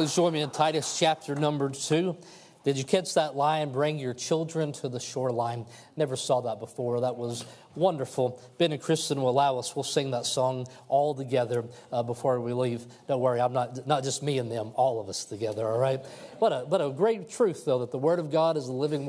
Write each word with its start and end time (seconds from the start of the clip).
Please 0.00 0.14
join 0.14 0.32
me 0.32 0.40
in 0.40 0.48
Titus 0.48 0.98
chapter 0.98 1.34
number 1.34 1.68
two. 1.68 2.16
Did 2.64 2.78
you 2.78 2.84
catch 2.84 3.12
that 3.16 3.36
line? 3.36 3.70
Bring 3.70 3.98
your 3.98 4.14
children 4.14 4.72
to 4.72 4.88
the 4.88 4.98
shoreline. 4.98 5.66
Never 5.94 6.16
saw 6.16 6.40
that 6.40 6.58
before. 6.58 7.02
That 7.02 7.16
was 7.16 7.44
wonderful. 7.74 8.40
Ben 8.56 8.72
and 8.72 8.80
Kristen 8.80 9.20
will 9.20 9.28
allow 9.28 9.58
us. 9.58 9.76
We'll 9.76 9.82
sing 9.82 10.12
that 10.12 10.24
song 10.24 10.68
all 10.88 11.14
together 11.14 11.66
uh, 11.92 12.02
before 12.02 12.40
we 12.40 12.54
leave. 12.54 12.86
Don't 13.08 13.20
worry, 13.20 13.42
I'm 13.42 13.52
not 13.52 13.86
not 13.86 14.02
just 14.02 14.22
me 14.22 14.38
and 14.38 14.50
them, 14.50 14.72
all 14.74 15.02
of 15.02 15.10
us 15.10 15.26
together. 15.26 15.68
All 15.68 15.78
right. 15.78 16.00
What 16.38 16.50
a 16.54 16.64
but 16.66 16.80
a 16.80 16.88
great 16.88 17.28
truth 17.28 17.66
though 17.66 17.80
that 17.80 17.90
the 17.90 17.98
Word 17.98 18.20
of 18.20 18.30
God 18.30 18.56
is 18.56 18.68
a 18.68 18.72
living 18.72 19.06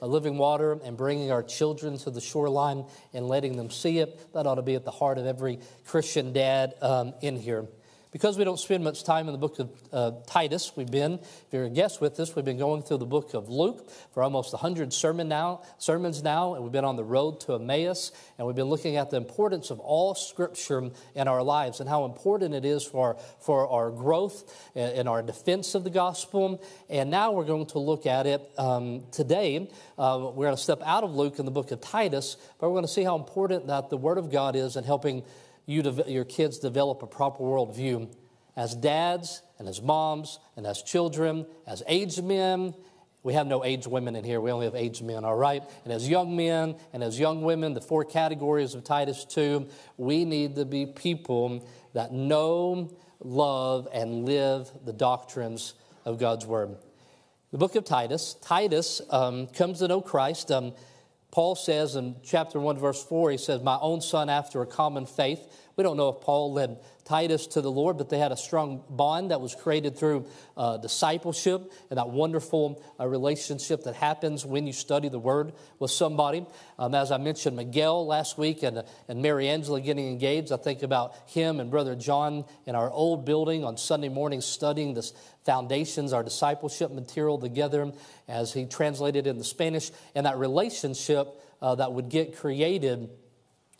a 0.00 0.06
living 0.06 0.38
water, 0.38 0.80
and 0.82 0.96
bringing 0.96 1.30
our 1.30 1.42
children 1.42 1.98
to 1.98 2.10
the 2.10 2.22
shoreline 2.22 2.86
and 3.12 3.28
letting 3.28 3.58
them 3.58 3.70
see 3.70 3.98
it. 3.98 4.32
That 4.32 4.46
ought 4.46 4.54
to 4.54 4.62
be 4.62 4.74
at 4.74 4.86
the 4.86 4.90
heart 4.90 5.18
of 5.18 5.26
every 5.26 5.58
Christian 5.84 6.32
dad 6.32 6.76
um, 6.80 7.12
in 7.20 7.36
here. 7.36 7.68
Because 8.12 8.36
we 8.36 8.42
don't 8.42 8.58
spend 8.58 8.82
much 8.82 9.04
time 9.04 9.28
in 9.28 9.32
the 9.32 9.38
book 9.38 9.60
of 9.60 9.70
uh, 9.92 10.10
Titus, 10.26 10.72
we've 10.74 10.90
been, 10.90 11.14
if 11.14 11.46
you're 11.52 11.66
a 11.66 11.70
guest 11.70 12.00
with 12.00 12.18
us, 12.18 12.34
we've 12.34 12.44
been 12.44 12.58
going 12.58 12.82
through 12.82 12.98
the 12.98 13.06
book 13.06 13.34
of 13.34 13.48
Luke 13.48 13.88
for 14.12 14.24
almost 14.24 14.52
100 14.52 14.92
sermon 14.92 15.28
now, 15.28 15.62
sermons 15.78 16.20
now, 16.20 16.54
and 16.54 16.64
we've 16.64 16.72
been 16.72 16.84
on 16.84 16.96
the 16.96 17.04
road 17.04 17.38
to 17.42 17.54
Emmaus, 17.54 18.10
and 18.36 18.48
we've 18.48 18.56
been 18.56 18.66
looking 18.66 18.96
at 18.96 19.10
the 19.10 19.16
importance 19.16 19.70
of 19.70 19.78
all 19.78 20.16
scripture 20.16 20.90
in 21.14 21.28
our 21.28 21.40
lives 21.40 21.78
and 21.78 21.88
how 21.88 22.04
important 22.04 22.52
it 22.52 22.64
is 22.64 22.84
for, 22.84 23.16
for 23.38 23.68
our 23.68 23.92
growth 23.92 24.70
and 24.74 25.08
our 25.08 25.22
defense 25.22 25.76
of 25.76 25.84
the 25.84 25.90
gospel. 25.90 26.60
And 26.88 27.12
now 27.12 27.30
we're 27.30 27.44
going 27.44 27.66
to 27.66 27.78
look 27.78 28.06
at 28.06 28.26
it 28.26 28.42
um, 28.58 29.04
today. 29.12 29.70
Uh, 29.96 30.32
we're 30.34 30.46
going 30.46 30.56
to 30.56 30.62
step 30.62 30.82
out 30.84 31.04
of 31.04 31.14
Luke 31.14 31.38
in 31.38 31.44
the 31.44 31.52
book 31.52 31.70
of 31.70 31.80
Titus, 31.80 32.36
but 32.58 32.70
we're 32.70 32.74
going 32.74 32.86
to 32.86 32.92
see 32.92 33.04
how 33.04 33.16
important 33.16 33.68
that 33.68 33.88
the 33.88 33.96
Word 33.96 34.18
of 34.18 34.32
God 34.32 34.56
is 34.56 34.74
in 34.74 34.82
helping 34.82 35.22
you 35.70 35.82
de- 35.82 36.10
your 36.10 36.24
kids 36.24 36.58
develop 36.58 37.02
a 37.02 37.06
proper 37.06 37.44
worldview 37.44 38.12
as 38.56 38.74
dads 38.74 39.42
and 39.58 39.68
as 39.68 39.80
moms 39.80 40.40
and 40.56 40.66
as 40.66 40.82
children, 40.82 41.46
as 41.66 41.82
aged 41.86 42.22
men. 42.24 42.74
We 43.22 43.34
have 43.34 43.46
no 43.46 43.64
aged 43.64 43.86
women 43.86 44.16
in 44.16 44.24
here. 44.24 44.40
We 44.40 44.50
only 44.50 44.66
have 44.66 44.74
aged 44.74 45.04
men, 45.04 45.24
all 45.24 45.36
right? 45.36 45.62
And 45.84 45.92
as 45.92 46.08
young 46.08 46.36
men 46.36 46.76
and 46.92 47.04
as 47.04 47.20
young 47.20 47.42
women, 47.42 47.74
the 47.74 47.80
four 47.80 48.04
categories 48.04 48.74
of 48.74 48.82
Titus 48.82 49.24
2, 49.26 49.68
we 49.96 50.24
need 50.24 50.56
to 50.56 50.64
be 50.64 50.86
people 50.86 51.68
that 51.92 52.12
know, 52.12 52.90
love, 53.20 53.86
and 53.92 54.24
live 54.24 54.70
the 54.84 54.92
doctrines 54.92 55.74
of 56.04 56.18
God's 56.18 56.46
Word. 56.46 56.76
The 57.52 57.58
book 57.58 57.74
of 57.74 57.84
Titus, 57.84 58.34
Titus 58.40 59.02
um, 59.10 59.46
comes 59.48 59.80
to 59.80 59.88
know 59.88 60.00
Christ. 60.00 60.50
Um, 60.50 60.72
Paul 61.30 61.54
says 61.54 61.94
in 61.94 62.16
chapter 62.24 62.58
1, 62.58 62.78
verse 62.78 63.02
4, 63.04 63.30
he 63.30 63.38
says, 63.38 63.62
My 63.62 63.78
own 63.80 64.00
son 64.00 64.28
after 64.28 64.62
a 64.62 64.66
common 64.66 65.06
faith. 65.06 65.40
We 65.76 65.84
don't 65.84 65.96
know 65.96 66.08
if 66.10 66.20
Paul 66.20 66.52
led 66.52 66.78
Titus 67.04 67.48
to 67.48 67.60
the 67.60 67.70
Lord, 67.70 67.98
but 67.98 68.08
they 68.08 68.18
had 68.18 68.30
a 68.30 68.36
strong 68.36 68.84
bond 68.88 69.32
that 69.32 69.40
was 69.40 69.54
created 69.54 69.96
through 69.96 70.26
uh, 70.56 70.76
discipleship 70.76 71.72
and 71.90 71.98
that 71.98 72.10
wonderful 72.10 72.82
uh, 73.00 73.06
relationship 73.06 73.82
that 73.82 73.96
happens 73.96 74.46
when 74.46 74.66
you 74.66 74.72
study 74.72 75.08
the 75.08 75.18
Word 75.18 75.52
with 75.80 75.90
somebody. 75.90 76.46
Um, 76.78 76.94
as 76.94 77.10
I 77.10 77.18
mentioned, 77.18 77.56
Miguel 77.56 78.06
last 78.06 78.38
week 78.38 78.62
and, 78.62 78.84
and 79.08 79.22
Mary 79.22 79.48
Angela 79.48 79.80
getting 79.80 80.08
engaged, 80.08 80.52
I 80.52 80.56
think 80.56 80.82
about 80.82 81.14
him 81.26 81.58
and 81.58 81.70
Brother 81.70 81.96
John 81.96 82.44
in 82.64 82.76
our 82.76 82.90
old 82.90 83.24
building 83.24 83.64
on 83.64 83.76
Sunday 83.76 84.08
morning 84.08 84.40
studying 84.40 84.94
this 84.94 85.12
foundations, 85.44 86.12
our 86.12 86.22
discipleship 86.22 86.92
material 86.92 87.38
together 87.38 87.90
as 88.28 88.52
he 88.52 88.66
translated 88.66 89.26
in 89.26 89.38
the 89.38 89.44
Spanish, 89.44 89.90
and 90.14 90.26
that 90.26 90.38
relationship 90.38 91.40
uh, 91.60 91.74
that 91.74 91.92
would 91.92 92.08
get 92.08 92.36
created 92.36 93.10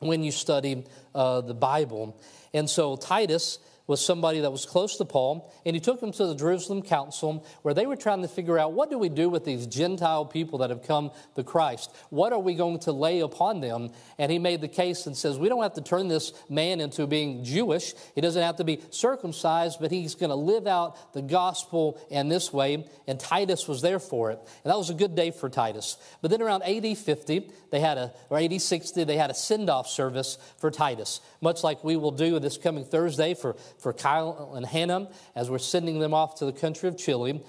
when 0.00 0.24
you 0.24 0.32
study 0.32 0.84
uh, 1.14 1.40
the 1.40 1.54
Bible. 1.54 2.16
And 2.52 2.68
so 2.68 2.96
Titus 2.96 3.58
was 3.90 4.00
somebody 4.00 4.38
that 4.38 4.52
was 4.52 4.66
close 4.66 4.98
to 4.98 5.04
Paul, 5.04 5.52
and 5.66 5.74
he 5.74 5.80
took 5.80 6.00
him 6.00 6.12
to 6.12 6.26
the 6.26 6.36
Jerusalem 6.36 6.80
Council 6.80 7.44
where 7.62 7.74
they 7.74 7.86
were 7.86 7.96
trying 7.96 8.22
to 8.22 8.28
figure 8.28 8.56
out 8.56 8.72
what 8.72 8.88
do 8.88 8.96
we 8.96 9.08
do 9.08 9.28
with 9.28 9.44
these 9.44 9.66
Gentile 9.66 10.24
people 10.24 10.60
that 10.60 10.70
have 10.70 10.84
come 10.84 11.10
to 11.34 11.42
Christ? 11.42 11.92
What 12.08 12.32
are 12.32 12.38
we 12.38 12.54
going 12.54 12.78
to 12.80 12.92
lay 12.92 13.18
upon 13.18 13.60
them? 13.60 13.90
And 14.16 14.30
he 14.30 14.38
made 14.38 14.60
the 14.60 14.68
case 14.68 15.06
and 15.06 15.16
says, 15.16 15.40
We 15.40 15.48
don't 15.48 15.64
have 15.64 15.74
to 15.74 15.82
turn 15.82 16.06
this 16.06 16.32
man 16.48 16.80
into 16.80 17.04
being 17.08 17.42
Jewish. 17.42 17.94
He 18.14 18.20
doesn't 18.20 18.40
have 18.40 18.58
to 18.58 18.64
be 18.64 18.80
circumcised, 18.90 19.78
but 19.80 19.90
he's 19.90 20.14
going 20.14 20.30
to 20.30 20.36
live 20.36 20.68
out 20.68 21.12
the 21.12 21.22
gospel 21.22 22.00
in 22.10 22.28
this 22.28 22.52
way. 22.52 22.86
And 23.08 23.18
Titus 23.18 23.66
was 23.66 23.82
there 23.82 23.98
for 23.98 24.30
it. 24.30 24.38
And 24.62 24.70
that 24.70 24.78
was 24.78 24.90
a 24.90 24.94
good 24.94 25.16
day 25.16 25.32
for 25.32 25.50
Titus. 25.50 25.96
But 26.22 26.30
then 26.30 26.42
around 26.42 26.62
AD 26.62 26.96
50, 26.96 27.50
they 27.72 27.80
had 27.80 27.98
a, 27.98 28.12
or 28.28 28.38
AD 28.38 28.62
60, 28.62 29.02
they 29.02 29.16
had 29.16 29.30
a 29.30 29.34
send 29.34 29.68
off 29.68 29.88
service 29.88 30.38
for 30.58 30.70
Titus, 30.70 31.20
much 31.40 31.64
like 31.64 31.82
we 31.82 31.96
will 31.96 32.12
do 32.12 32.38
this 32.38 32.56
coming 32.56 32.84
Thursday 32.84 33.34
for 33.34 33.56
for 33.80 33.92
Kyle 33.92 34.52
and 34.54 34.64
Hannah 34.64 35.10
as 35.34 35.50
we're 35.50 35.58
sending 35.58 35.98
them 35.98 36.14
off 36.14 36.36
to 36.36 36.44
the 36.44 36.52
country 36.52 36.88
of 36.88 36.96
Chile. 36.96 37.42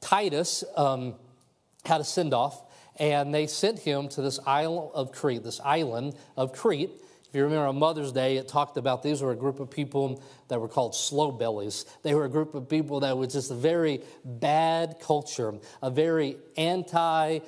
Titus 0.00 0.64
um, 0.76 1.14
had 1.84 2.00
a 2.00 2.04
send 2.04 2.34
off, 2.34 2.62
and 2.98 3.34
they 3.34 3.46
sent 3.46 3.78
him 3.78 4.08
to 4.08 4.22
this 4.22 4.38
isle 4.46 4.90
of 4.94 5.12
Crete, 5.12 5.42
this 5.42 5.60
island 5.60 6.14
of 6.36 6.52
Crete. 6.52 6.90
If 7.28 7.34
you 7.34 7.44
remember 7.44 7.66
on 7.66 7.78
Mother's 7.78 8.12
Day, 8.12 8.38
it 8.38 8.48
talked 8.48 8.78
about 8.78 9.02
these 9.02 9.20
were 9.20 9.32
a 9.32 9.36
group 9.36 9.60
of 9.60 9.70
people 9.70 10.22
that 10.48 10.60
were 10.60 10.68
called 10.68 10.94
slow 10.94 11.30
bellies. 11.30 11.84
They 12.02 12.14
were 12.14 12.24
a 12.24 12.30
group 12.30 12.54
of 12.54 12.70
people 12.70 13.00
that 13.00 13.18
was 13.18 13.34
just 13.34 13.50
a 13.50 13.54
very 13.54 14.00
bad 14.24 14.96
culture, 15.00 15.54
a 15.82 15.90
very 15.90 16.36
anti 16.56 17.40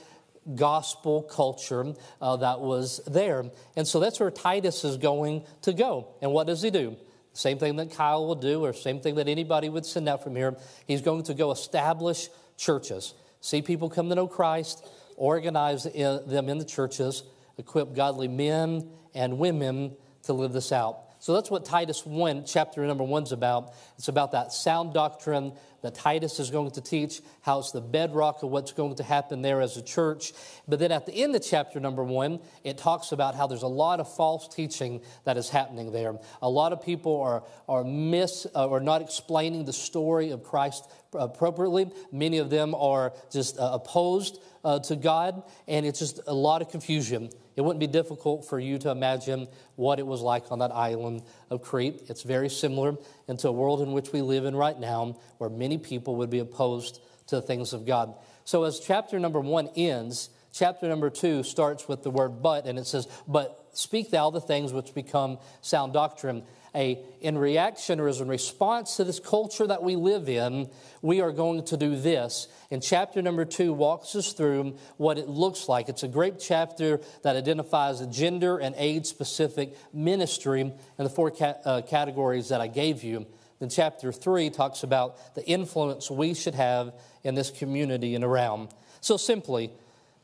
gospel 0.55 1.23
culture 1.23 1.95
uh, 2.21 2.37
that 2.37 2.61
was 2.61 3.01
there. 3.07 3.45
And 3.77 3.87
so 3.87 4.01
that's 4.01 4.21
where 4.21 4.31
Titus 4.31 4.85
is 4.85 4.97
going 4.97 5.45
to 5.63 5.73
go. 5.73 6.09
And 6.21 6.33
what 6.33 6.47
does 6.47 6.61
he 6.61 6.71
do? 6.71 6.97
Same 7.41 7.59
thing 7.59 7.77
that 7.77 7.91
Kyle 7.91 8.27
will 8.27 8.35
do, 8.35 8.67
or 8.67 8.75
same 8.75 9.01
thing 9.01 9.15
that 9.15 9.27
anybody 9.27 9.71
would 9.71 9.87
send 9.87 10.11
out 10.11 10.23
from 10.23 10.37
here. 10.37 10.59
He's 10.87 11.01
going 11.01 11.23
to 11.23 11.33
go 11.33 11.51
establish 11.53 12.29
churches, 12.59 13.15
see 13.41 13.63
people 13.63 13.89
come 13.89 14.11
to 14.11 14.15
know 14.15 14.29
Christ, 14.29 14.87
organize 15.17 15.85
them 15.85 16.51
in 16.51 16.59
the 16.59 16.67
churches, 16.67 17.23
equip 17.57 17.95
godly 17.95 18.29
men 18.29 18.91
and 19.15 19.39
women 19.39 19.97
to 20.25 20.35
live 20.35 20.53
this 20.53 20.71
out. 20.71 21.05
So 21.21 21.35
that's 21.35 21.51
what 21.51 21.67
Titus 21.67 22.07
1, 22.07 22.45
chapter 22.47 22.85
number 22.87 23.05
1 23.05 23.25
is 23.25 23.33
about. 23.33 23.75
It's 23.99 24.09
about 24.09 24.33
that 24.33 24.55
sound 24.55 24.95
doctrine 24.95 25.53
that 25.83 25.95
Titus 25.95 26.41
is 26.41 26.51
going 26.51 26.71
to 26.73 26.81
teach, 26.81 27.21
how 27.43 27.59
it's 27.59 27.73
the 27.73 27.81
bedrock 27.83 28.43
of 28.43 28.49
what's 28.51 28.73
going 28.73 28.97
to 28.97 29.03
happen 29.03 29.43
there 29.43 29.61
as 29.61 29.77
a 29.77 29.83
church. 29.83 30.33
But 30.67 30.79
then 30.79 30.93
at 30.93 31.05
the 31.05 31.13
end 31.13 31.37
of 31.37 31.43
chapter 31.45 31.79
number 31.79 32.03
1, 32.03 32.41
it 32.65 32.79
talks 32.79 33.13
about 33.13 33.35
how 33.35 33.47
there's 33.47 33.63
a 33.63 33.69
lot 33.69 34.01
of 34.01 34.15
false 34.15 34.49
teaching 34.49 35.03
that 35.25 35.37
is 35.37 35.51
happening 35.51 35.93
there. 35.93 36.19
A 36.41 36.49
lot 36.49 36.73
of 36.73 36.83
people 36.83 37.21
are, 37.21 37.43
are 37.69 37.85
miss 37.85 38.47
uh, 38.55 38.67
or 38.67 38.81
not 38.81 39.03
explaining 39.03 39.67
the 39.67 39.75
story 39.75 40.31
of 40.31 40.43
Christ 40.43 40.91
appropriately. 41.13 41.91
Many 42.13 42.39
of 42.39 42.49
them 42.49 42.75
are 42.75 43.13
just 43.31 43.59
uh, 43.59 43.71
opposed 43.75 44.41
uh, 44.65 44.79
to 44.81 44.97
God, 44.97 45.43
and 45.67 45.87
it's 45.87 45.99
just 45.99 46.21
a 46.27 46.35
lot 46.35 46.63
of 46.63 46.69
confusion. 46.69 47.31
It 47.57 47.63
wouldn't 47.63 47.81
be 47.81 47.87
difficult 47.87 48.49
for 48.49 48.59
you 48.59 48.79
to 48.79 48.91
imagine 48.91 49.49
what 49.77 49.99
it 49.99 50.07
was 50.07 50.21
like 50.21 50.51
on 50.51 50.61
that 50.61 50.73
island 50.73 51.23
of 51.51 51.63
Crete. 51.63 52.03
It's 52.09 52.23
very 52.23 52.49
similar 52.49 52.97
into 53.29 53.49
a 53.49 53.53
world 53.53 53.81
in 53.81 53.93
which 53.93 54.13
we 54.13 54.23
live 54.23 54.45
in 54.45 54.55
right 54.55 54.79
now, 54.79 55.17
where 55.39 55.51
many 55.51 55.79
people 55.79 56.17
would 56.17 56.31
be 56.31 56.39
opposed 56.39 57.01
to 57.29 57.37
the 57.37 57.43
things 57.43 57.73
of 57.73 57.87
God. 57.87 58.15
So, 58.45 58.65
as 58.65 58.81
chapter 58.81 59.19
number 59.19 59.41
one 59.41 59.69
ends, 59.77 60.31
chapter 60.53 60.89
number 60.89 61.11
two 61.11 61.43
starts 61.43 61.89
with 61.89 62.03
the 62.03 62.11
word 62.11 62.43
but, 62.43 62.67
and 62.67 62.79
it 62.79 62.87
says, 62.87 63.07
But 63.27 63.69
speak 63.73 64.11
thou 64.11 64.31
the 64.31 64.41
things 64.41 64.73
which 64.73 64.95
become 64.95 65.39
sound 65.61 65.93
doctrine 65.93 66.43
a, 66.75 66.99
in 67.21 67.37
reaction 67.37 68.01
or 68.01 68.09
as 68.09 68.21
a 68.21 68.25
response 68.25 68.97
to 68.97 69.05
this 69.05 69.21
culture 69.21 69.67
that 69.67 69.83
we 69.83 69.97
live 69.97 70.29
in, 70.29 70.71
we 71.03 71.21
are 71.21 71.33
going 71.33 71.65
to 71.65 71.77
do 71.77 71.97
this. 71.97 72.49
And 72.71 72.83
chapter 72.83 73.23
number 73.23 73.45
two 73.45 73.73
walks 73.73 74.15
us 74.15 74.33
through 74.33 74.77
what 74.97 75.19
it 75.19 75.29
looks 75.29 75.69
like. 75.69 75.89
It's 75.89 76.03
a 76.03 76.09
great 76.09 76.39
chapter 76.39 77.01
that 77.23 77.37
identifies 77.37 78.01
a 78.01 78.07
gender 78.07 78.59
and 78.59 78.75
age 78.79 79.07
specific 79.07 79.77
ministry 79.93 80.61
in 80.61 80.75
the 80.97 81.11
four 81.11 81.33
uh, 81.41 81.83
categories 81.83 82.49
that 82.51 82.61
I 82.61 82.69
gave 82.69 83.03
you. 83.03 83.27
Then 83.59 83.69
chapter 83.69 84.11
three 84.13 84.49
talks 84.49 84.83
about 84.83 85.35
the 85.35 85.47
influence 85.47 86.11
we 86.11 86.35
should 86.35 86.55
have 86.55 86.95
in 87.23 87.35
this 87.35 87.51
community 87.51 88.15
and 88.15 88.25
around. 88.25 88.71
So 89.01 89.17
simply, 89.17 89.71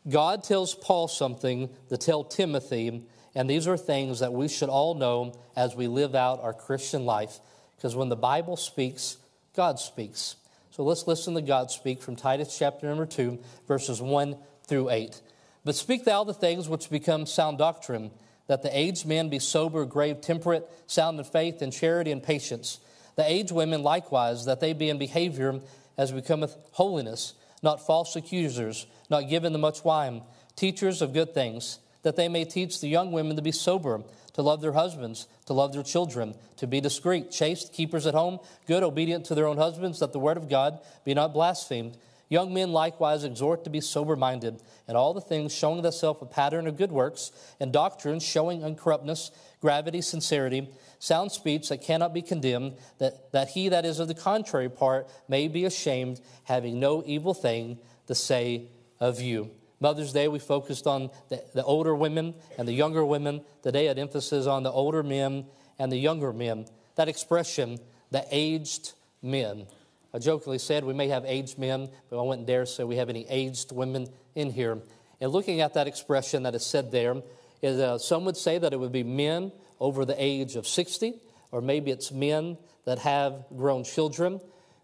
God 0.08 0.44
tells 0.44 0.74
Paul 0.74 1.08
something 1.08 1.68
to 1.88 1.96
tell 1.96 2.24
Timothy 2.24 3.02
and 3.36 3.50
these 3.50 3.68
are 3.68 3.76
things 3.76 4.20
that 4.20 4.32
we 4.32 4.48
should 4.48 4.70
all 4.70 4.94
know 4.94 5.34
as 5.54 5.76
we 5.76 5.88
live 5.88 6.14
out 6.14 6.42
our 6.42 6.54
Christian 6.54 7.04
life. 7.04 7.38
Because 7.76 7.94
when 7.94 8.08
the 8.08 8.16
Bible 8.16 8.56
speaks, 8.56 9.18
God 9.54 9.78
speaks. 9.78 10.36
So 10.70 10.82
let's 10.82 11.06
listen 11.06 11.34
to 11.34 11.42
God 11.42 11.70
speak 11.70 12.00
from 12.00 12.16
Titus 12.16 12.58
chapter 12.58 12.88
number 12.88 13.04
2, 13.04 13.38
verses 13.68 14.00
1 14.00 14.38
through 14.66 14.88
8. 14.88 15.20
But 15.66 15.74
speak 15.74 16.06
thou 16.06 16.24
the 16.24 16.32
things 16.32 16.66
which 16.66 16.88
become 16.88 17.26
sound 17.26 17.58
doctrine, 17.58 18.10
that 18.46 18.62
the 18.62 18.76
aged 18.76 19.04
men 19.04 19.28
be 19.28 19.38
sober, 19.38 19.84
grave, 19.84 20.22
temperate, 20.22 20.66
sound 20.86 21.18
in 21.18 21.24
faith, 21.26 21.60
and 21.60 21.70
charity, 21.70 22.12
and 22.12 22.22
patience. 22.22 22.80
The 23.16 23.30
aged 23.30 23.52
women 23.52 23.82
likewise, 23.82 24.46
that 24.46 24.60
they 24.60 24.72
be 24.72 24.88
in 24.88 24.96
behavior 24.96 25.60
as 25.98 26.10
becometh 26.10 26.56
holiness, 26.72 27.34
not 27.62 27.86
false 27.86 28.16
accusers, 28.16 28.86
not 29.10 29.28
given 29.28 29.52
to 29.52 29.58
much 29.58 29.84
wine, 29.84 30.22
teachers 30.56 31.02
of 31.02 31.12
good 31.12 31.34
things 31.34 31.80
that 32.06 32.14
they 32.14 32.28
may 32.28 32.44
teach 32.44 32.80
the 32.80 32.86
young 32.86 33.10
women 33.10 33.34
to 33.34 33.42
be 33.42 33.50
sober, 33.50 34.00
to 34.32 34.40
love 34.40 34.60
their 34.60 34.74
husbands, 34.74 35.26
to 35.46 35.52
love 35.52 35.72
their 35.72 35.82
children, 35.82 36.36
to 36.56 36.64
be 36.64 36.80
discreet, 36.80 37.32
chaste, 37.32 37.72
keepers 37.72 38.06
at 38.06 38.14
home, 38.14 38.38
good, 38.68 38.84
obedient 38.84 39.24
to 39.24 39.34
their 39.34 39.48
own 39.48 39.56
husbands, 39.56 39.98
that 39.98 40.12
the 40.12 40.20
word 40.20 40.36
of 40.36 40.48
God 40.48 40.78
be 41.04 41.14
not 41.14 41.32
blasphemed. 41.32 41.96
Young 42.28 42.54
men 42.54 42.70
likewise 42.70 43.24
exhort 43.24 43.64
to 43.64 43.70
be 43.70 43.80
sober 43.80 44.14
minded, 44.14 44.62
and 44.86 44.96
all 44.96 45.14
the 45.14 45.20
things 45.20 45.52
showing 45.52 45.82
thyself 45.82 46.22
a 46.22 46.26
pattern 46.26 46.68
of 46.68 46.76
good 46.76 46.92
works, 46.92 47.32
and 47.58 47.72
doctrines 47.72 48.22
showing 48.22 48.60
uncorruptness, 48.60 49.32
gravity, 49.60 50.00
sincerity, 50.00 50.70
sound 51.00 51.32
speech 51.32 51.70
that 51.70 51.82
cannot 51.82 52.14
be 52.14 52.22
condemned, 52.22 52.76
that, 52.98 53.32
that 53.32 53.48
he 53.48 53.68
that 53.68 53.84
is 53.84 53.98
of 53.98 54.06
the 54.06 54.14
contrary 54.14 54.68
part 54.68 55.08
may 55.28 55.48
be 55.48 55.64
ashamed, 55.64 56.20
having 56.44 56.78
no 56.78 57.02
evil 57.04 57.34
thing 57.34 57.78
to 58.06 58.14
say 58.14 58.68
of 59.00 59.20
you. 59.20 59.50
Mother's 59.80 60.12
Day, 60.12 60.28
we 60.28 60.38
focused 60.38 60.86
on 60.86 61.10
the, 61.28 61.42
the 61.54 61.64
older 61.64 61.94
women 61.94 62.34
and 62.58 62.66
the 62.66 62.72
younger 62.72 63.04
women. 63.04 63.42
Today, 63.62 63.86
had 63.86 63.98
emphasis 63.98 64.46
on 64.46 64.62
the 64.62 64.70
older 64.70 65.02
men 65.02 65.46
and 65.78 65.92
the 65.92 65.98
younger 65.98 66.32
men. 66.32 66.66
That 66.94 67.08
expression, 67.08 67.78
the 68.10 68.24
aged 68.30 68.92
men. 69.22 69.66
I 70.14 70.18
jokingly 70.18 70.58
said 70.58 70.84
we 70.84 70.94
may 70.94 71.08
have 71.08 71.24
aged 71.26 71.58
men, 71.58 71.90
but 72.08 72.18
I 72.18 72.22
wouldn't 72.22 72.46
dare 72.46 72.64
say 72.64 72.84
we 72.84 72.96
have 72.96 73.10
any 73.10 73.26
aged 73.28 73.72
women 73.72 74.08
in 74.34 74.50
here. 74.50 74.78
And 75.20 75.30
looking 75.30 75.60
at 75.60 75.74
that 75.74 75.86
expression 75.86 76.44
that 76.44 76.54
is 76.54 76.64
said 76.64 76.90
there, 76.90 77.22
is, 77.62 77.78
uh, 77.80 77.98
some 77.98 78.24
would 78.24 78.36
say 78.36 78.58
that 78.58 78.72
it 78.72 78.78
would 78.78 78.92
be 78.92 79.02
men 79.02 79.52
over 79.80 80.04
the 80.04 80.16
age 80.16 80.56
of 80.56 80.66
60, 80.66 81.14
or 81.52 81.60
maybe 81.60 81.90
it's 81.90 82.10
men 82.10 82.56
that 82.84 82.98
have 83.00 83.44
grown 83.54 83.84
children. 83.84 84.40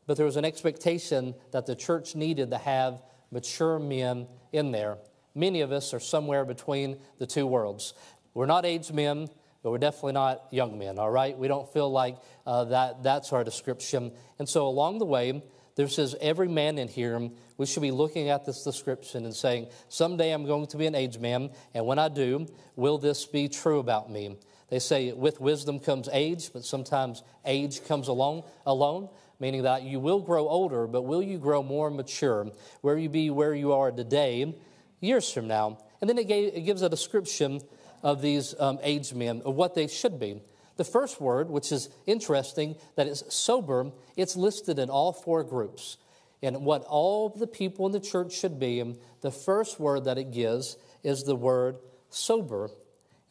But 0.07 0.17
there 0.17 0.27
was 0.27 0.37
an 0.37 0.45
expectation 0.45 1.35
that 1.53 1.67
the 1.67 1.77
church 1.77 2.15
needed 2.15 2.51
to 2.51 2.59
have 2.59 3.01
mature 3.33 3.81
men 3.81 4.29
in 4.53 4.71
there. 4.71 4.99
Many 5.35 5.63
of 5.63 5.73
us 5.73 5.93
are 5.95 6.01
somewhere 6.01 6.45
between 6.45 6.99
the 7.19 7.27
two 7.27 7.47
worlds. 7.47 7.95
We're 8.35 8.47
not 8.47 8.65
aged 8.65 8.95
men, 8.95 9.29
but 9.63 9.71
we're 9.71 9.79
definitely 9.79 10.13
not 10.13 10.47
young 10.51 10.79
men, 10.79 10.99
all 10.99 11.11
right? 11.11 11.37
We 11.37 11.49
don't 11.49 11.73
feel 11.73 11.91
like 11.91 12.19
uh, 12.47 12.65
that, 12.65 13.03
that's 13.03 13.33
our 13.33 13.43
description. 13.43 14.13
And 14.39 14.49
so 14.49 14.67
along 14.69 14.99
the 14.99 15.07
way, 15.07 15.43
there 15.75 15.89
says 15.89 16.15
every 16.21 16.49
man 16.49 16.79
in 16.79 16.89
here, 16.89 17.31
we 17.57 17.67
should 17.67 17.83
be 17.83 17.91
looking 17.91 18.29
at 18.29 18.45
this 18.45 18.63
description 18.63 19.25
and 19.25 19.35
saying, 19.35 19.69
someday 19.89 20.33
I'm 20.33 20.45
going 20.45 20.67
to 20.67 20.77
be 20.77 20.87
an 20.87 20.95
aged 20.95 21.21
man, 21.21 21.51
and 21.73 21.87
when 21.87 21.99
I 21.99 22.09
do, 22.09 22.47
will 22.77 22.99
this 22.99 23.25
be 23.25 23.49
true 23.49 23.79
about 23.79 24.11
me? 24.11 24.37
They 24.69 24.79
say 24.79 25.13
with 25.13 25.41
wisdom 25.41 25.81
comes 25.81 26.09
age, 26.13 26.51
but 26.53 26.65
sometimes 26.65 27.23
age 27.45 27.85
comes 27.85 28.09
along 28.09 28.45
alone, 28.67 29.09
meaning 29.43 29.65
that 29.65 29.83
you 29.83 29.99
will 29.99 30.21
grow 30.21 30.49
older, 30.49 30.87
but 30.87 31.03
will 31.03 31.21
you 31.21 31.37
grow 31.37 31.65
more 31.65 31.91
mature? 31.91 32.49
Where 32.81 32.97
you 32.97 33.09
be 33.09 33.29
where 33.29 33.53
you 33.53 33.73
are 33.73 33.91
today, 33.91 34.55
years 35.01 35.33
from 35.33 35.49
now? 35.49 35.79
And 36.01 36.09
then 36.09 36.17
it, 36.17 36.29
gave, 36.29 36.55
it 36.55 36.61
gives 36.61 36.81
a 36.83 36.89
description 36.89 37.61
of 38.05 38.23
these 38.23 38.55
um, 38.61 38.79
aged 38.85 39.17
men, 39.17 39.43
of 39.45 39.57
what 39.57 39.75
they 39.75 39.89
should 39.89 40.21
be. 40.21 40.41
The 40.77 40.85
first 40.85 41.21
word, 41.21 41.51
which 41.51 41.73
is 41.73 41.89
interesting, 42.07 42.77
that 42.95 43.09
is 43.09 43.25
sober, 43.29 43.91
it's 44.17 44.37
listed 44.37 44.79
in 44.79 44.89
all 44.89 45.13
four 45.13 45.43
groups. 45.43 45.97
And 46.41 46.65
what 46.65 46.85
all 46.85 47.29
the 47.29 47.49
people 47.49 47.85
in 47.87 47.93
the 47.93 48.01
church 48.01 48.33
should 48.33 48.61
be, 48.61 48.95
the 49.23 49.33
first 49.33 49.81
word 49.81 50.05
that 50.05 50.19
it 50.19 50.31
gives 50.31 50.77
is 51.03 51.25
the 51.25 51.37
word 51.37 51.79
sober. 52.11 52.71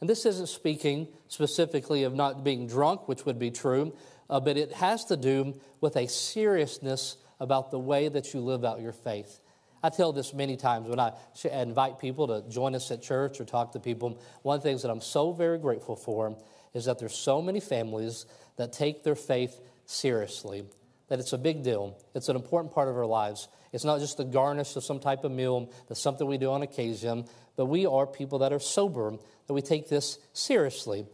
And 0.02 0.10
this 0.10 0.26
isn't 0.26 0.48
speaking 0.48 1.08
specifically 1.28 2.02
of 2.02 2.14
not 2.14 2.44
being 2.44 2.66
drunk, 2.66 3.08
which 3.08 3.24
would 3.24 3.38
be 3.38 3.50
true, 3.50 3.94
uh, 4.32 4.40
but 4.40 4.56
it 4.56 4.72
has 4.72 5.04
to 5.04 5.16
do 5.16 5.60
with 5.82 5.94
a 5.94 6.08
seriousness 6.08 7.18
about 7.38 7.70
the 7.70 7.78
way 7.78 8.08
that 8.08 8.32
you 8.32 8.40
live 8.40 8.64
out 8.64 8.80
your 8.80 8.92
faith. 8.92 9.40
I 9.82 9.90
tell 9.90 10.10
this 10.10 10.32
many 10.32 10.56
times 10.56 10.88
when 10.88 10.98
I 10.98 11.12
invite 11.52 11.98
people 11.98 12.26
to 12.28 12.48
join 12.48 12.74
us 12.74 12.90
at 12.90 13.02
church 13.02 13.40
or 13.40 13.44
talk 13.44 13.72
to 13.72 13.80
people. 13.80 14.18
One 14.40 14.56
of 14.56 14.62
the 14.62 14.70
things 14.70 14.80
that 14.82 14.90
I'm 14.90 15.02
so 15.02 15.32
very 15.32 15.58
grateful 15.58 15.96
for 15.96 16.34
is 16.72 16.86
that 16.86 16.98
there's 16.98 17.14
so 17.14 17.42
many 17.42 17.60
families 17.60 18.24
that 18.56 18.72
take 18.72 19.02
their 19.02 19.16
faith 19.16 19.60
seriously, 19.84 20.64
that 21.08 21.18
it's 21.18 21.34
a 21.34 21.38
big 21.38 21.62
deal. 21.62 21.98
It's 22.14 22.30
an 22.30 22.36
important 22.36 22.72
part 22.72 22.88
of 22.88 22.96
our 22.96 23.04
lives. 23.04 23.48
It's 23.72 23.84
not 23.84 24.00
just 24.00 24.16
the 24.16 24.24
garnish 24.24 24.76
of 24.76 24.84
some 24.84 24.98
type 24.98 25.24
of 25.24 25.32
meal, 25.32 25.70
that's 25.88 26.00
something 26.00 26.26
we 26.26 26.38
do 26.38 26.50
on 26.50 26.62
occasion, 26.62 27.26
but 27.56 27.66
we 27.66 27.84
are 27.84 28.06
people 28.06 28.38
that 28.38 28.52
are 28.52 28.60
sober, 28.60 29.14
that 29.46 29.52
we 29.52 29.60
take 29.60 29.90
this 29.90 30.18
seriously. 30.32 31.04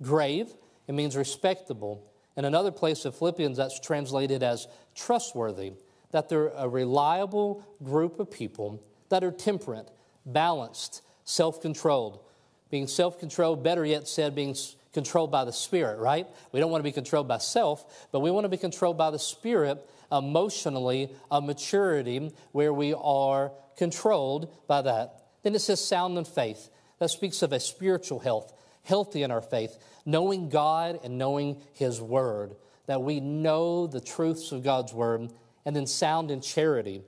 Grave, 0.00 0.54
it 0.86 0.94
means 0.94 1.16
respectable. 1.16 2.04
In 2.38 2.44
another 2.44 2.70
place 2.70 3.04
of 3.04 3.16
Philippians, 3.16 3.56
that's 3.56 3.80
translated 3.80 4.44
as 4.44 4.68
trustworthy 4.94 5.72
that 6.12 6.28
they're 6.28 6.52
a 6.56 6.68
reliable 6.68 7.64
group 7.82 8.20
of 8.20 8.30
people 8.30 8.80
that 9.08 9.24
are 9.24 9.32
temperate, 9.32 9.90
balanced, 10.24 11.02
self 11.24 11.60
controlled. 11.60 12.20
Being 12.70 12.86
self 12.86 13.18
controlled, 13.18 13.64
better 13.64 13.84
yet 13.84 14.06
said, 14.06 14.36
being 14.36 14.54
controlled 14.92 15.32
by 15.32 15.44
the 15.44 15.52
Spirit, 15.52 15.98
right? 15.98 16.28
We 16.52 16.60
don't 16.60 16.70
want 16.70 16.78
to 16.78 16.88
be 16.88 16.92
controlled 16.92 17.26
by 17.26 17.38
self, 17.38 18.08
but 18.12 18.20
we 18.20 18.30
want 18.30 18.44
to 18.44 18.48
be 18.48 18.56
controlled 18.56 18.96
by 18.96 19.10
the 19.10 19.18
Spirit 19.18 19.84
emotionally, 20.12 21.10
a 21.32 21.40
maturity 21.40 22.30
where 22.52 22.72
we 22.72 22.94
are 22.94 23.50
controlled 23.76 24.48
by 24.68 24.82
that. 24.82 25.24
Then 25.42 25.56
it 25.56 25.60
says 25.60 25.84
sound 25.84 26.16
in 26.16 26.24
faith. 26.24 26.70
That 27.00 27.10
speaks 27.10 27.42
of 27.42 27.52
a 27.52 27.58
spiritual 27.58 28.20
health, 28.20 28.52
healthy 28.88 29.22
in 29.22 29.30
our 29.30 29.42
faith, 29.42 29.78
knowing 30.06 30.48
God 30.48 31.00
and 31.04 31.18
knowing 31.18 31.60
His 31.74 32.00
Word, 32.00 32.56
that 32.86 33.02
we 33.02 33.20
know 33.20 33.86
the 33.86 34.00
truths 34.00 34.50
of 34.50 34.64
God's 34.64 34.94
Word 34.94 35.30
and 35.66 35.76
then 35.76 35.86
sound 35.86 36.30
in 36.30 36.40
charity, 36.40 37.02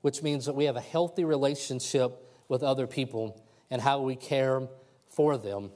which 0.00 0.22
means 0.22 0.46
that 0.46 0.54
we 0.54 0.66
have 0.66 0.76
a 0.76 0.80
healthy 0.80 1.24
relationship 1.24 2.24
with 2.48 2.62
other 2.62 2.86
people 2.86 3.42
and 3.68 3.82
how 3.82 4.00
we 4.00 4.14
care 4.14 4.68
for 5.08 5.36
them. 5.36 5.72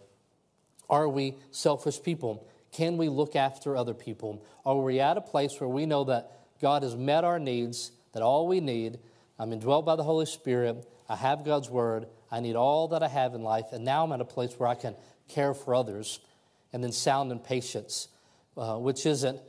Are 0.88 1.08
we 1.08 1.34
selfish 1.50 2.00
people? 2.02 2.48
Can 2.70 2.96
we 2.96 3.08
look 3.08 3.34
after 3.34 3.76
other 3.76 3.94
people? 3.94 4.44
Are 4.64 4.76
we 4.76 5.00
at 5.00 5.16
a 5.16 5.20
place 5.20 5.58
where 5.58 5.68
we 5.68 5.86
know 5.86 6.04
that 6.04 6.30
God 6.60 6.84
has 6.84 6.94
met 6.94 7.24
our 7.24 7.40
needs, 7.40 7.90
that 8.12 8.22
all 8.22 8.46
we 8.46 8.60
need, 8.60 8.98
I'm 9.38 9.52
indwelt 9.52 9.84
by 9.84 9.96
the 9.96 10.04
Holy 10.04 10.26
Spirit, 10.26 10.86
I 11.08 11.16
have 11.16 11.44
God's 11.44 11.68
Word, 11.68 12.06
I 12.30 12.38
need 12.40 12.54
all 12.54 12.88
that 12.88 13.02
I 13.02 13.08
have 13.08 13.34
in 13.34 13.42
life, 13.42 13.66
and 13.72 13.84
now 13.84 14.04
I'm 14.04 14.12
at 14.12 14.20
a 14.20 14.24
place 14.24 14.52
where 14.58 14.68
I 14.68 14.74
can 14.74 14.94
care 15.28 15.54
for 15.54 15.74
others, 15.74 16.20
and 16.72 16.82
then 16.82 16.92
sound 16.92 17.32
and 17.32 17.42
patience, 17.42 18.08
uh, 18.56 18.76
which 18.76 19.06
isn't, 19.06 19.40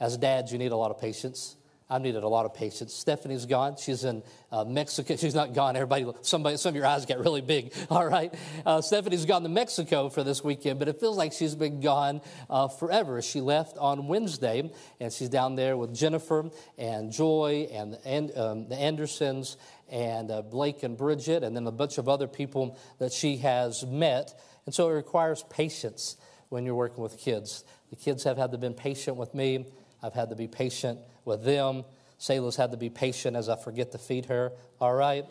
as 0.00 0.16
dads, 0.16 0.52
you 0.52 0.58
need 0.58 0.72
a 0.72 0.76
lot 0.76 0.90
of 0.90 1.00
patience. 1.00 1.56
I've 1.90 2.02
needed 2.02 2.22
a 2.22 2.28
lot 2.28 2.44
of 2.44 2.52
patience. 2.52 2.92
Stephanie's 2.92 3.46
gone. 3.46 3.76
She's 3.78 4.04
in 4.04 4.22
uh, 4.52 4.64
Mexico. 4.64 5.16
She's 5.16 5.34
not 5.34 5.54
gone. 5.54 5.74
Everybody, 5.74 6.06
somebody, 6.20 6.58
some 6.58 6.70
of 6.70 6.76
your 6.76 6.84
eyes 6.84 7.06
get 7.06 7.18
really 7.18 7.40
big. 7.40 7.72
All 7.90 8.06
right. 8.06 8.34
Uh, 8.66 8.82
Stephanie's 8.82 9.24
gone 9.24 9.42
to 9.42 9.48
Mexico 9.48 10.10
for 10.10 10.22
this 10.22 10.44
weekend, 10.44 10.78
but 10.78 10.88
it 10.88 11.00
feels 11.00 11.16
like 11.16 11.32
she's 11.32 11.54
been 11.54 11.80
gone 11.80 12.20
uh, 12.50 12.68
forever. 12.68 13.22
She 13.22 13.40
left 13.40 13.78
on 13.78 14.06
Wednesday, 14.06 14.70
and 15.00 15.12
she's 15.12 15.30
down 15.30 15.56
there 15.56 15.76
with 15.78 15.94
Jennifer 15.94 16.50
and 16.76 17.10
Joy 17.10 17.68
and, 17.72 17.96
and 18.04 18.36
um, 18.36 18.68
the 18.68 18.76
Andersons 18.76 19.56
and 19.90 20.30
uh, 20.30 20.42
Blake 20.42 20.82
and 20.82 20.94
Bridget, 20.94 21.42
and 21.42 21.56
then 21.56 21.66
a 21.66 21.72
bunch 21.72 21.96
of 21.96 22.06
other 22.06 22.28
people 22.28 22.78
that 22.98 23.12
she 23.12 23.38
has 23.38 23.86
met. 23.86 24.38
And 24.68 24.74
so 24.74 24.90
it 24.90 24.92
requires 24.92 25.46
patience 25.48 26.18
when 26.50 26.66
you're 26.66 26.74
working 26.74 27.02
with 27.02 27.16
kids. 27.16 27.64
The 27.88 27.96
kids 27.96 28.24
have 28.24 28.36
had 28.36 28.52
to 28.52 28.58
be 28.58 28.68
patient 28.68 29.16
with 29.16 29.32
me. 29.34 29.64
I've 30.02 30.12
had 30.12 30.28
to 30.28 30.36
be 30.36 30.46
patient 30.46 31.00
with 31.24 31.42
them. 31.42 31.86
Selah's 32.20 32.54
had 32.54 32.72
to 32.72 32.76
be 32.76 32.90
patient 32.90 33.34
as 33.34 33.48
I 33.48 33.56
forget 33.56 33.92
to 33.92 33.98
feed 33.98 34.26
her, 34.26 34.52
all 34.78 34.92
right? 34.92 35.24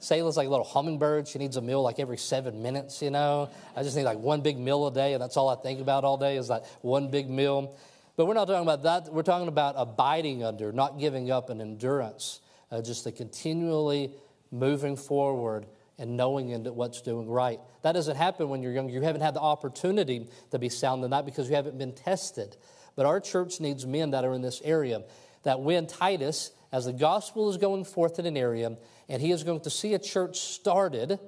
Selah's 0.00 0.36
like 0.36 0.48
a 0.48 0.50
little 0.50 0.64
hummingbird. 0.64 1.28
She 1.28 1.38
needs 1.38 1.56
a 1.56 1.60
meal 1.60 1.82
like 1.84 2.00
every 2.00 2.18
seven 2.18 2.62
minutes, 2.62 3.00
you 3.00 3.10
know? 3.10 3.48
I 3.76 3.84
just 3.84 3.96
need 3.96 4.02
like 4.02 4.18
one 4.18 4.40
big 4.40 4.58
meal 4.58 4.88
a 4.88 4.92
day, 4.92 5.12
and 5.12 5.22
that's 5.22 5.36
all 5.36 5.50
I 5.50 5.54
think 5.54 5.80
about 5.80 6.02
all 6.02 6.16
day 6.16 6.36
is 6.36 6.50
like 6.50 6.66
one 6.80 7.12
big 7.12 7.30
meal. 7.30 7.76
But 8.16 8.26
we're 8.26 8.34
not 8.34 8.46
talking 8.46 8.64
about 8.64 8.82
that. 8.82 9.12
We're 9.12 9.22
talking 9.22 9.46
about 9.46 9.76
abiding 9.78 10.42
under, 10.42 10.72
not 10.72 10.98
giving 10.98 11.30
up, 11.30 11.48
and 11.48 11.60
endurance, 11.60 12.40
uh, 12.72 12.82
just 12.82 13.06
a 13.06 13.12
continually 13.12 14.10
moving 14.50 14.96
forward 14.96 15.64
and 15.98 16.16
knowing 16.16 16.50
into 16.50 16.72
what's 16.72 17.00
doing 17.02 17.28
right. 17.28 17.60
That 17.82 17.92
doesn't 17.92 18.16
happen 18.16 18.48
when 18.48 18.62
you're 18.62 18.72
young. 18.72 18.88
You 18.88 19.00
haven't 19.02 19.20
had 19.20 19.34
the 19.34 19.40
opportunity 19.40 20.28
to 20.50 20.58
be 20.58 20.68
sound 20.68 21.04
in 21.04 21.10
that 21.10 21.24
because 21.24 21.48
you 21.48 21.56
haven't 21.56 21.78
been 21.78 21.92
tested. 21.92 22.56
But 22.96 23.06
our 23.06 23.20
church 23.20 23.60
needs 23.60 23.86
men 23.86 24.10
that 24.10 24.24
are 24.24 24.32
in 24.32 24.42
this 24.42 24.60
area. 24.64 25.04
That 25.44 25.60
when 25.60 25.86
Titus, 25.86 26.50
as 26.72 26.86
the 26.86 26.92
gospel 26.92 27.50
is 27.50 27.56
going 27.56 27.84
forth 27.84 28.18
in 28.18 28.26
an 28.26 28.36
area, 28.36 28.76
and 29.08 29.22
he 29.22 29.30
is 29.30 29.44
going 29.44 29.60
to 29.60 29.70
see 29.70 29.94
a 29.94 29.98
church 29.98 30.38
started, 30.38 31.20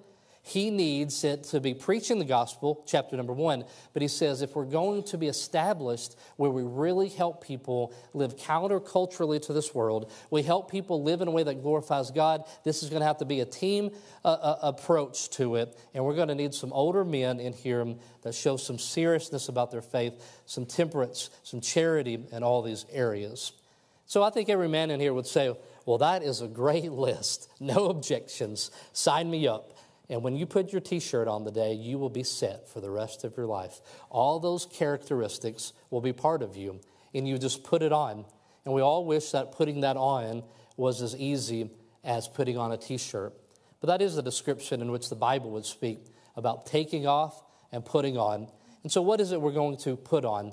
he 0.46 0.70
needs 0.70 1.24
it 1.24 1.42
to 1.42 1.58
be 1.58 1.74
preaching 1.74 2.20
the 2.20 2.24
gospel, 2.24 2.84
chapter 2.86 3.16
number 3.16 3.32
one. 3.32 3.64
But 3.92 4.02
he 4.02 4.06
says 4.06 4.42
if 4.42 4.54
we're 4.54 4.64
going 4.64 5.02
to 5.04 5.18
be 5.18 5.26
established 5.26 6.16
where 6.36 6.52
we 6.52 6.62
really 6.62 7.08
help 7.08 7.44
people 7.44 7.92
live 8.14 8.36
counterculturally 8.36 9.42
to 9.42 9.52
this 9.52 9.74
world, 9.74 10.12
we 10.30 10.44
help 10.44 10.70
people 10.70 11.02
live 11.02 11.20
in 11.20 11.26
a 11.26 11.32
way 11.32 11.42
that 11.42 11.62
glorifies 11.62 12.12
God, 12.12 12.44
this 12.62 12.84
is 12.84 12.90
going 12.90 13.00
to 13.00 13.06
have 13.06 13.18
to 13.18 13.24
be 13.24 13.40
a 13.40 13.44
team 13.44 13.90
uh, 14.24 14.28
uh, 14.28 14.58
approach 14.62 15.30
to 15.30 15.56
it. 15.56 15.76
And 15.94 16.04
we're 16.04 16.14
going 16.14 16.28
to 16.28 16.36
need 16.36 16.54
some 16.54 16.72
older 16.72 17.04
men 17.04 17.40
in 17.40 17.52
here 17.52 17.84
that 18.22 18.32
show 18.32 18.56
some 18.56 18.78
seriousness 18.78 19.48
about 19.48 19.72
their 19.72 19.82
faith, 19.82 20.14
some 20.46 20.64
temperance, 20.64 21.28
some 21.42 21.60
charity 21.60 22.24
in 22.30 22.44
all 22.44 22.62
these 22.62 22.86
areas. 22.92 23.50
So 24.06 24.22
I 24.22 24.30
think 24.30 24.48
every 24.48 24.68
man 24.68 24.92
in 24.92 25.00
here 25.00 25.12
would 25.12 25.26
say, 25.26 25.52
well, 25.84 25.98
that 25.98 26.22
is 26.22 26.40
a 26.40 26.48
great 26.48 26.92
list. 26.92 27.50
No 27.58 27.86
objections. 27.86 28.70
Sign 28.92 29.30
me 29.30 29.48
up. 29.48 29.75
And 30.08 30.22
when 30.22 30.36
you 30.36 30.46
put 30.46 30.72
your 30.72 30.80
t 30.80 31.00
shirt 31.00 31.28
on 31.28 31.44
the 31.44 31.50
day, 31.50 31.72
you 31.75 31.98
will 31.98 32.10
be 32.10 32.22
set 32.22 32.68
for 32.68 32.80
the 32.80 32.90
rest 32.90 33.25
of 33.25 33.36
your 33.36 33.46
life. 33.46 33.80
All 34.10 34.38
those 34.38 34.66
characteristics 34.66 35.72
will 35.90 36.00
be 36.00 36.12
part 36.12 36.42
of 36.42 36.56
you, 36.56 36.80
and 37.14 37.26
you 37.26 37.38
just 37.38 37.64
put 37.64 37.82
it 37.82 37.92
on. 37.92 38.25
And 38.64 38.75
we 38.75 38.82
all 38.82 39.04
wish 39.04 39.30
that 39.32 39.52
putting 39.52 39.80
that 39.80 39.96
on 39.96 40.42
was 40.76 41.02
as 41.02 41.16
easy 41.16 41.70
as 42.04 42.28
putting 42.28 42.56
on 42.56 42.72
a 42.72 42.76
t 42.76 42.98
shirt. 42.98 43.34
But 43.80 43.88
that 43.88 44.02
is 44.02 44.16
the 44.16 44.22
description 44.22 44.80
in 44.80 44.90
which 44.90 45.08
the 45.08 45.16
Bible 45.16 45.50
would 45.50 45.66
speak 45.66 46.06
about 46.36 46.66
taking 46.66 47.06
off 47.06 47.42
and 47.72 47.84
putting 47.84 48.16
on. 48.16 48.48
And 48.82 48.92
so, 48.92 49.02
what 49.02 49.20
is 49.20 49.32
it 49.32 49.40
we're 49.40 49.52
going 49.52 49.76
to 49.78 49.96
put 49.96 50.25
on? 50.25 50.52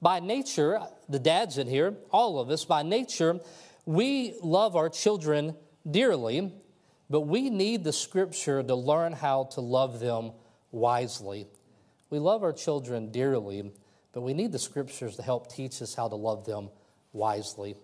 By 0.00 0.20
nature, 0.20 0.80
the 1.08 1.18
dads 1.18 1.58
in 1.58 1.66
here, 1.66 1.94
all 2.10 2.38
of 2.38 2.50
us, 2.50 2.64
by 2.64 2.82
nature, 2.82 3.40
we 3.84 4.34
love 4.42 4.76
our 4.76 4.88
children 4.88 5.56
dearly, 5.88 6.52
but 7.12 7.22
we 7.28 7.50
need 7.50 7.84
the 7.84 7.92
scripture 7.92 8.62
to 8.62 8.74
learn 8.74 9.12
how 9.12 9.44
to 9.52 9.60
love 9.60 10.00
them 10.00 10.32
wisely. 10.70 11.46
We 12.08 12.18
love 12.18 12.42
our 12.42 12.54
children 12.54 13.12
dearly, 13.12 13.70
but 14.14 14.22
we 14.22 14.32
need 14.32 14.50
the 14.50 14.58
scriptures 14.58 15.16
to 15.16 15.22
help 15.22 15.52
teach 15.52 15.82
us 15.82 15.94
how 15.94 16.08
to 16.08 16.16
love 16.16 16.46
them 16.46 16.70
wisely. 17.12 17.76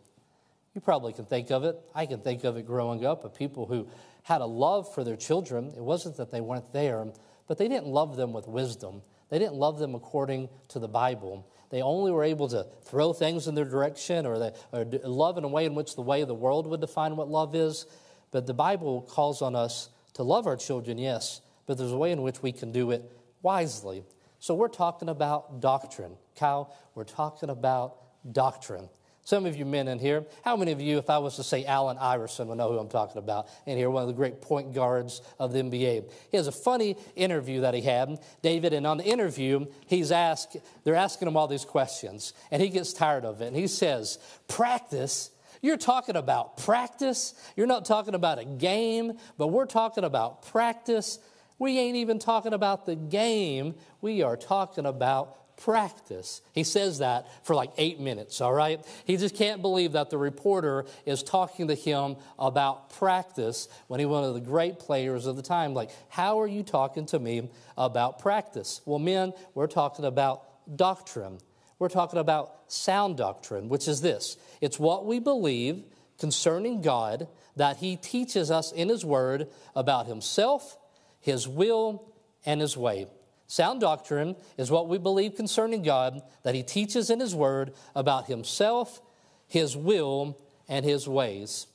You 0.74 0.80
probably 0.80 1.12
can 1.12 1.26
think 1.26 1.50
of 1.50 1.62
it. 1.64 1.78
I 1.94 2.06
can 2.06 2.20
think 2.20 2.44
of 2.44 2.56
it 2.56 2.66
growing 2.66 3.04
up 3.04 3.22
of 3.22 3.34
people 3.34 3.66
who 3.66 3.88
had 4.22 4.40
a 4.40 4.46
love 4.46 4.94
for 4.94 5.04
their 5.04 5.16
children. 5.16 5.74
It 5.76 5.82
wasn't 5.82 6.16
that 6.16 6.30
they 6.30 6.40
weren't 6.40 6.72
there, 6.72 7.04
but 7.48 7.58
they 7.58 7.68
didn't 7.68 7.88
love 7.88 8.16
them 8.16 8.32
with 8.32 8.48
wisdom. 8.48 9.02
They 9.28 9.38
didn't 9.38 9.56
love 9.56 9.78
them 9.78 9.94
according 9.94 10.48
to 10.68 10.78
the 10.78 10.88
Bible. 10.88 11.46
They 11.68 11.82
only 11.82 12.12
were 12.12 12.24
able 12.24 12.48
to 12.48 12.66
throw 12.84 13.12
things 13.12 13.46
in 13.46 13.54
their 13.54 13.66
direction 13.66 14.24
or, 14.24 14.38
they, 14.38 14.52
or 14.72 14.86
love 15.04 15.36
in 15.36 15.44
a 15.44 15.48
way 15.48 15.66
in 15.66 15.74
which 15.74 15.96
the 15.96 16.02
way 16.02 16.22
of 16.22 16.28
the 16.28 16.34
world 16.34 16.66
would 16.66 16.80
define 16.80 17.14
what 17.14 17.28
love 17.28 17.54
is. 17.54 17.84
But 18.30 18.46
the 18.46 18.54
Bible 18.54 19.02
calls 19.02 19.42
on 19.42 19.54
us 19.54 19.88
to 20.14 20.22
love 20.22 20.46
our 20.46 20.56
children, 20.56 20.98
yes, 20.98 21.40
but 21.66 21.78
there's 21.78 21.92
a 21.92 21.96
way 21.96 22.12
in 22.12 22.22
which 22.22 22.42
we 22.42 22.52
can 22.52 22.72
do 22.72 22.90
it 22.90 23.10
wisely. 23.42 24.04
So 24.38 24.54
we're 24.54 24.68
talking 24.68 25.08
about 25.08 25.60
doctrine. 25.60 26.16
Kyle, 26.36 26.74
we're 26.94 27.04
talking 27.04 27.50
about 27.50 27.96
doctrine. 28.32 28.88
Some 29.28 29.44
of 29.44 29.56
you 29.56 29.66
men 29.66 29.88
in 29.88 29.98
here, 29.98 30.24
how 30.42 30.56
many 30.56 30.72
of 30.72 30.80
you, 30.80 30.96
if 30.96 31.10
I 31.10 31.18
was 31.18 31.36
to 31.36 31.42
say 31.42 31.66
Allen 31.66 31.98
Iverson, 32.00 32.48
would 32.48 32.56
know 32.56 32.72
who 32.72 32.78
I'm 32.78 32.88
talking 32.88 33.18
about 33.18 33.46
in 33.66 33.76
here, 33.76 33.90
one 33.90 34.02
of 34.02 34.08
the 34.08 34.14
great 34.14 34.40
point 34.40 34.72
guards 34.72 35.20
of 35.38 35.52
the 35.52 35.58
NBA? 35.58 36.10
He 36.30 36.36
has 36.38 36.46
a 36.46 36.52
funny 36.52 36.96
interview 37.14 37.60
that 37.60 37.74
he 37.74 37.82
had, 37.82 38.18
David, 38.40 38.72
and 38.72 38.86
on 38.86 38.96
the 38.96 39.04
interview, 39.04 39.66
he's 39.86 40.12
asked, 40.12 40.56
they're 40.82 40.94
asking 40.94 41.28
him 41.28 41.36
all 41.36 41.46
these 41.46 41.66
questions, 41.66 42.32
and 42.50 42.62
he 42.62 42.70
gets 42.70 42.94
tired 42.94 43.26
of 43.26 43.42
it, 43.42 43.48
and 43.48 43.56
he 43.56 43.66
says, 43.66 44.18
Practice? 44.48 45.30
You're 45.62 45.76
talking 45.76 46.16
about 46.16 46.56
practice? 46.58 47.34
You're 47.56 47.66
not 47.66 47.84
talking 47.84 48.14
about 48.14 48.38
a 48.38 48.44
game, 48.44 49.18
but 49.36 49.48
we're 49.48 49.66
talking 49.66 50.04
about 50.04 50.46
practice. 50.46 51.18
We 51.58 51.78
ain't 51.78 51.96
even 51.96 52.18
talking 52.18 52.52
about 52.52 52.86
the 52.86 52.94
game, 52.96 53.74
we 54.00 54.22
are 54.22 54.36
talking 54.36 54.86
about 54.86 55.38
practice. 55.58 56.40
He 56.52 56.62
says 56.62 56.98
that 56.98 57.26
for 57.44 57.54
like 57.54 57.70
eight 57.76 58.00
minutes, 58.00 58.40
all 58.40 58.52
right? 58.52 58.84
He 59.04 59.16
just 59.16 59.34
can't 59.34 59.60
believe 59.60 59.92
that 59.92 60.08
the 60.08 60.18
reporter 60.18 60.86
is 61.04 61.22
talking 61.22 61.68
to 61.68 61.74
him 61.74 62.16
about 62.38 62.90
practice 62.90 63.68
when 63.88 64.00
he's 64.00 64.06
one 64.06 64.24
of 64.24 64.34
the 64.34 64.40
great 64.40 64.78
players 64.78 65.26
of 65.26 65.36
the 65.36 65.42
time. 65.42 65.74
Like, 65.74 65.90
how 66.08 66.40
are 66.40 66.46
you 66.46 66.62
talking 66.62 67.06
to 67.06 67.18
me 67.18 67.50
about 67.76 68.20
practice? 68.20 68.80
Well, 68.86 69.00
men, 69.00 69.32
we're 69.54 69.66
talking 69.66 70.04
about 70.04 70.76
doctrine. 70.76 71.38
We're 71.78 71.88
talking 71.88 72.18
about 72.18 72.54
sound 72.68 73.16
doctrine, 73.16 73.68
which 73.68 73.88
is 73.88 74.00
this 74.00 74.36
it's 74.60 74.78
what 74.78 75.06
we 75.06 75.18
believe 75.18 75.84
concerning 76.18 76.82
God 76.82 77.28
that 77.56 77.78
He 77.78 77.96
teaches 77.96 78.50
us 78.50 78.72
in 78.72 78.88
His 78.88 79.04
Word 79.04 79.48
about 79.74 80.06
Himself, 80.06 80.76
His 81.20 81.46
will, 81.46 82.12
and 82.44 82.60
His 82.60 82.76
way. 82.76 83.06
Sound 83.46 83.80
doctrine 83.80 84.36
is 84.58 84.70
what 84.70 84.88
we 84.88 84.98
believe 84.98 85.34
concerning 85.34 85.82
God 85.82 86.20
that 86.42 86.54
He 86.54 86.62
teaches 86.62 87.10
in 87.10 87.20
His 87.20 87.34
Word 87.34 87.72
about 87.94 88.26
Himself, 88.26 89.00
His 89.46 89.76
will, 89.76 90.38
and 90.68 90.84
His 90.84 91.08
ways. 91.08 91.66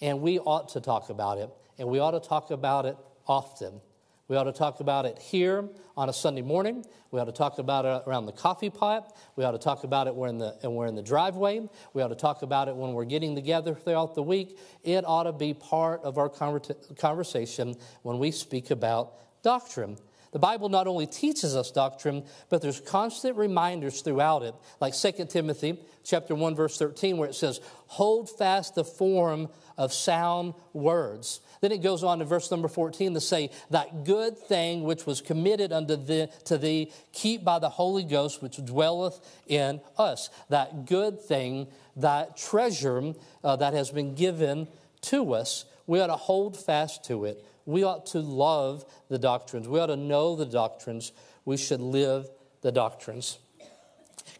And 0.00 0.20
we 0.20 0.38
ought 0.38 0.70
to 0.70 0.80
talk 0.80 1.08
about 1.08 1.38
it, 1.38 1.48
and 1.78 1.88
we 1.88 1.98
ought 1.98 2.10
to 2.10 2.20
talk 2.20 2.50
about 2.50 2.86
it 2.86 2.96
often. 3.26 3.80
We 4.26 4.36
ought 4.36 4.44
to 4.44 4.52
talk 4.52 4.80
about 4.80 5.04
it 5.04 5.18
here 5.18 5.68
on 5.98 6.08
a 6.08 6.12
Sunday 6.12 6.40
morning. 6.40 6.86
We 7.10 7.20
ought 7.20 7.26
to 7.26 7.32
talk 7.32 7.58
about 7.58 7.84
it 7.84 8.08
around 8.08 8.24
the 8.24 8.32
coffee 8.32 8.70
pot. 8.70 9.14
We 9.36 9.44
ought 9.44 9.50
to 9.52 9.58
talk 9.58 9.84
about 9.84 10.06
it 10.06 10.14
when, 10.14 10.38
the, 10.38 10.56
when 10.62 10.74
we're 10.74 10.86
in 10.86 10.94
the 10.94 11.02
driveway. 11.02 11.68
We 11.92 12.00
ought 12.00 12.08
to 12.08 12.14
talk 12.14 12.40
about 12.40 12.68
it 12.68 12.74
when 12.74 12.94
we're 12.94 13.04
getting 13.04 13.34
together 13.34 13.74
throughout 13.74 14.14
the 14.14 14.22
week. 14.22 14.58
It 14.82 15.04
ought 15.06 15.24
to 15.24 15.32
be 15.32 15.52
part 15.52 16.02
of 16.04 16.16
our 16.16 16.30
conversation 16.30 17.76
when 18.02 18.18
we 18.18 18.30
speak 18.30 18.70
about 18.70 19.42
doctrine. 19.42 19.98
The 20.34 20.40
Bible 20.40 20.68
not 20.68 20.88
only 20.88 21.06
teaches 21.06 21.54
us 21.54 21.70
doctrine, 21.70 22.24
but 22.48 22.60
there's 22.60 22.80
constant 22.80 23.36
reminders 23.36 24.00
throughout 24.00 24.42
it, 24.42 24.52
like 24.80 24.92
2 24.92 25.26
Timothy 25.26 25.78
chapter 26.02 26.34
1 26.34 26.56
verse 26.56 26.76
13 26.76 27.18
where 27.18 27.28
it 27.28 27.36
says, 27.36 27.60
"Hold 27.86 28.28
fast 28.28 28.74
the 28.74 28.82
form 28.82 29.48
of 29.78 29.92
sound 29.92 30.54
words." 30.72 31.38
Then 31.60 31.70
it 31.70 31.82
goes 31.82 32.02
on 32.02 32.18
to 32.18 32.24
verse 32.24 32.50
number 32.50 32.66
14 32.66 33.14
to 33.14 33.20
say, 33.20 33.48
"That 33.70 34.02
good 34.02 34.36
thing 34.36 34.82
which 34.82 35.06
was 35.06 35.20
committed 35.20 35.72
unto 35.72 35.94
thee, 35.94 36.26
to 36.46 36.58
thee, 36.58 36.90
keep 37.12 37.44
by 37.44 37.60
the 37.60 37.70
Holy 37.70 38.02
Ghost 38.02 38.42
which 38.42 38.56
dwelleth 38.56 39.20
in 39.46 39.80
us." 39.96 40.30
That 40.48 40.84
good 40.84 41.20
thing, 41.20 41.68
that 41.94 42.36
treasure 42.36 43.14
uh, 43.44 43.54
that 43.54 43.72
has 43.72 43.92
been 43.92 44.16
given 44.16 44.66
to 45.02 45.32
us, 45.32 45.64
we 45.86 46.00
ought 46.00 46.08
to 46.08 46.16
hold 46.16 46.56
fast 46.56 47.04
to 47.04 47.24
it 47.24 47.44
we 47.66 47.84
ought 47.84 48.06
to 48.06 48.20
love 48.20 48.84
the 49.08 49.18
doctrines. 49.18 49.68
We 49.68 49.80
ought 49.80 49.86
to 49.86 49.96
know 49.96 50.36
the 50.36 50.46
doctrines. 50.46 51.12
We 51.44 51.56
should 51.56 51.80
live 51.80 52.28
the 52.62 52.72
doctrines. 52.72 53.38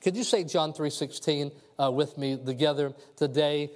Could 0.02 0.16
you 0.16 0.25
say 0.25 0.45
John 0.45 0.73
3.16 0.73 1.52
uh, 1.78 1.90
with 1.90 2.19
me 2.19 2.37
together 2.37 2.95
today? 3.16 3.71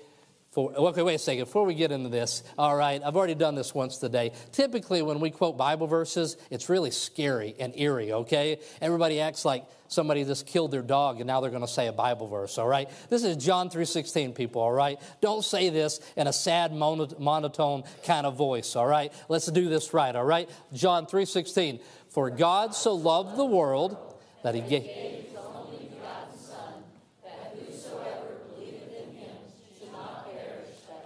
For, 0.59 0.73
okay, 0.77 1.03
wait 1.03 1.15
a 1.15 1.19
second. 1.21 1.45
Before 1.45 1.65
we 1.65 1.77
get 1.77 1.93
into 1.93 2.09
this, 2.09 2.43
all 2.59 2.75
right, 2.75 3.01
I've 3.05 3.15
already 3.15 3.37
done 3.37 3.55
this 3.55 3.73
once 3.73 3.99
today. 3.99 4.33
Typically, 4.51 5.03
when 5.03 5.21
we 5.21 5.31
quote 5.31 5.57
Bible 5.57 5.87
verses, 5.87 6.37
it's 6.51 6.69
really 6.69 6.91
scary 6.91 7.55
and 7.61 7.73
eerie, 7.77 8.13
okay? 8.13 8.59
Everybody 8.81 9.21
acts 9.21 9.45
like 9.45 9.65
somebody 9.87 10.25
just 10.25 10.49
killed 10.49 10.73
their 10.73 10.83
dog 10.83 11.19
and 11.19 11.29
now 11.29 11.41
they're 11.41 11.53
going 11.53 11.63
to 11.63 11.69
say 11.69 11.87
a 11.87 11.93
Bible 11.93 12.27
verse, 12.27 12.59
all 12.59 12.67
right? 12.67 12.91
This 13.09 13.23
is 13.23 13.37
John 13.37 13.71
3.16, 13.71 14.35
people, 14.35 14.61
all 14.61 14.73
right? 14.73 15.01
Don't 15.21 15.45
say 15.45 15.71
this 15.71 16.01
in 16.17 16.27
a 16.27 16.33
sad, 16.33 16.73
monotone 16.73 17.85
kind 18.03 18.27
of 18.27 18.35
voice, 18.35 18.75
all 18.75 18.85
right? 18.85 19.13
Let's 19.29 19.47
do 19.47 19.69
this 19.69 19.95
right, 19.95 20.17
all 20.17 20.25
right? 20.25 20.51
John 20.73 21.07
3.16, 21.07 21.81
For 22.09 22.31
God 22.31 22.75
so 22.75 22.95
loved 22.95 23.37
the 23.37 23.47
world 23.47 23.97
that 24.43 24.57
he 24.57 24.61
gave... 24.61 25.38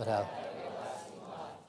But 0.04 0.10
uh, 0.10 0.24
how? 0.24 0.28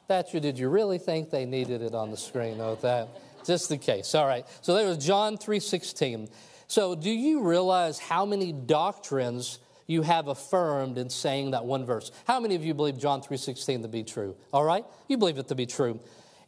Thatcher, 0.07 0.39
did 0.39 0.57
you 0.57 0.67
really 0.67 0.97
think 0.97 1.29
they 1.29 1.45
needed 1.45 1.83
it 1.83 1.93
on 1.93 2.09
the 2.09 2.17
screen? 2.17 2.57
Though 2.57 2.75
that, 2.81 3.09
just 3.45 3.69
the 3.69 3.77
case. 3.77 4.15
All 4.15 4.25
right. 4.25 4.43
So 4.61 4.73
there 4.73 4.87
was 4.87 4.97
John 4.97 5.37
three 5.37 5.59
sixteen. 5.59 6.29
So, 6.65 6.95
do 6.95 7.11
you 7.11 7.41
realize 7.43 7.99
how 7.99 8.25
many 8.25 8.51
doctrines 8.51 9.59
you 9.85 10.01
have 10.01 10.29
affirmed 10.29 10.97
in 10.97 11.11
saying 11.11 11.51
that 11.51 11.65
one 11.65 11.85
verse? 11.85 12.11
How 12.25 12.39
many 12.39 12.55
of 12.55 12.65
you 12.65 12.73
believe 12.73 12.97
John 12.97 13.21
3:16 13.21 13.83
to 13.83 13.87
be 13.87 14.03
true? 14.03 14.35
All 14.51 14.63
right? 14.63 14.83
You 15.07 15.17
believe 15.17 15.37
it 15.37 15.49
to 15.49 15.55
be 15.55 15.67
true. 15.67 15.99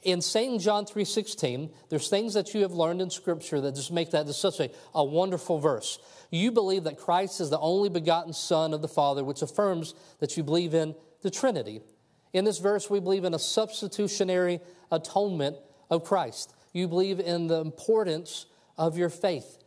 In 0.01 0.21
saying 0.21 0.59
John 0.59 0.85
3:16, 0.85 1.69
there's 1.89 2.09
things 2.09 2.33
that 2.33 2.55
you 2.55 2.63
have 2.63 2.71
learned 2.71 3.01
in 3.01 3.11
scripture 3.11 3.61
that 3.61 3.75
just 3.75 3.91
make 3.91 4.09
that 4.11 4.25
just 4.25 4.41
such 4.41 4.59
a, 4.59 4.71
a 4.95 5.03
wonderful 5.03 5.59
verse. 5.59 5.99
You 6.31 6.51
believe 6.51 6.85
that 6.85 6.97
Christ 6.97 7.39
is 7.41 7.51
the 7.51 7.59
only 7.59 7.89
begotten 7.89 8.33
Son 8.33 8.73
of 8.73 8.81
the 8.81 8.87
Father, 8.87 9.23
which 9.23 9.43
affirms 9.43 9.93
that 10.19 10.35
you 10.35 10.43
believe 10.43 10.73
in 10.73 10.95
the 11.25 11.31
Trinity. 11.31 11.81
In 12.33 12.45
this 12.45 12.59
verse, 12.59 12.87
we 12.87 12.99
believe 12.99 13.23
in 13.23 13.33
a 13.33 13.39
substitutionary 13.39 14.59
atonement 14.91 15.57
of 15.89 16.03
Christ. 16.03 16.53
You 16.71 16.87
believe 16.87 17.19
in 17.19 17.47
the 17.47 17.59
importance 17.61 18.45
of 18.77 18.95
your 18.95 19.09
faith. 19.09 19.57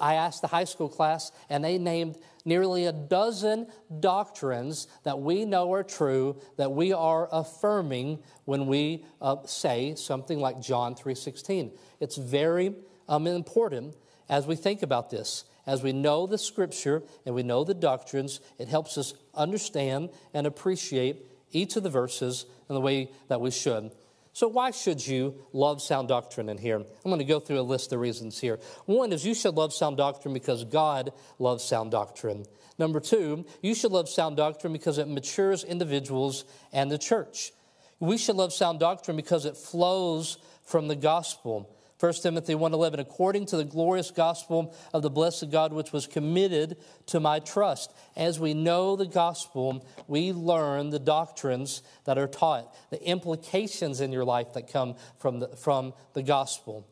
I 0.00 0.14
asked 0.14 0.40
the 0.40 0.48
high 0.48 0.64
school 0.64 0.88
class, 0.88 1.30
and 1.50 1.62
they 1.62 1.76
named 1.76 2.16
nearly 2.46 2.86
a 2.86 2.92
dozen 2.92 3.66
doctrines 4.00 4.86
that 5.04 5.20
we 5.20 5.44
know 5.44 5.74
are 5.74 5.82
true 5.82 6.40
that 6.56 6.72
we 6.72 6.94
are 6.94 7.28
affirming 7.30 8.20
when 8.46 8.66
we 8.66 9.04
uh, 9.20 9.36
say 9.44 9.94
something 9.94 10.38
like 10.38 10.60
John 10.62 10.94
3:16. 10.94 11.76
It's 12.00 12.16
very 12.16 12.74
um, 13.06 13.26
important 13.26 13.96
as 14.30 14.46
we 14.46 14.56
think 14.56 14.82
about 14.82 15.10
this. 15.10 15.44
As 15.66 15.82
we 15.82 15.92
know 15.92 16.26
the 16.26 16.38
scripture 16.38 17.02
and 17.24 17.34
we 17.34 17.42
know 17.42 17.64
the 17.64 17.74
doctrines, 17.74 18.40
it 18.58 18.68
helps 18.68 18.98
us 18.98 19.14
understand 19.34 20.10
and 20.34 20.46
appreciate 20.46 21.26
each 21.52 21.76
of 21.76 21.82
the 21.82 21.90
verses 21.90 22.46
in 22.68 22.74
the 22.74 22.80
way 22.80 23.10
that 23.28 23.40
we 23.40 23.50
should. 23.50 23.92
So, 24.34 24.48
why 24.48 24.70
should 24.70 25.06
you 25.06 25.34
love 25.52 25.82
sound 25.82 26.08
doctrine 26.08 26.48
in 26.48 26.56
here? 26.56 26.76
I'm 26.76 26.86
going 27.04 27.18
to 27.18 27.24
go 27.24 27.38
through 27.38 27.60
a 27.60 27.62
list 27.62 27.92
of 27.92 28.00
reasons 28.00 28.40
here. 28.40 28.58
One 28.86 29.12
is 29.12 29.26
you 29.26 29.34
should 29.34 29.54
love 29.54 29.74
sound 29.74 29.98
doctrine 29.98 30.32
because 30.32 30.64
God 30.64 31.12
loves 31.38 31.62
sound 31.62 31.90
doctrine. 31.90 32.46
Number 32.78 32.98
two, 32.98 33.44
you 33.60 33.74
should 33.74 33.92
love 33.92 34.08
sound 34.08 34.38
doctrine 34.38 34.72
because 34.72 34.96
it 34.96 35.06
matures 35.06 35.64
individuals 35.64 36.46
and 36.72 36.90
the 36.90 36.96
church. 36.96 37.52
We 38.00 38.16
should 38.16 38.36
love 38.36 38.54
sound 38.54 38.80
doctrine 38.80 39.16
because 39.16 39.44
it 39.44 39.56
flows 39.56 40.38
from 40.64 40.88
the 40.88 40.96
gospel. 40.96 41.68
1 42.02 42.14
Timothy 42.14 42.56
1:11 42.56 42.98
according 42.98 43.46
to 43.46 43.56
the 43.56 43.64
glorious 43.64 44.10
gospel 44.10 44.74
of 44.92 45.02
the 45.02 45.08
blessed 45.08 45.52
God 45.52 45.72
which 45.72 45.92
was 45.92 46.08
committed 46.08 46.76
to 47.06 47.20
my 47.20 47.38
trust. 47.38 47.92
As 48.16 48.40
we 48.40 48.54
know 48.54 48.96
the 48.96 49.06
gospel 49.06 49.86
we 50.08 50.32
learn 50.32 50.90
the 50.90 50.98
doctrines 50.98 51.80
that 52.02 52.18
are 52.18 52.26
taught 52.26 52.74
the 52.90 53.00
implications 53.06 54.00
in 54.00 54.10
your 54.10 54.24
life 54.24 54.52
that 54.54 54.66
come 54.66 54.96
from 55.20 55.38
the, 55.38 55.48
from 55.54 55.94
the 56.14 56.24
gospel 56.24 56.88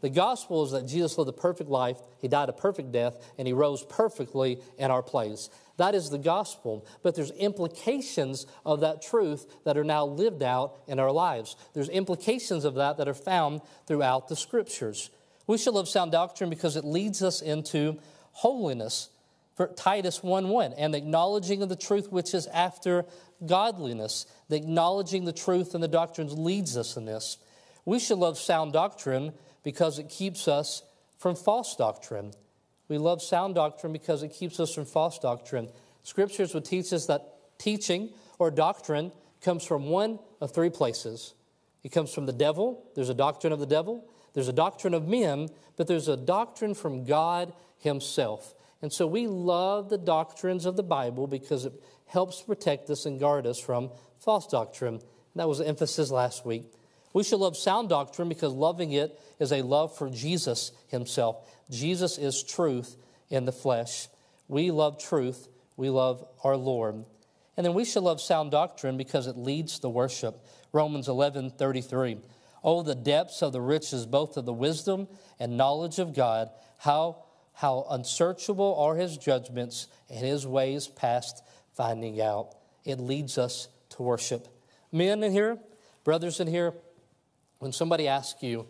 the 0.00 0.10
gospel 0.10 0.64
is 0.64 0.72
that 0.72 0.86
Jesus 0.86 1.16
lived 1.16 1.30
a 1.30 1.32
perfect 1.32 1.70
life, 1.70 1.98
he 2.18 2.28
died 2.28 2.48
a 2.48 2.52
perfect 2.52 2.92
death, 2.92 3.18
and 3.38 3.46
he 3.46 3.54
rose 3.54 3.84
perfectly 3.84 4.58
in 4.78 4.90
our 4.90 5.02
place. 5.02 5.48
That 5.78 5.94
is 5.94 6.10
the 6.10 6.18
gospel. 6.18 6.86
But 7.02 7.14
there's 7.14 7.30
implications 7.32 8.46
of 8.64 8.80
that 8.80 9.02
truth 9.02 9.46
that 9.64 9.76
are 9.76 9.84
now 9.84 10.06
lived 10.06 10.42
out 10.42 10.76
in 10.86 10.98
our 10.98 11.12
lives. 11.12 11.56
There's 11.74 11.88
implications 11.88 12.64
of 12.64 12.74
that 12.74 12.96
that 12.96 13.08
are 13.08 13.14
found 13.14 13.60
throughout 13.86 14.28
the 14.28 14.36
scriptures. 14.36 15.10
We 15.46 15.58
should 15.58 15.74
love 15.74 15.88
sound 15.88 16.12
doctrine 16.12 16.50
because 16.50 16.76
it 16.76 16.84
leads 16.84 17.22
us 17.22 17.42
into 17.42 17.98
holiness. 18.32 19.10
For 19.54 19.68
Titus 19.68 20.22
1 20.22 20.48
1, 20.48 20.74
and 20.74 20.94
acknowledging 20.94 21.62
of 21.62 21.70
the 21.70 21.76
truth 21.76 22.12
which 22.12 22.34
is 22.34 22.46
after 22.48 23.06
godliness. 23.44 24.26
The 24.48 24.56
acknowledging 24.56 25.24
the 25.24 25.32
truth 25.32 25.74
and 25.74 25.82
the 25.82 25.88
doctrines 25.88 26.36
leads 26.36 26.76
us 26.76 26.96
in 26.96 27.06
this. 27.06 27.38
We 27.86 27.98
should 27.98 28.18
love 28.18 28.38
sound 28.38 28.72
doctrine 28.72 29.32
because 29.66 29.98
it 29.98 30.08
keeps 30.08 30.46
us 30.46 30.84
from 31.18 31.34
false 31.34 31.74
doctrine. 31.74 32.30
We 32.86 32.98
love 32.98 33.20
sound 33.20 33.56
doctrine 33.56 33.92
because 33.92 34.22
it 34.22 34.28
keeps 34.28 34.60
us 34.60 34.72
from 34.72 34.84
false 34.84 35.18
doctrine. 35.18 35.70
Scriptures 36.04 36.54
would 36.54 36.64
teach 36.64 36.92
us 36.92 37.06
that 37.06 37.58
teaching 37.58 38.10
or 38.38 38.52
doctrine 38.52 39.10
comes 39.40 39.64
from 39.64 39.86
one 39.86 40.20
of 40.40 40.54
three 40.54 40.70
places. 40.70 41.34
It 41.82 41.90
comes 41.90 42.14
from 42.14 42.26
the 42.26 42.32
devil, 42.32 42.84
there's 42.94 43.08
a 43.08 43.14
doctrine 43.14 43.52
of 43.52 43.58
the 43.58 43.66
devil, 43.66 44.08
there's 44.34 44.46
a 44.46 44.52
doctrine 44.52 44.94
of 44.94 45.08
men, 45.08 45.48
but 45.76 45.88
there's 45.88 46.06
a 46.06 46.16
doctrine 46.16 46.74
from 46.74 47.04
God 47.04 47.52
Himself. 47.80 48.54
And 48.82 48.92
so 48.92 49.04
we 49.04 49.26
love 49.26 49.88
the 49.88 49.98
doctrines 49.98 50.64
of 50.64 50.76
the 50.76 50.84
Bible 50.84 51.26
because 51.26 51.64
it 51.64 51.72
helps 52.06 52.40
protect 52.40 52.88
us 52.88 53.04
and 53.04 53.18
guard 53.18 53.48
us 53.48 53.58
from 53.58 53.90
false 54.20 54.46
doctrine. 54.46 54.94
And 54.94 55.02
that 55.34 55.48
was 55.48 55.58
the 55.58 55.66
emphasis 55.66 56.12
last 56.12 56.46
week. 56.46 56.72
We 57.12 57.24
should 57.24 57.40
love 57.40 57.56
sound 57.56 57.88
doctrine 57.88 58.28
because 58.28 58.52
loving 58.52 58.92
it 58.92 59.18
is 59.38 59.52
a 59.52 59.62
love 59.62 59.96
for 59.96 60.08
Jesus 60.08 60.72
himself. 60.88 61.48
Jesus 61.70 62.18
is 62.18 62.42
truth 62.42 62.96
in 63.30 63.44
the 63.44 63.52
flesh. 63.52 64.08
We 64.48 64.70
love 64.70 64.98
truth. 64.98 65.48
We 65.76 65.90
love 65.90 66.26
our 66.44 66.56
Lord. 66.56 67.04
And 67.56 67.64
then 67.64 67.74
we 67.74 67.84
should 67.84 68.02
love 68.02 68.20
sound 68.20 68.50
doctrine 68.50 68.96
because 68.96 69.26
it 69.26 69.36
leads 69.36 69.78
to 69.80 69.88
worship. 69.88 70.46
Romans 70.72 71.08
11 71.08 71.50
33. 71.50 72.18
Oh, 72.62 72.82
the 72.82 72.94
depths 72.94 73.42
of 73.42 73.52
the 73.52 73.60
riches, 73.60 74.06
both 74.06 74.36
of 74.36 74.44
the 74.44 74.52
wisdom 74.52 75.08
and 75.38 75.56
knowledge 75.56 75.98
of 75.98 76.14
God. 76.14 76.50
How, 76.78 77.24
how 77.52 77.86
unsearchable 77.90 78.74
are 78.76 78.96
his 78.96 79.16
judgments 79.16 79.86
and 80.10 80.24
his 80.24 80.46
ways 80.46 80.88
past 80.88 81.42
finding 81.74 82.20
out. 82.20 82.54
It 82.84 82.98
leads 82.98 83.38
us 83.38 83.68
to 83.90 84.02
worship. 84.02 84.48
Men 84.92 85.22
in 85.22 85.32
here, 85.32 85.58
brothers 86.04 86.40
in 86.40 86.48
here, 86.48 86.74
when 87.58 87.72
somebody 87.72 88.08
asks 88.08 88.42
you, 88.42 88.66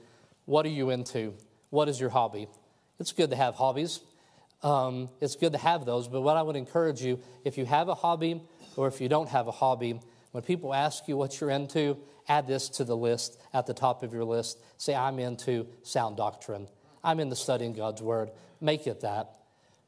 What 0.46 0.64
are 0.64 0.70
you 0.70 0.90
into? 0.90 1.34
What 1.70 1.88
is 1.88 2.00
your 2.00 2.10
hobby? 2.10 2.48
It's 2.98 3.12
good 3.12 3.30
to 3.30 3.36
have 3.36 3.54
hobbies. 3.54 4.00
Um, 4.62 5.10
it's 5.20 5.36
good 5.36 5.52
to 5.52 5.58
have 5.58 5.84
those, 5.84 6.08
but 6.08 6.22
what 6.22 6.36
I 6.36 6.42
would 6.42 6.56
encourage 6.56 7.02
you, 7.02 7.20
if 7.44 7.58
you 7.58 7.66
have 7.66 7.88
a 7.88 7.94
hobby 7.94 8.42
or 8.76 8.88
if 8.88 9.00
you 9.00 9.08
don't 9.08 9.28
have 9.28 9.48
a 9.48 9.52
hobby, 9.52 10.00
when 10.32 10.42
people 10.42 10.72
ask 10.72 11.06
you 11.08 11.16
what 11.16 11.40
you're 11.40 11.50
into, 11.50 11.98
add 12.28 12.46
this 12.46 12.68
to 12.70 12.84
the 12.84 12.96
list 12.96 13.40
at 13.52 13.66
the 13.66 13.74
top 13.74 14.02
of 14.02 14.12
your 14.12 14.24
list. 14.24 14.58
Say, 14.78 14.94
I'm 14.94 15.18
into 15.18 15.66
sound 15.82 16.16
doctrine. 16.16 16.68
I'm 17.04 17.20
into 17.20 17.36
studying 17.36 17.74
God's 17.74 18.02
Word. 18.02 18.30
Make 18.60 18.86
it 18.86 19.02
that 19.02 19.35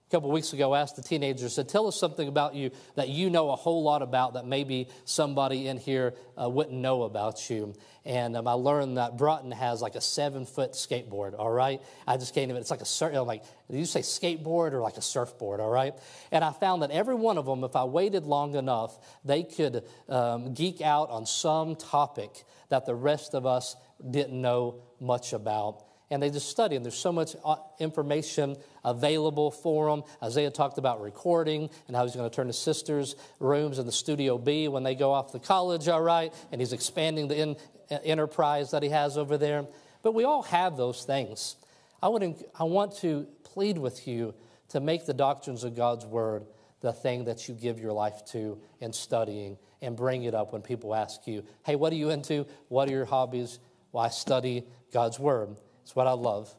a 0.09 0.11
couple 0.11 0.31
weeks 0.31 0.55
ago 0.55 0.75
asked 0.75 0.97
the 0.97 1.03
teenagers 1.03 1.55
said 1.55 1.69
tell 1.69 1.87
us 1.87 1.99
something 1.99 2.29
about 2.29 2.55
you 2.55 2.71
that 2.95 3.11
you 3.11 3.29
know 3.29 3.51
a 3.51 3.57
whole 3.57 3.83
lot 3.83 4.01
about 4.01 4.35
that 4.35 4.47
maybe 4.47 4.89
somebody 5.05 5.69
in 5.69 5.77
here 5.77 6.15
uh, 6.41 6.49
wouldn't 6.49 6.77
know 6.77 7.03
about 7.03 7.51
you. 7.51 7.75
And 8.07 8.35
um, 8.35 8.49
i 8.49 8.53
learned 8.53 8.97
that 8.97 9.19
broughton 9.19 9.51
has 9.51 9.83
like 9.83 9.97
a 9.97 10.01
seven 10.01 10.47
foot 10.47 10.73
skateboard 10.73 11.35
all 11.39 11.51
right? 11.51 11.83
I 12.07 12.17
just 12.17 12.35
can't 12.35 12.49
even 12.49 12.57
it's 12.57 12.71
like 12.71 12.81
a 12.81 12.87
certain 12.87 13.27
like 13.27 13.43
did 13.71 13.79
you 13.79 13.85
say 13.85 14.01
skateboard 14.01 14.73
or 14.73 14.81
like 14.81 14.97
a 14.97 15.03
surfboard 15.03 15.61
all 15.61 15.71
right? 15.71 15.93
And 16.33 16.43
i 16.43 16.53
found 16.53 16.83
that 16.83 16.91
every 16.91 17.15
one 17.15 17.37
of 17.37 17.45
them 17.45 17.63
if 17.63 17.77
i 17.77 17.85
waited 17.85 18.25
long 18.25 18.55
enough 18.55 18.99
they 19.27 19.43
could 19.43 19.85
um, 20.09 20.55
geek 20.55 20.81
out 20.81 21.11
on 21.11 21.27
some 21.27 21.77
topic 21.77 22.45
that 22.71 22.87
the 22.87 22.95
rest 22.95 23.35
of 23.35 23.45
us 23.45 23.77
didn't 24.11 24.41
know 24.41 24.83
much 25.01 25.35
about 25.35 25.88
and 26.11 26.23
they 26.23 26.31
just 26.31 26.49
study. 26.49 26.77
And 26.77 26.85
there's 26.85 26.97
so 26.97 27.13
much 27.13 27.37
uh, 27.45 27.57
information 27.79 28.57
available 28.85 29.51
for 29.51 29.91
them. 29.91 30.05
Isaiah 30.23 30.51
talked 30.51 30.79
about 30.79 31.01
recording 31.01 31.71
and 31.87 31.97
how 31.97 32.05
he's 32.05 32.15
going 32.15 32.29
to 32.29 32.35
turn 32.35 32.47
his 32.47 32.59
sister's 32.59 33.17
rooms 33.41 33.79
in 33.79 33.87
the 33.87 33.93
Studio 33.93 34.39
B 34.39 34.69
when 34.69 34.83
they 34.83 34.95
go 34.95 35.13
off 35.13 35.33
to 35.33 35.39
college, 35.39 35.89
all 35.89 36.03
right? 36.03 36.33
And 36.51 36.61
he's 36.61 36.73
expanding 36.73 37.29
the 37.29 37.39
in, 37.39 37.57
uh, 37.91 37.99
enterprise 38.05 38.71
that 38.71 38.83
he 38.83 38.89
has 38.89 39.19
over 39.19 39.37
there. 39.37 39.67
But 40.03 40.15
we 40.15 40.25
all 40.25 40.43
have 40.45 40.77
those 40.77 41.05
things. 41.05 41.57
I, 42.03 42.09
would, 42.09 42.23
I 42.59 42.65
want 42.65 42.97
to 42.99 43.27
plead 43.45 43.77
with 43.77 44.07
you 44.07 44.35
to 44.71 44.81
make 44.81 45.07
the 45.07 45.15
doctrines 45.15 45.65
of 45.65 45.75
God's 45.75 46.07
Word 46.07 46.47
the 46.81 46.93
thing 46.93 47.25
that 47.25 47.49
you 47.49 47.55
give 47.55 47.81
your 47.81 47.93
life 47.93 48.25
to 48.27 48.59
in 48.81 48.93
studying 48.93 49.59
and 49.83 49.97
bring 49.97 50.25
it 50.25 50.35
up 50.35 50.53
when 50.53 50.63
people 50.63 50.95
ask 50.95 51.27
you, 51.27 51.45
hey, 51.65 51.75
what 51.77 51.93
are 51.93 51.97
you 51.97 52.11
into? 52.11 52.47
What 52.69 52.89
are 52.89 52.93
your 52.93 53.05
hobbies? 53.05 53.59
Well, 53.93 54.09
study 54.11 54.65
God's 54.93 55.19
Word. 55.19 55.57
It's 55.89 55.97
what 55.97 56.07
I 56.07 56.13
love. 56.13 56.55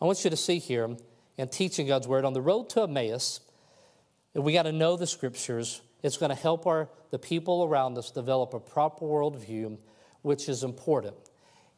I 0.00 0.06
want 0.06 0.24
you 0.24 0.30
to 0.30 0.38
see 0.38 0.58
here 0.58 0.96
in 1.36 1.48
teaching 1.48 1.86
God's 1.86 2.08
word 2.08 2.24
on 2.24 2.32
the 2.32 2.40
road 2.40 2.70
to 2.70 2.84
Emmaus, 2.84 3.40
we 4.32 4.54
got 4.54 4.62
to 4.62 4.72
know 4.72 4.96
the 4.96 5.06
scriptures. 5.06 5.82
It's 6.02 6.16
going 6.16 6.30
to 6.30 6.34
help 6.34 6.66
our, 6.66 6.88
the 7.10 7.18
people 7.18 7.64
around 7.64 7.98
us 7.98 8.10
develop 8.10 8.54
a 8.54 8.58
proper 8.58 9.04
worldview, 9.04 9.76
which 10.22 10.48
is 10.48 10.64
important. 10.64 11.14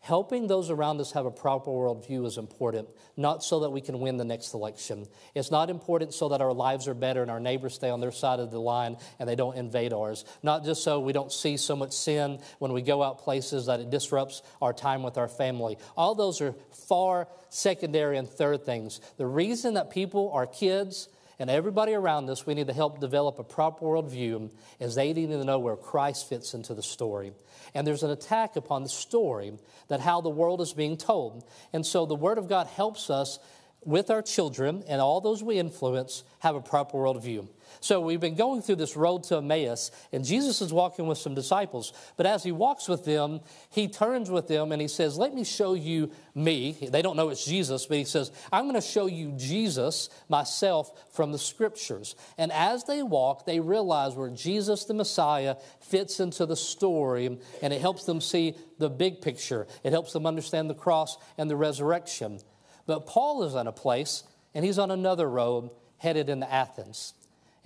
Helping 0.06 0.46
those 0.46 0.70
around 0.70 1.00
us 1.00 1.10
have 1.10 1.26
a 1.26 1.32
proper 1.32 1.68
worldview 1.68 2.26
is 2.26 2.38
important, 2.38 2.88
not 3.16 3.42
so 3.42 3.58
that 3.58 3.70
we 3.70 3.80
can 3.80 3.98
win 3.98 4.18
the 4.18 4.24
next 4.24 4.54
election. 4.54 5.04
It's 5.34 5.50
not 5.50 5.68
important 5.68 6.14
so 6.14 6.28
that 6.28 6.40
our 6.40 6.52
lives 6.52 6.86
are 6.86 6.94
better 6.94 7.22
and 7.22 7.30
our 7.30 7.40
neighbors 7.40 7.74
stay 7.74 7.90
on 7.90 7.98
their 7.98 8.12
side 8.12 8.38
of 8.38 8.52
the 8.52 8.60
line 8.60 8.98
and 9.18 9.28
they 9.28 9.34
don't 9.34 9.56
invade 9.56 9.92
ours. 9.92 10.24
Not 10.44 10.64
just 10.64 10.84
so 10.84 11.00
we 11.00 11.12
don't 11.12 11.32
see 11.32 11.56
so 11.56 11.74
much 11.74 11.90
sin 11.90 12.38
when 12.60 12.72
we 12.72 12.82
go 12.82 13.02
out 13.02 13.18
places 13.18 13.66
that 13.66 13.80
it 13.80 13.90
disrupts 13.90 14.42
our 14.62 14.72
time 14.72 15.02
with 15.02 15.18
our 15.18 15.26
family. 15.26 15.76
All 15.96 16.14
those 16.14 16.40
are 16.40 16.54
far 16.70 17.26
secondary 17.48 18.16
and 18.16 18.28
third 18.28 18.64
things. 18.64 19.00
The 19.16 19.26
reason 19.26 19.74
that 19.74 19.90
people, 19.90 20.30
our 20.32 20.46
kids, 20.46 21.08
and 21.38 21.50
everybody 21.50 21.92
around 21.92 22.30
us, 22.30 22.46
we 22.46 22.54
need 22.54 22.68
to 22.68 22.72
help 22.72 23.00
develop 23.00 23.38
a 23.38 23.44
proper 23.44 23.84
worldview 23.84 24.50
as 24.80 24.94
they 24.94 25.12
need 25.12 25.28
to 25.28 25.44
know 25.44 25.58
where 25.58 25.76
Christ 25.76 26.28
fits 26.28 26.54
into 26.54 26.74
the 26.74 26.82
story. 26.82 27.32
And 27.74 27.86
there's 27.86 28.02
an 28.02 28.10
attack 28.10 28.56
upon 28.56 28.82
the 28.82 28.88
story 28.88 29.52
that 29.88 30.00
how 30.00 30.20
the 30.20 30.30
world 30.30 30.60
is 30.60 30.72
being 30.72 30.96
told. 30.96 31.44
And 31.72 31.84
so 31.84 32.06
the 32.06 32.14
Word 32.14 32.38
of 32.38 32.48
God 32.48 32.66
helps 32.68 33.10
us 33.10 33.38
with 33.84 34.10
our 34.10 34.22
children 34.22 34.82
and 34.88 35.00
all 35.00 35.20
those 35.20 35.42
we 35.42 35.58
influence 35.58 36.24
have 36.40 36.56
a 36.56 36.60
proper 36.60 36.98
worldview. 36.98 37.46
So 37.80 38.00
we've 38.00 38.20
been 38.20 38.34
going 38.36 38.62
through 38.62 38.76
this 38.76 38.96
road 38.96 39.24
to 39.24 39.36
Emmaus, 39.36 39.90
and 40.12 40.24
Jesus 40.24 40.60
is 40.60 40.72
walking 40.72 41.06
with 41.06 41.18
some 41.18 41.34
disciples. 41.34 41.92
But 42.16 42.26
as 42.26 42.42
he 42.42 42.52
walks 42.52 42.88
with 42.88 43.04
them, 43.04 43.40
he 43.70 43.88
turns 43.88 44.30
with 44.30 44.48
them 44.48 44.72
and 44.72 44.80
he 44.80 44.88
says, 44.88 45.18
Let 45.18 45.34
me 45.34 45.44
show 45.44 45.74
you 45.74 46.10
me. 46.34 46.88
They 46.90 47.02
don't 47.02 47.16
know 47.16 47.28
it's 47.28 47.44
Jesus, 47.44 47.86
but 47.86 47.98
he 47.98 48.04
says, 48.04 48.30
I'm 48.52 48.64
going 48.64 48.74
to 48.74 48.80
show 48.80 49.06
you 49.06 49.32
Jesus, 49.36 50.08
myself, 50.28 50.90
from 51.12 51.32
the 51.32 51.38
scriptures. 51.38 52.14
And 52.38 52.52
as 52.52 52.84
they 52.84 53.02
walk, 53.02 53.46
they 53.46 53.60
realize 53.60 54.14
where 54.14 54.30
Jesus, 54.30 54.84
the 54.84 54.94
Messiah, 54.94 55.56
fits 55.80 56.20
into 56.20 56.46
the 56.46 56.56
story, 56.56 57.38
and 57.62 57.72
it 57.72 57.80
helps 57.80 58.04
them 58.04 58.20
see 58.20 58.54
the 58.78 58.90
big 58.90 59.20
picture. 59.20 59.66
It 59.84 59.92
helps 59.92 60.12
them 60.12 60.26
understand 60.26 60.70
the 60.70 60.74
cross 60.74 61.16
and 61.38 61.50
the 61.50 61.56
resurrection. 61.56 62.40
But 62.86 63.06
Paul 63.06 63.42
is 63.42 63.54
on 63.54 63.66
a 63.66 63.72
place, 63.72 64.22
and 64.54 64.64
he's 64.64 64.78
on 64.78 64.90
another 64.90 65.28
road 65.28 65.70
headed 65.98 66.28
into 66.28 66.50
Athens. 66.52 67.14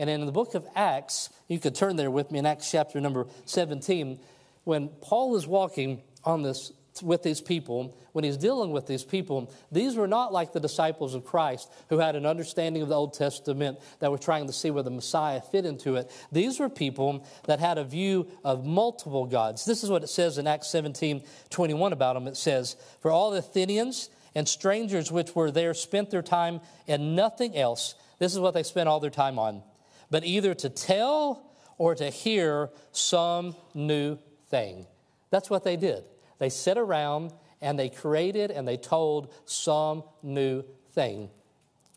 And 0.00 0.08
in 0.08 0.24
the 0.24 0.32
book 0.32 0.54
of 0.54 0.66
Acts, 0.74 1.28
you 1.46 1.58
could 1.58 1.74
turn 1.74 1.96
there 1.96 2.10
with 2.10 2.30
me 2.30 2.38
in 2.38 2.46
Acts 2.46 2.70
chapter 2.70 2.98
number 3.02 3.26
17, 3.44 4.18
when 4.64 4.88
Paul 5.02 5.36
is 5.36 5.46
walking 5.46 6.00
on 6.24 6.40
this 6.40 6.72
with 7.02 7.22
these 7.22 7.42
people, 7.42 7.94
when 8.12 8.24
he's 8.24 8.38
dealing 8.38 8.70
with 8.70 8.86
these 8.86 9.04
people, 9.04 9.52
these 9.70 9.96
were 9.96 10.08
not 10.08 10.32
like 10.32 10.54
the 10.54 10.60
disciples 10.60 11.14
of 11.14 11.26
Christ 11.26 11.70
who 11.90 11.98
had 11.98 12.16
an 12.16 12.24
understanding 12.24 12.80
of 12.80 12.88
the 12.88 12.94
Old 12.94 13.12
Testament 13.12 13.78
that 13.98 14.10
were 14.10 14.16
trying 14.16 14.46
to 14.46 14.54
see 14.54 14.70
where 14.70 14.82
the 14.82 14.90
Messiah 14.90 15.42
fit 15.42 15.66
into 15.66 15.96
it. 15.96 16.10
These 16.32 16.60
were 16.60 16.70
people 16.70 17.26
that 17.44 17.60
had 17.60 17.76
a 17.76 17.84
view 17.84 18.26
of 18.42 18.64
multiple 18.64 19.26
gods. 19.26 19.66
This 19.66 19.84
is 19.84 19.90
what 19.90 20.02
it 20.02 20.08
says 20.08 20.38
in 20.38 20.46
Acts 20.46 20.68
17 20.68 21.22
21 21.50 21.92
about 21.92 22.14
them. 22.14 22.26
It 22.26 22.38
says, 22.38 22.74
For 23.00 23.10
all 23.10 23.32
the 23.32 23.38
Athenians 23.40 24.08
and 24.34 24.48
strangers 24.48 25.12
which 25.12 25.34
were 25.34 25.50
there 25.50 25.74
spent 25.74 26.10
their 26.10 26.22
time 26.22 26.62
in 26.86 27.14
nothing 27.14 27.54
else. 27.54 27.96
This 28.18 28.32
is 28.32 28.40
what 28.40 28.54
they 28.54 28.62
spent 28.62 28.88
all 28.88 29.00
their 29.00 29.10
time 29.10 29.38
on 29.38 29.62
but 30.10 30.24
either 30.24 30.54
to 30.54 30.68
tell 30.68 31.50
or 31.78 31.94
to 31.94 32.10
hear 32.10 32.70
some 32.92 33.54
new 33.74 34.18
thing. 34.48 34.86
That's 35.30 35.48
what 35.48 35.64
they 35.64 35.76
did. 35.76 36.04
They 36.38 36.48
sit 36.48 36.76
around 36.76 37.32
and 37.60 37.78
they 37.78 37.88
created 37.88 38.50
and 38.50 38.66
they 38.66 38.76
told 38.76 39.32
some 39.44 40.02
new 40.22 40.64
thing. 40.92 41.30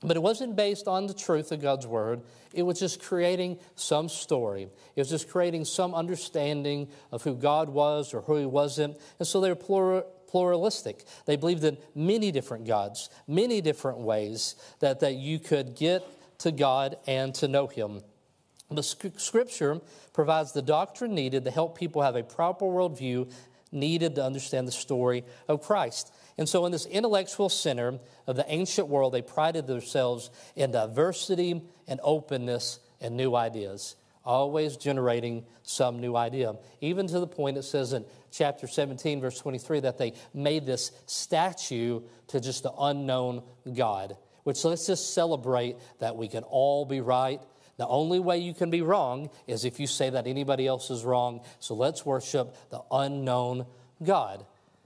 But 0.03 0.17
it 0.17 0.21
wasn't 0.21 0.55
based 0.55 0.87
on 0.87 1.07
the 1.07 1.13
truth 1.13 1.51
of 1.51 1.61
God's 1.61 1.87
word. 1.87 2.21
It 2.53 2.63
was 2.63 2.77
just 2.77 3.01
creating 3.01 3.59
some 3.75 4.09
story. 4.09 4.63
It 4.63 5.01
was 5.01 5.09
just 5.09 5.29
creating 5.29 5.65
some 5.65 5.95
understanding 5.95 6.89
of 7.11 7.23
who 7.23 7.35
God 7.35 7.69
was 7.69 8.13
or 8.13 8.21
who 8.21 8.35
He 8.35 8.45
wasn't. 8.45 8.97
And 9.19 9.27
so 9.27 9.39
they 9.39 9.49
were 9.49 9.55
plural, 9.55 10.03
pluralistic. 10.27 11.03
They 11.25 11.37
believed 11.37 11.63
in 11.63 11.77
many 11.95 12.31
different 12.31 12.65
gods, 12.67 13.09
many 13.27 13.61
different 13.61 13.99
ways 13.99 14.55
that, 14.79 14.99
that 14.99 15.15
you 15.15 15.39
could 15.39 15.75
get 15.75 16.03
to 16.43 16.51
God 16.51 16.97
and 17.07 17.33
to 17.35 17.47
know 17.47 17.67
Him. 17.67 18.01
The 18.69 18.83
scripture 18.83 19.81
provides 20.13 20.51
the 20.51 20.61
doctrine 20.61 21.13
needed 21.13 21.45
to 21.45 21.51
help 21.51 21.77
people 21.77 22.01
have 22.01 22.15
a 22.15 22.23
proper 22.23 22.65
worldview 22.65 23.31
needed 23.71 24.15
to 24.15 24.23
understand 24.23 24.67
the 24.67 24.71
story 24.71 25.23
of 25.47 25.61
Christ. 25.61 26.13
And 26.37 26.47
so, 26.47 26.65
in 26.65 26.71
this 26.71 26.85
intellectual 26.85 27.49
center 27.49 27.99
of 28.25 28.35
the 28.35 28.45
ancient 28.47 28.87
world, 28.87 29.13
they 29.13 29.21
prided 29.21 29.67
themselves 29.67 30.29
in 30.55 30.71
diversity 30.71 31.61
and 31.87 31.99
openness 32.03 32.79
and 33.01 33.15
new 33.15 33.35
ideas, 33.35 33.95
always 34.25 34.77
generating 34.77 35.45
some 35.63 35.99
new 35.99 36.15
idea. 36.15 36.55
Even 36.81 37.07
to 37.07 37.19
the 37.19 37.27
point 37.27 37.57
it 37.57 37.63
says 37.63 37.93
in 37.93 38.05
chapter 38.31 38.67
17, 38.67 39.21
verse 39.21 39.37
23, 39.39 39.81
that 39.81 39.97
they 39.97 40.13
made 40.33 40.65
this 40.65 40.91
statue 41.05 42.01
to 42.27 42.39
just 42.39 42.63
the 42.63 42.73
unknown 42.79 43.43
God, 43.75 44.17
which 44.43 44.63
let's 44.63 44.87
just 44.87 45.13
celebrate 45.13 45.77
that 45.99 46.15
we 46.15 46.27
can 46.27 46.43
all 46.43 46.85
be 46.85 47.01
right. 47.01 47.41
The 47.77 47.87
only 47.87 48.19
way 48.19 48.37
you 48.37 48.53
can 48.53 48.69
be 48.69 48.81
wrong 48.81 49.29
is 49.47 49.65
if 49.65 49.79
you 49.79 49.87
say 49.87 50.09
that 50.09 50.27
anybody 50.27 50.67
else 50.67 50.89
is 50.89 51.03
wrong. 51.03 51.41
So 51.59 51.73
let's 51.73 52.05
worship 52.05 52.55
the 52.69 52.81
unknown 52.91 53.65
God. 54.03 54.45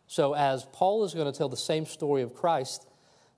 So, 0.10 0.34
as 0.34 0.65
Paul 0.72 1.04
is 1.04 1.13
going 1.13 1.30
to 1.30 1.38
tell 1.38 1.50
the 1.50 1.58
same 1.58 1.86
story 1.86 2.22
of 2.22 2.34
Christ 2.34 2.88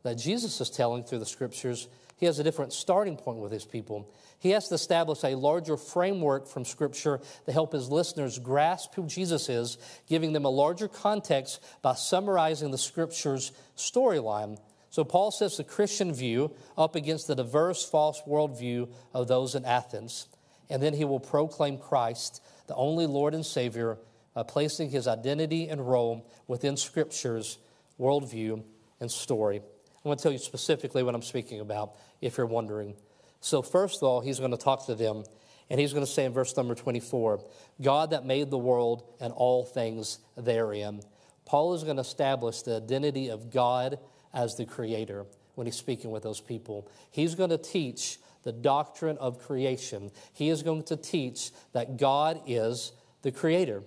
that 0.03 0.15
Jesus 0.15 0.61
is 0.61 0.69
telling 0.69 1.03
through 1.03 1.17
the 1.17 1.25
scriptures, 1.25 1.87
he 2.19 2.25
has 2.25 2.37
a 2.37 2.43
different 2.43 2.73
starting 2.73 3.15
point 3.15 3.39
with 3.39 3.51
his 3.51 3.65
people. 3.65 4.13
He 4.39 4.51
has 4.51 4.67
to 4.69 4.75
establish 4.75 5.23
a 5.23 5.35
larger 5.35 5.77
framework 5.77 6.47
from 6.47 6.65
Scripture 6.65 7.19
to 7.45 7.51
help 7.51 7.73
his 7.73 7.89
listeners 7.89 8.39
grasp 8.39 8.93
who 8.95 9.05
Jesus 9.05 9.49
is, 9.49 9.77
giving 10.07 10.33
them 10.33 10.45
a 10.45 10.49
larger 10.49 10.87
context 10.87 11.61
by 11.81 11.95
summarizing 11.95 12.71
the 12.71 12.77
Scripture's 12.77 13.51
storyline. 13.77 14.57
So, 14.89 15.03
Paul 15.03 15.31
sets 15.31 15.57
the 15.57 15.63
Christian 15.63 16.13
view 16.13 16.51
up 16.77 16.95
against 16.95 17.27
the 17.27 17.35
diverse 17.35 17.87
false 17.87 18.21
worldview 18.27 18.89
of 19.13 19.27
those 19.27 19.53
in 19.55 19.65
Athens. 19.65 20.27
And 20.69 20.81
then 20.81 20.93
he 20.93 21.05
will 21.05 21.19
proclaim 21.19 21.77
Christ, 21.77 22.43
the 22.67 22.75
only 22.75 23.05
Lord 23.05 23.33
and 23.33 23.45
Savior, 23.45 23.97
uh, 24.35 24.43
placing 24.43 24.89
his 24.89 25.07
identity 25.07 25.67
and 25.67 25.87
role 25.87 26.29
within 26.47 26.77
Scripture's 26.77 27.57
worldview 27.99 28.63
and 28.99 29.11
story. 29.11 29.61
I 30.03 30.07
want 30.07 30.19
to 30.19 30.23
tell 30.23 30.31
you 30.31 30.37
specifically 30.37 31.03
what 31.03 31.13
I'm 31.13 31.21
speaking 31.21 31.59
about 31.59 31.95
if 32.21 32.37
you're 32.37 32.47
wondering. 32.47 32.95
So, 33.41 33.61
first 33.61 33.97
of 33.97 34.03
all, 34.03 34.21
he's 34.21 34.39
going 34.39 34.51
to 34.51 34.57
talk 34.57 34.85
to 34.87 34.95
them, 34.95 35.23
and 35.69 35.79
he's 35.79 35.93
going 35.93 36.05
to 36.05 36.11
say 36.11 36.25
in 36.25 36.33
verse 36.33 36.55
number 36.57 36.75
24 36.75 37.41
God 37.81 38.11
that 38.11 38.25
made 38.25 38.49
the 38.49 38.57
world 38.57 39.03
and 39.19 39.33
all 39.33 39.65
things 39.65 40.19
therein. 40.37 41.01
Paul 41.45 41.73
is 41.73 41.83
going 41.83 41.97
to 41.97 42.01
establish 42.01 42.61
the 42.61 42.77
identity 42.77 43.29
of 43.29 43.51
God 43.51 43.99
as 44.33 44.55
the 44.55 44.65
creator 44.65 45.25
when 45.55 45.67
he's 45.67 45.75
speaking 45.75 46.11
with 46.11 46.23
those 46.23 46.39
people. 46.39 46.89
He's 47.11 47.35
going 47.35 47.49
to 47.49 47.57
teach 47.57 48.19
the 48.43 48.51
doctrine 48.51 49.17
of 49.17 49.39
creation, 49.39 50.11
he 50.33 50.49
is 50.49 50.63
going 50.63 50.83
to 50.83 50.95
teach 50.95 51.51
that 51.73 51.97
God 51.97 52.41
is 52.47 52.93
the 53.21 53.31
creator. 53.31 53.83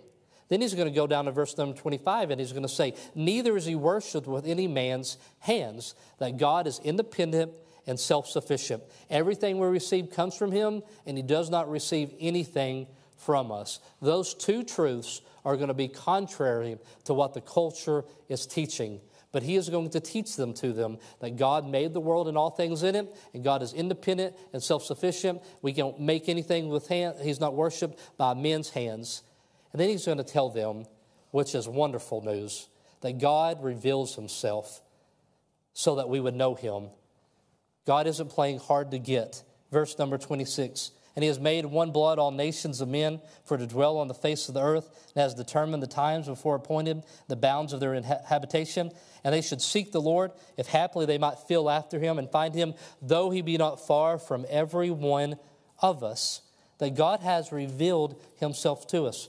Then 0.49 0.61
he's 0.61 0.75
going 0.75 0.89
to 0.89 0.95
go 0.95 1.07
down 1.07 1.25
to 1.25 1.33
verse 1.33 1.57
number 1.57 1.75
25 1.75 2.31
and 2.31 2.39
he's 2.39 2.53
going 2.53 2.63
to 2.63 2.69
say, 2.69 2.95
Neither 3.15 3.57
is 3.57 3.65
he 3.65 3.75
worshiped 3.75 4.27
with 4.27 4.47
any 4.47 4.69
man's 4.69 5.17
hands, 5.39 5.95
that 6.19 6.37
God 6.37 6.67
is 6.67 6.79
independent 6.85 7.53
and 7.87 7.99
self 7.99 8.29
sufficient. 8.29 8.83
Everything 9.09 9.59
we 9.59 9.67
receive 9.67 10.11
comes 10.11 10.37
from 10.37 10.53
him, 10.53 10.83
and 11.07 11.17
he 11.17 11.23
does 11.23 11.49
not 11.49 11.71
receive 11.71 12.13
anything 12.21 12.87
from 13.17 13.51
us. 13.51 13.81
Those 14.01 14.35
two 14.35 14.63
truths 14.63 15.23
are 15.45 15.57
going 15.57 15.69
to 15.69 15.75
be 15.75 15.89
contrary 15.89 16.79
to 17.05 17.15
what 17.15 17.35
the 17.35 17.41
culture 17.41 18.05
is 18.29 18.47
teaching. 18.47 19.01
But 19.33 19.43
he 19.43 19.57
is 19.57 19.71
going 19.71 19.91
to 19.91 20.01
teach 20.01 20.37
them 20.37 20.53
to 20.55 20.73
them 20.73 20.99
that 21.21 21.37
God 21.37 21.67
made 21.67 21.95
the 21.95 22.01
world 22.01 22.29
and 22.29 22.37
all 22.37 22.51
things 22.51 22.83
in 22.83 22.95
it, 22.95 23.17
and 23.33 23.43
God 23.43 23.63
is 23.63 23.73
independent 23.73 24.37
and 24.53 24.63
self 24.63 24.85
sufficient. 24.85 25.43
We 25.63 25.73
don't 25.73 25.99
make 25.99 26.29
anything 26.29 26.69
with 26.69 26.87
hand, 26.89 27.17
he's 27.21 27.41
not 27.41 27.55
worshiped 27.55 27.99
by 28.19 28.35
men's 28.35 28.71
hands. 28.71 29.23
And 29.73 29.81
then 29.81 29.89
he's 29.89 30.05
going 30.05 30.19
to 30.19 30.25
tell 30.25 30.51
them, 30.51 30.85
which 31.31 31.55
is 31.55 31.67
wonderful 31.67 32.21
news, 32.23 32.69
that 33.01 33.19
God 33.19 33.65
reveals 33.65 34.15
himself 34.15 34.83
so 35.73 35.95
that 35.97 36.11
we 36.11 36.21
would 36.21 36.35
know 36.35 36.55
him. 36.55 36.91
God 37.87 38.07
isn't 38.07 38.29
playing 38.29 38.59
hard 38.59 38.91
to 38.91 38.99
get. 38.99 39.43
Verse 39.71 39.99
number 39.99 40.19
26 40.19 40.91
And 41.15 41.23
he 41.23 41.29
has 41.29 41.39
made 41.39 41.67
one 41.67 41.91
blood 41.91 42.19
all 42.19 42.31
nations 42.31 42.81
of 42.81 42.89
men 42.89 43.21
for 43.45 43.59
to 43.59 43.67
dwell 43.67 43.99
on 43.99 44.09
the 44.09 44.15
face 44.15 44.49
of 44.49 44.55
the 44.55 44.63
earth, 44.63 44.89
and 45.15 45.23
has 45.23 45.35
determined 45.35 45.83
the 45.83 45.87
times 45.87 46.27
before 46.27 46.57
appointed, 46.57 47.03
the 47.29 47.37
bounds 47.37 47.73
of 47.73 47.81
their 47.81 48.01
habitation. 48.01 48.91
And 49.23 49.35
they 49.35 49.43
should 49.43 49.61
seek 49.61 49.93
the 49.93 50.01
Lord, 50.01 50.33
if 50.57 50.69
haply 50.69 51.05
they 51.05 51.19
might 51.19 51.39
feel 51.39 51.69
after 51.69 51.99
him 51.99 52.19
and 52.19 52.31
find 52.31 52.55
him, 52.55 52.75
though 53.01 53.31
he 53.31 53.43
be 53.43 53.59
not 53.59 53.87
far 53.87 54.19
from 54.19 54.47
every 54.49 54.91
one 54.91 55.37
of 55.81 56.03
us. 56.03 56.41
That 56.79 56.95
God 56.95 57.21
has 57.21 57.53
revealed 57.53 58.21
himself 58.39 58.87
to 58.89 59.05
us. 59.05 59.29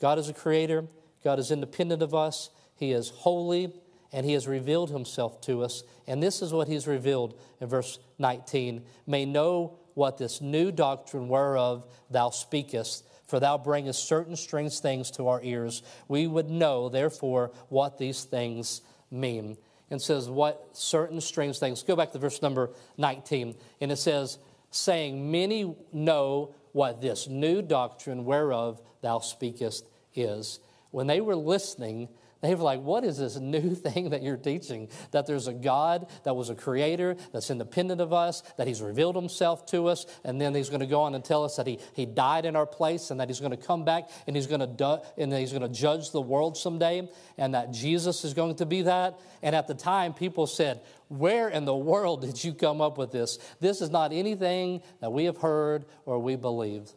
God 0.00 0.18
is 0.18 0.28
a 0.28 0.34
creator, 0.34 0.84
God 1.24 1.38
is 1.38 1.50
independent 1.50 2.02
of 2.02 2.14
us, 2.14 2.50
He 2.76 2.92
is 2.92 3.10
holy, 3.10 3.72
and 4.12 4.26
He 4.26 4.34
has 4.34 4.46
revealed 4.46 4.90
Himself 4.90 5.40
to 5.42 5.62
us. 5.62 5.82
And 6.06 6.22
this 6.22 6.42
is 6.42 6.52
what 6.52 6.68
He's 6.68 6.86
revealed 6.86 7.38
in 7.60 7.68
verse 7.68 7.98
19 8.18 8.84
May 9.06 9.24
know 9.24 9.78
what 9.96 10.18
this 10.18 10.42
new 10.42 10.70
doctrine 10.70 11.26
whereof 11.26 11.82
thou 12.10 12.28
speakest, 12.28 13.06
for 13.26 13.40
thou 13.40 13.56
bringest 13.56 14.06
certain 14.06 14.36
strange 14.36 14.78
things 14.78 15.10
to 15.12 15.26
our 15.26 15.42
ears. 15.42 15.82
We 16.06 16.26
would 16.26 16.50
know, 16.50 16.90
therefore, 16.90 17.50
what 17.70 17.96
these 17.96 18.24
things 18.24 18.82
mean. 19.10 19.56
And 19.90 20.00
says, 20.00 20.28
What 20.28 20.68
certain 20.72 21.20
strange 21.22 21.58
things. 21.58 21.82
Go 21.82 21.96
back 21.96 22.12
to 22.12 22.18
verse 22.18 22.42
number 22.42 22.70
19, 22.98 23.54
and 23.80 23.90
it 23.90 23.96
says, 23.96 24.38
Saying, 24.70 25.30
Many 25.30 25.74
know 25.94 26.54
what 26.72 27.00
this 27.00 27.26
new 27.26 27.62
doctrine 27.62 28.26
whereof 28.26 28.82
thou 29.00 29.20
speakest 29.20 29.88
is. 30.14 30.60
When 30.90 31.06
they 31.06 31.22
were 31.22 31.36
listening, 31.36 32.10
they 32.46 32.54
were 32.54 32.62
like, 32.62 32.80
What 32.80 33.04
is 33.04 33.18
this 33.18 33.36
new 33.36 33.74
thing 33.74 34.10
that 34.10 34.22
you're 34.22 34.36
teaching? 34.36 34.88
That 35.10 35.26
there's 35.26 35.46
a 35.46 35.52
God 35.52 36.08
that 36.24 36.34
was 36.34 36.50
a 36.50 36.54
creator, 36.54 37.16
that's 37.32 37.50
independent 37.50 38.00
of 38.00 38.12
us, 38.12 38.42
that 38.56 38.66
He's 38.66 38.80
revealed 38.80 39.16
Himself 39.16 39.66
to 39.66 39.88
us, 39.88 40.06
and 40.24 40.40
then 40.40 40.54
He's 40.54 40.68
going 40.68 40.80
to 40.80 40.86
go 40.86 41.02
on 41.02 41.14
and 41.14 41.24
tell 41.24 41.44
us 41.44 41.56
that 41.56 41.66
He, 41.66 41.78
he 41.94 42.06
died 42.06 42.44
in 42.44 42.56
our 42.56 42.66
place 42.66 43.10
and 43.10 43.20
that 43.20 43.28
He's 43.28 43.40
going 43.40 43.50
to 43.50 43.56
come 43.56 43.84
back 43.84 44.08
and 44.26 44.36
He's 44.36 44.46
going 44.46 44.60
to, 44.60 44.66
du- 44.66 45.00
and 45.18 45.32
He's 45.32 45.52
going 45.52 45.62
to 45.62 45.68
judge 45.68 46.10
the 46.10 46.20
world 46.20 46.56
someday, 46.56 47.08
and 47.38 47.54
that 47.54 47.72
Jesus 47.72 48.24
is 48.24 48.34
going 48.34 48.56
to 48.56 48.66
be 48.66 48.82
that. 48.82 49.18
And 49.42 49.54
at 49.54 49.66
the 49.66 49.74
time, 49.74 50.14
people 50.14 50.46
said, 50.46 50.80
Where 51.08 51.48
in 51.48 51.64
the 51.64 51.76
world 51.76 52.22
did 52.22 52.42
you 52.42 52.54
come 52.54 52.80
up 52.80 52.98
with 52.98 53.12
this? 53.12 53.38
This 53.60 53.80
is 53.80 53.90
not 53.90 54.12
anything 54.12 54.82
that 55.00 55.12
we 55.12 55.24
have 55.24 55.38
heard 55.38 55.84
or 56.04 56.18
we 56.18 56.36
believe. 56.36 56.90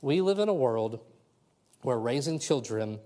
We 0.00 0.20
live 0.20 0.38
in 0.38 0.48
a 0.48 0.54
world 0.54 1.00
where 1.82 1.98
raising 1.98 2.38
children 2.38 2.98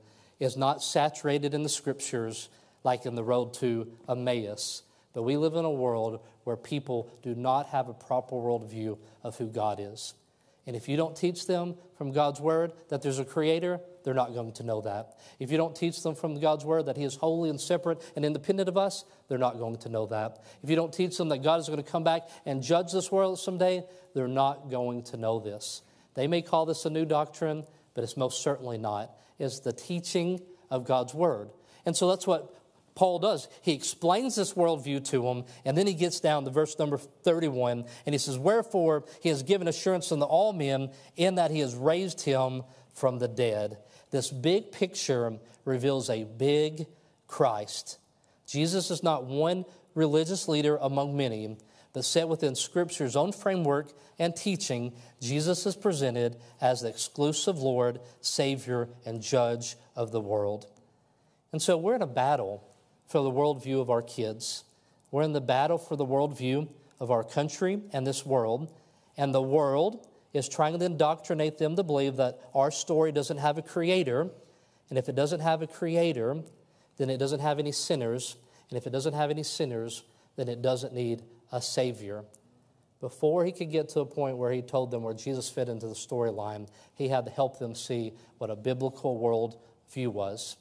is 0.42 0.56
not 0.56 0.82
saturated 0.82 1.54
in 1.54 1.62
the 1.62 1.68
scriptures 1.68 2.48
like 2.82 3.06
in 3.06 3.14
the 3.14 3.22
road 3.22 3.54
to 3.54 3.86
Emmaus. 4.08 4.82
But 5.14 5.22
we 5.22 5.36
live 5.36 5.54
in 5.54 5.64
a 5.64 5.70
world 5.70 6.20
where 6.44 6.56
people 6.56 7.10
do 7.22 7.34
not 7.34 7.66
have 7.68 7.88
a 7.88 7.94
proper 7.94 8.34
worldview 8.34 8.98
of 9.22 9.36
who 9.36 9.46
God 9.46 9.78
is. 9.80 10.14
And 10.66 10.74
if 10.74 10.88
you 10.88 10.96
don't 10.96 11.16
teach 11.16 11.46
them 11.46 11.76
from 11.96 12.12
God's 12.12 12.40
word 12.40 12.72
that 12.88 13.02
there's 13.02 13.20
a 13.20 13.24
creator, 13.24 13.80
they're 14.04 14.14
not 14.14 14.34
going 14.34 14.52
to 14.54 14.64
know 14.64 14.80
that. 14.80 15.18
If 15.38 15.52
you 15.52 15.56
don't 15.56 15.76
teach 15.76 16.02
them 16.02 16.16
from 16.16 16.40
God's 16.40 16.64
word 16.64 16.86
that 16.86 16.96
He 16.96 17.04
is 17.04 17.14
holy 17.14 17.48
and 17.48 17.60
separate 17.60 18.02
and 18.16 18.24
independent 18.24 18.68
of 18.68 18.76
us, 18.76 19.04
they're 19.28 19.38
not 19.38 19.58
going 19.58 19.76
to 19.78 19.88
know 19.88 20.06
that. 20.06 20.42
If 20.62 20.70
you 20.70 20.76
don't 20.76 20.92
teach 20.92 21.16
them 21.16 21.28
that 21.28 21.42
God 21.42 21.60
is 21.60 21.68
going 21.68 21.82
to 21.82 21.88
come 21.88 22.04
back 22.04 22.28
and 22.46 22.62
judge 22.62 22.92
this 22.92 23.12
world 23.12 23.38
someday, 23.38 23.84
they're 24.14 24.28
not 24.28 24.70
going 24.70 25.02
to 25.04 25.16
know 25.16 25.38
this. 25.38 25.82
They 26.14 26.26
may 26.26 26.42
call 26.42 26.66
this 26.66 26.84
a 26.84 26.90
new 26.90 27.04
doctrine, 27.04 27.64
but 27.94 28.02
it's 28.02 28.16
most 28.16 28.42
certainly 28.42 28.78
not 28.78 29.10
is 29.38 29.60
the 29.60 29.72
teaching 29.72 30.40
of 30.70 30.84
God's 30.84 31.14
word. 31.14 31.50
And 31.84 31.96
so 31.96 32.08
that's 32.08 32.26
what 32.26 32.54
Paul 32.94 33.18
does. 33.18 33.48
He 33.62 33.72
explains 33.72 34.36
this 34.36 34.52
worldview 34.52 35.04
to 35.10 35.22
them, 35.22 35.44
and 35.64 35.76
then 35.76 35.86
he 35.86 35.94
gets 35.94 36.20
down 36.20 36.44
to 36.44 36.50
verse 36.50 36.78
number 36.78 36.98
31, 36.98 37.84
and 38.06 38.14
he 38.14 38.18
says, 38.18 38.38
Wherefore 38.38 39.04
he 39.22 39.30
has 39.30 39.42
given 39.42 39.68
assurance 39.68 40.12
unto 40.12 40.24
all 40.24 40.52
men 40.52 40.90
in 41.16 41.36
that 41.36 41.50
he 41.50 41.60
has 41.60 41.74
raised 41.74 42.22
him 42.22 42.62
from 42.94 43.18
the 43.18 43.28
dead. 43.28 43.78
This 44.10 44.30
big 44.30 44.72
picture 44.72 45.38
reveals 45.64 46.10
a 46.10 46.24
big 46.24 46.86
Christ. 47.26 47.98
Jesus 48.46 48.90
is 48.90 49.02
not 49.02 49.24
one 49.24 49.64
religious 49.94 50.48
leader 50.48 50.76
among 50.80 51.16
many, 51.16 51.56
but 51.92 52.04
set 52.04 52.28
within 52.28 52.54
Scripture's 52.54 53.16
own 53.16 53.32
framework 53.32 53.92
and 54.18 54.34
teaching, 54.34 54.92
Jesus 55.20 55.66
is 55.66 55.76
presented 55.76 56.36
as 56.60 56.80
the 56.80 56.88
exclusive 56.88 57.58
Lord, 57.58 58.00
Savior, 58.20 58.88
and 59.04 59.20
Judge 59.22 59.76
of 59.94 60.10
the 60.10 60.20
world. 60.20 60.66
And 61.52 61.60
so 61.60 61.76
we're 61.76 61.96
in 61.96 62.02
a 62.02 62.06
battle 62.06 62.66
for 63.08 63.22
the 63.22 63.30
worldview 63.30 63.80
of 63.80 63.90
our 63.90 64.00
kids. 64.00 64.64
We're 65.10 65.22
in 65.22 65.32
the 65.32 65.40
battle 65.40 65.76
for 65.76 65.96
the 65.96 66.06
worldview 66.06 66.68
of 66.98 67.10
our 67.10 67.22
country 67.22 67.80
and 67.92 68.06
this 68.06 68.24
world. 68.24 68.72
And 69.18 69.34
the 69.34 69.42
world 69.42 70.06
is 70.32 70.48
trying 70.48 70.78
to 70.78 70.84
indoctrinate 70.84 71.58
them 71.58 71.76
to 71.76 71.82
believe 71.82 72.16
that 72.16 72.40
our 72.54 72.70
story 72.70 73.12
doesn't 73.12 73.36
have 73.36 73.58
a 73.58 73.62
creator. 73.62 74.30
And 74.88 74.98
if 74.98 75.10
it 75.10 75.14
doesn't 75.14 75.40
have 75.40 75.60
a 75.60 75.66
creator, 75.66 76.42
then 76.96 77.10
it 77.10 77.18
doesn't 77.18 77.40
have 77.40 77.58
any 77.58 77.72
sinners. 77.72 78.36
And 78.70 78.78
if 78.78 78.86
it 78.86 78.90
doesn't 78.90 79.12
have 79.12 79.28
any 79.28 79.42
sinners, 79.42 80.04
then 80.36 80.48
it 80.48 80.62
doesn't 80.62 80.94
need 80.94 81.22
a 81.52 81.60
savior. 81.60 82.24
Before 83.00 83.44
he 83.44 83.52
could 83.52 83.70
get 83.70 83.88
to 83.90 84.00
a 84.00 84.06
point 84.06 84.38
where 84.38 84.52
he 84.52 84.62
told 84.62 84.90
them 84.90 85.02
where 85.02 85.14
Jesus 85.14 85.48
fit 85.50 85.68
into 85.68 85.86
the 85.86 85.94
storyline, 85.94 86.68
he 86.94 87.08
had 87.08 87.24
to 87.26 87.30
help 87.30 87.58
them 87.58 87.74
see 87.74 88.14
what 88.38 88.50
a 88.50 88.56
biblical 88.56 89.18
world 89.18 89.58
view 89.92 90.10
was. 90.10 90.56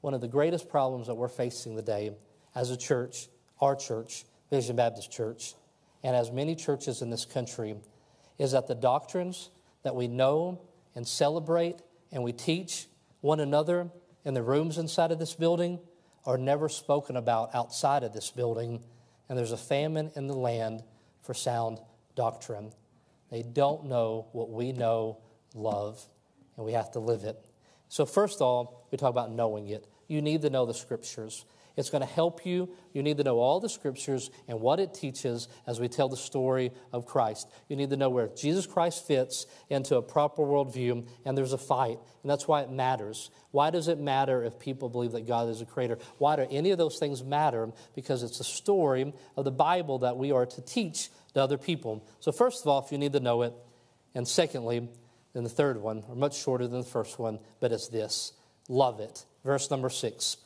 One 0.00 0.14
of 0.14 0.20
the 0.20 0.28
greatest 0.28 0.68
problems 0.68 1.08
that 1.08 1.14
we're 1.14 1.28
facing 1.28 1.76
today 1.76 2.12
as 2.54 2.70
a 2.70 2.76
church, 2.76 3.28
our 3.60 3.76
church, 3.76 4.24
Vision 4.50 4.76
Baptist 4.76 5.10
Church, 5.10 5.54
and 6.02 6.16
as 6.16 6.30
many 6.30 6.54
churches 6.54 7.02
in 7.02 7.10
this 7.10 7.24
country, 7.24 7.76
is 8.38 8.52
that 8.52 8.66
the 8.66 8.74
doctrines 8.74 9.50
that 9.82 9.94
we 9.94 10.08
know 10.08 10.60
and 10.94 11.06
celebrate 11.06 11.76
and 12.10 12.22
we 12.22 12.32
teach 12.32 12.86
one 13.20 13.40
another 13.40 13.90
in 14.24 14.34
the 14.34 14.42
rooms 14.42 14.78
inside 14.78 15.10
of 15.10 15.18
this 15.18 15.34
building 15.34 15.78
are 16.24 16.38
never 16.38 16.68
spoken 16.68 17.16
about 17.16 17.54
outside 17.54 18.02
of 18.04 18.12
this 18.12 18.30
building. 18.30 18.82
And 19.32 19.38
there's 19.38 19.52
a 19.52 19.56
famine 19.56 20.10
in 20.14 20.26
the 20.26 20.34
land 20.34 20.82
for 21.22 21.32
sound 21.32 21.78
doctrine. 22.14 22.70
They 23.30 23.42
don't 23.42 23.86
know 23.86 24.26
what 24.32 24.50
we 24.50 24.72
know, 24.72 25.20
love, 25.54 26.06
and 26.58 26.66
we 26.66 26.72
have 26.72 26.90
to 26.90 26.98
live 26.98 27.24
it. 27.24 27.42
So, 27.88 28.04
first 28.04 28.36
of 28.36 28.42
all, 28.42 28.86
we 28.90 28.98
talk 28.98 29.08
about 29.08 29.32
knowing 29.32 29.68
it. 29.68 29.86
You 30.06 30.20
need 30.20 30.42
to 30.42 30.50
know 30.50 30.66
the 30.66 30.74
scriptures. 30.74 31.46
It's 31.76 31.90
going 31.90 32.02
to 32.02 32.12
help 32.12 32.44
you. 32.44 32.68
You 32.92 33.02
need 33.02 33.16
to 33.16 33.24
know 33.24 33.38
all 33.38 33.60
the 33.60 33.68
scriptures 33.68 34.30
and 34.48 34.60
what 34.60 34.80
it 34.80 34.94
teaches 34.94 35.48
as 35.66 35.80
we 35.80 35.88
tell 35.88 36.08
the 36.08 36.16
story 36.16 36.70
of 36.92 37.06
Christ. 37.06 37.48
You 37.68 37.76
need 37.76 37.90
to 37.90 37.96
know 37.96 38.10
where 38.10 38.28
Jesus 38.28 38.66
Christ 38.66 39.06
fits 39.06 39.46
into 39.70 39.96
a 39.96 40.02
proper 40.02 40.42
worldview, 40.42 41.06
and 41.24 41.36
there's 41.36 41.52
a 41.52 41.58
fight. 41.58 41.98
And 42.22 42.30
that's 42.30 42.46
why 42.46 42.62
it 42.62 42.70
matters. 42.70 43.30
Why 43.50 43.70
does 43.70 43.88
it 43.88 43.98
matter 43.98 44.44
if 44.44 44.58
people 44.58 44.88
believe 44.88 45.12
that 45.12 45.26
God 45.26 45.48
is 45.48 45.60
a 45.60 45.66
creator? 45.66 45.98
Why 46.18 46.36
do 46.36 46.46
any 46.50 46.70
of 46.70 46.78
those 46.78 46.98
things 46.98 47.22
matter? 47.22 47.70
Because 47.94 48.22
it's 48.22 48.40
a 48.40 48.44
story 48.44 49.12
of 49.36 49.44
the 49.44 49.50
Bible 49.50 50.00
that 50.00 50.16
we 50.16 50.32
are 50.32 50.46
to 50.46 50.60
teach 50.62 51.10
to 51.34 51.40
other 51.40 51.58
people. 51.58 52.06
So, 52.20 52.32
first 52.32 52.62
of 52.62 52.68
all, 52.68 52.84
if 52.84 52.92
you 52.92 52.98
need 52.98 53.12
to 53.12 53.20
know 53.20 53.42
it, 53.42 53.54
and 54.14 54.28
secondly, 54.28 54.88
then 55.32 55.44
the 55.44 55.50
third 55.50 55.80
one, 55.80 56.04
or 56.08 56.14
much 56.14 56.38
shorter 56.38 56.66
than 56.66 56.80
the 56.80 56.86
first 56.86 57.18
one, 57.18 57.38
but 57.60 57.72
it's 57.72 57.88
this 57.88 58.32
love 58.68 59.00
it. 59.00 59.24
Verse 59.44 59.70
number 59.70 59.90
six. 59.90 60.36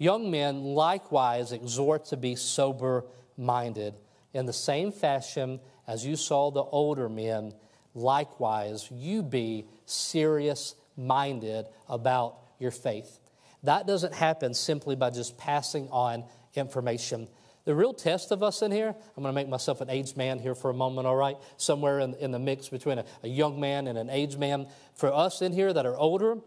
Young 0.00 0.30
men 0.30 0.64
likewise 0.64 1.52
exhort 1.52 2.06
to 2.06 2.16
be 2.16 2.34
sober 2.34 3.04
minded. 3.36 3.92
In 4.32 4.46
the 4.46 4.52
same 4.52 4.92
fashion 4.92 5.60
as 5.86 6.06
you 6.06 6.16
saw 6.16 6.50
the 6.50 6.62
older 6.62 7.06
men, 7.06 7.52
likewise 7.94 8.88
you 8.90 9.22
be 9.22 9.66
serious 9.84 10.74
minded 10.96 11.66
about 11.86 12.38
your 12.58 12.70
faith. 12.70 13.20
That 13.64 13.86
doesn't 13.86 14.14
happen 14.14 14.54
simply 14.54 14.96
by 14.96 15.10
just 15.10 15.36
passing 15.36 15.86
on 15.90 16.24
information. 16.54 17.28
The 17.66 17.74
real 17.74 17.92
test 17.92 18.30
of 18.30 18.42
us 18.42 18.62
in 18.62 18.72
here, 18.72 18.88
I'm 18.88 19.22
going 19.22 19.34
to 19.34 19.38
make 19.38 19.50
myself 19.50 19.82
an 19.82 19.90
aged 19.90 20.16
man 20.16 20.38
here 20.38 20.54
for 20.54 20.70
a 20.70 20.74
moment, 20.74 21.06
all 21.08 21.14
right? 21.14 21.36
Somewhere 21.58 22.00
in, 22.00 22.14
in 22.14 22.30
the 22.30 22.38
mix 22.38 22.70
between 22.70 23.00
a, 23.00 23.04
a 23.22 23.28
young 23.28 23.60
man 23.60 23.86
and 23.86 23.98
an 23.98 24.08
aged 24.08 24.38
man. 24.38 24.66
For 24.94 25.12
us 25.12 25.42
in 25.42 25.52
here 25.52 25.70
that 25.74 25.84
are 25.84 25.96
older, 25.98 26.38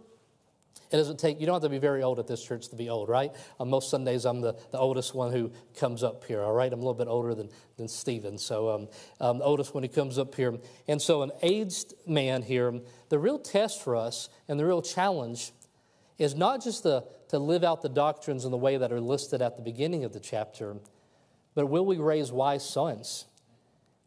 it 0.93 0.97
doesn't 0.97 1.17
take, 1.17 1.39
you 1.39 1.47
don't 1.47 1.55
have 1.55 1.63
to 1.63 1.69
be 1.69 1.79
very 1.79 2.03
old 2.03 2.19
at 2.19 2.27
this 2.27 2.43
church 2.43 2.67
to 2.69 2.75
be 2.75 2.87
old, 2.87 3.09
right? 3.09 3.31
On 3.59 3.67
most 3.67 3.89
Sundays, 3.89 4.25
I'm 4.25 4.41
the, 4.41 4.53
the 4.71 4.77
oldest 4.77 5.15
one 5.15 5.31
who 5.31 5.51
comes 5.75 6.03
up 6.03 6.23
here, 6.25 6.43
all 6.43 6.53
right? 6.53 6.71
I'm 6.71 6.79
a 6.79 6.83
little 6.83 6.93
bit 6.93 7.07
older 7.07 7.33
than, 7.33 7.49
than 7.77 7.87
Stephen, 7.87 8.37
so 8.37 8.69
um, 8.69 8.87
I'm 9.19 9.39
the 9.39 9.43
oldest 9.43 9.73
one 9.73 9.81
who 9.81 9.89
comes 9.89 10.19
up 10.19 10.35
here. 10.35 10.55
And 10.87 11.01
so, 11.01 11.23
an 11.23 11.31
aged 11.41 11.95
man 12.05 12.43
here, 12.43 12.79
the 13.09 13.17
real 13.17 13.39
test 13.39 13.83
for 13.83 13.95
us 13.95 14.29
and 14.47 14.59
the 14.59 14.65
real 14.67 14.83
challenge 14.83 15.51
is 16.19 16.35
not 16.35 16.63
just 16.63 16.83
to, 16.83 17.03
to 17.29 17.39
live 17.39 17.63
out 17.63 17.81
the 17.81 17.89
doctrines 17.89 18.45
in 18.45 18.51
the 18.51 18.57
way 18.57 18.77
that 18.77 18.91
are 18.91 19.01
listed 19.01 19.41
at 19.41 19.55
the 19.55 19.63
beginning 19.63 20.03
of 20.03 20.13
the 20.13 20.19
chapter, 20.19 20.75
but 21.55 21.65
will 21.65 21.87
we 21.87 21.97
raise 21.97 22.31
wise 22.31 22.67
sons? 22.67 23.25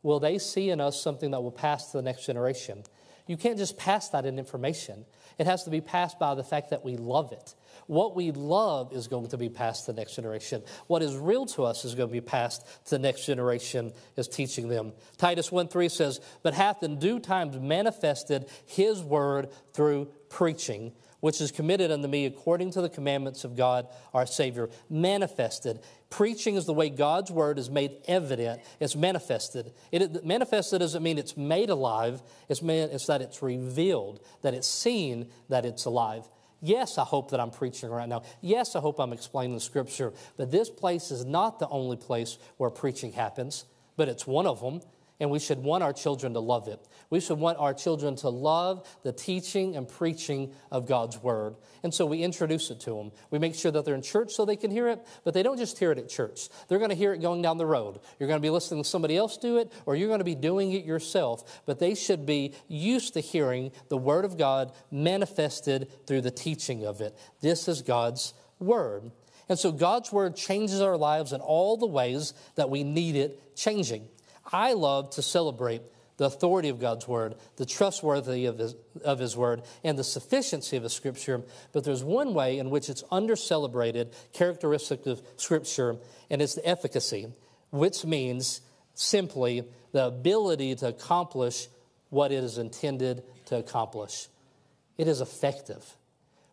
Will 0.04 0.20
they 0.20 0.38
see 0.38 0.70
in 0.70 0.80
us 0.80 1.02
something 1.02 1.32
that 1.32 1.40
will 1.40 1.50
pass 1.50 1.90
to 1.90 1.96
the 1.96 2.02
next 2.02 2.26
generation? 2.26 2.84
You 3.26 3.36
can't 3.36 3.58
just 3.58 3.76
pass 3.76 4.08
that 4.10 4.24
in 4.24 4.38
information. 4.38 5.04
It 5.38 5.46
has 5.46 5.64
to 5.64 5.70
be 5.70 5.80
passed 5.80 6.18
by 6.18 6.34
the 6.34 6.44
fact 6.44 6.70
that 6.70 6.84
we 6.84 6.96
love 6.96 7.32
it. 7.32 7.54
What 7.86 8.16
we 8.16 8.32
love 8.32 8.92
is 8.92 9.06
going 9.06 9.28
to 9.28 9.36
be 9.36 9.48
passed 9.48 9.86
to 9.86 9.92
the 9.92 10.00
next 10.00 10.16
generation. 10.16 10.62
What 10.86 11.02
is 11.02 11.14
real 11.16 11.46
to 11.46 11.64
us 11.64 11.84
is 11.84 11.94
going 11.94 12.08
to 12.08 12.12
be 12.12 12.20
passed 12.20 12.66
to 12.86 12.90
the 12.90 12.98
next 12.98 13.26
generation 13.26 13.92
is 14.16 14.28
teaching 14.28 14.68
them. 14.68 14.92
Titus 15.18 15.52
1 15.52 15.68
3 15.68 15.88
says, 15.88 16.20
But 16.42 16.54
hath 16.54 16.82
in 16.82 16.98
due 16.98 17.20
time 17.20 17.68
manifested 17.68 18.46
his 18.64 19.02
word 19.02 19.50
through 19.72 20.06
preaching, 20.28 20.92
which 21.20 21.40
is 21.40 21.50
committed 21.50 21.90
unto 21.90 22.08
me 22.08 22.26
according 22.26 22.70
to 22.72 22.80
the 22.80 22.88
commandments 22.88 23.44
of 23.44 23.56
God 23.56 23.86
our 24.14 24.26
Savior. 24.26 24.68
Manifested. 24.88 25.80
Preaching 26.10 26.56
is 26.56 26.66
the 26.66 26.74
way 26.74 26.88
God's 26.88 27.30
word 27.30 27.58
is 27.58 27.70
made 27.70 27.96
evident. 28.06 28.60
It's 28.80 28.94
manifested. 28.94 29.72
It, 29.90 30.24
manifested 30.24 30.80
doesn't 30.80 31.02
mean 31.02 31.18
it's 31.18 31.36
made 31.36 31.70
alive, 31.70 32.22
it's, 32.48 32.60
it's 32.62 33.06
that 33.06 33.22
it's 33.22 33.42
revealed, 33.42 34.20
that 34.42 34.54
it's 34.54 34.68
seen, 34.68 35.28
that 35.48 35.64
it's 35.64 35.84
alive. 35.84 36.28
Yes, 36.62 36.96
I 36.96 37.04
hope 37.04 37.30
that 37.32 37.40
I'm 37.40 37.50
preaching 37.50 37.90
right 37.90 38.08
now. 38.08 38.22
Yes, 38.40 38.76
I 38.76 38.80
hope 38.80 38.98
I'm 38.98 39.12
explaining 39.12 39.54
the 39.54 39.60
scripture. 39.60 40.12
But 40.36 40.50
this 40.50 40.70
place 40.70 41.10
is 41.10 41.24
not 41.24 41.58
the 41.58 41.68
only 41.68 41.96
place 41.96 42.38
where 42.56 42.70
preaching 42.70 43.12
happens, 43.12 43.66
but 43.96 44.08
it's 44.08 44.26
one 44.26 44.46
of 44.46 44.60
them 44.60 44.80
and 45.18 45.30
we 45.30 45.38
should 45.38 45.58
want 45.58 45.82
our 45.82 45.92
children 45.92 46.34
to 46.34 46.40
love 46.40 46.68
it. 46.68 46.86
We 47.08 47.20
should 47.20 47.38
want 47.38 47.58
our 47.58 47.72
children 47.72 48.16
to 48.16 48.28
love 48.28 48.86
the 49.02 49.12
teaching 49.12 49.76
and 49.76 49.88
preaching 49.88 50.52
of 50.70 50.86
God's 50.86 51.22
word. 51.22 51.56
And 51.82 51.94
so 51.94 52.04
we 52.04 52.22
introduce 52.22 52.70
it 52.70 52.80
to 52.80 52.90
them. 52.96 53.12
We 53.30 53.38
make 53.38 53.54
sure 53.54 53.70
that 53.70 53.84
they're 53.84 53.94
in 53.94 54.02
church 54.02 54.32
so 54.32 54.44
they 54.44 54.56
can 54.56 54.70
hear 54.70 54.88
it, 54.88 55.06
but 55.24 55.32
they 55.34 55.42
don't 55.42 55.56
just 55.56 55.78
hear 55.78 55.92
it 55.92 55.98
at 55.98 56.08
church. 56.08 56.48
They're 56.68 56.78
going 56.78 56.90
to 56.90 56.96
hear 56.96 57.12
it 57.12 57.22
going 57.22 57.42
down 57.42 57.58
the 57.58 57.66
road. 57.66 58.00
You're 58.18 58.28
going 58.28 58.40
to 58.40 58.46
be 58.46 58.50
listening 58.50 58.82
to 58.82 58.88
somebody 58.88 59.16
else 59.16 59.36
do 59.36 59.58
it, 59.58 59.72
or 59.86 59.96
you're 59.96 60.08
going 60.08 60.20
to 60.20 60.24
be 60.24 60.34
doing 60.34 60.72
it 60.72 60.84
yourself. 60.84 61.62
But 61.64 61.78
they 61.78 61.94
should 61.94 62.26
be 62.26 62.54
used 62.68 63.14
to 63.14 63.20
hearing 63.20 63.72
the 63.88 63.96
word 63.96 64.24
of 64.24 64.36
God 64.36 64.72
manifested 64.90 65.90
through 66.06 66.22
the 66.22 66.30
teaching 66.30 66.84
of 66.84 67.00
it. 67.00 67.16
This 67.40 67.68
is 67.68 67.82
God's 67.82 68.34
word. 68.58 69.10
And 69.48 69.58
so 69.58 69.70
God's 69.70 70.12
word 70.12 70.36
changes 70.36 70.80
our 70.80 70.96
lives 70.96 71.32
in 71.32 71.40
all 71.40 71.76
the 71.76 71.86
ways 71.86 72.34
that 72.56 72.68
we 72.68 72.82
need 72.82 73.16
it 73.16 73.54
changing. 73.56 74.08
I 74.52 74.72
love 74.74 75.10
to 75.10 75.22
celebrate 75.22 75.82
the 76.16 76.24
authority 76.24 76.68
of 76.68 76.80
God's 76.80 77.06
word, 77.06 77.34
the 77.56 77.66
trustworthy 77.66 78.46
of 78.46 78.58
his, 78.58 78.74
of 79.04 79.18
his 79.18 79.36
word, 79.36 79.62
and 79.84 79.98
the 79.98 80.04
sufficiency 80.04 80.76
of 80.76 80.82
his 80.82 80.94
scripture. 80.94 81.42
But 81.72 81.84
there's 81.84 82.02
one 82.02 82.32
way 82.32 82.58
in 82.58 82.70
which 82.70 82.88
it's 82.88 83.04
under 83.10 83.36
celebrated, 83.36 84.14
characteristic 84.32 85.06
of 85.06 85.20
scripture, 85.36 85.96
and 86.30 86.40
it's 86.40 86.54
the 86.54 86.66
efficacy, 86.66 87.26
which 87.70 88.04
means 88.04 88.62
simply 88.94 89.64
the 89.92 90.06
ability 90.06 90.74
to 90.76 90.88
accomplish 90.88 91.68
what 92.08 92.32
it 92.32 92.42
is 92.42 92.56
intended 92.56 93.22
to 93.46 93.56
accomplish. 93.58 94.28
It 94.96 95.08
is 95.08 95.20
effective. 95.20 95.96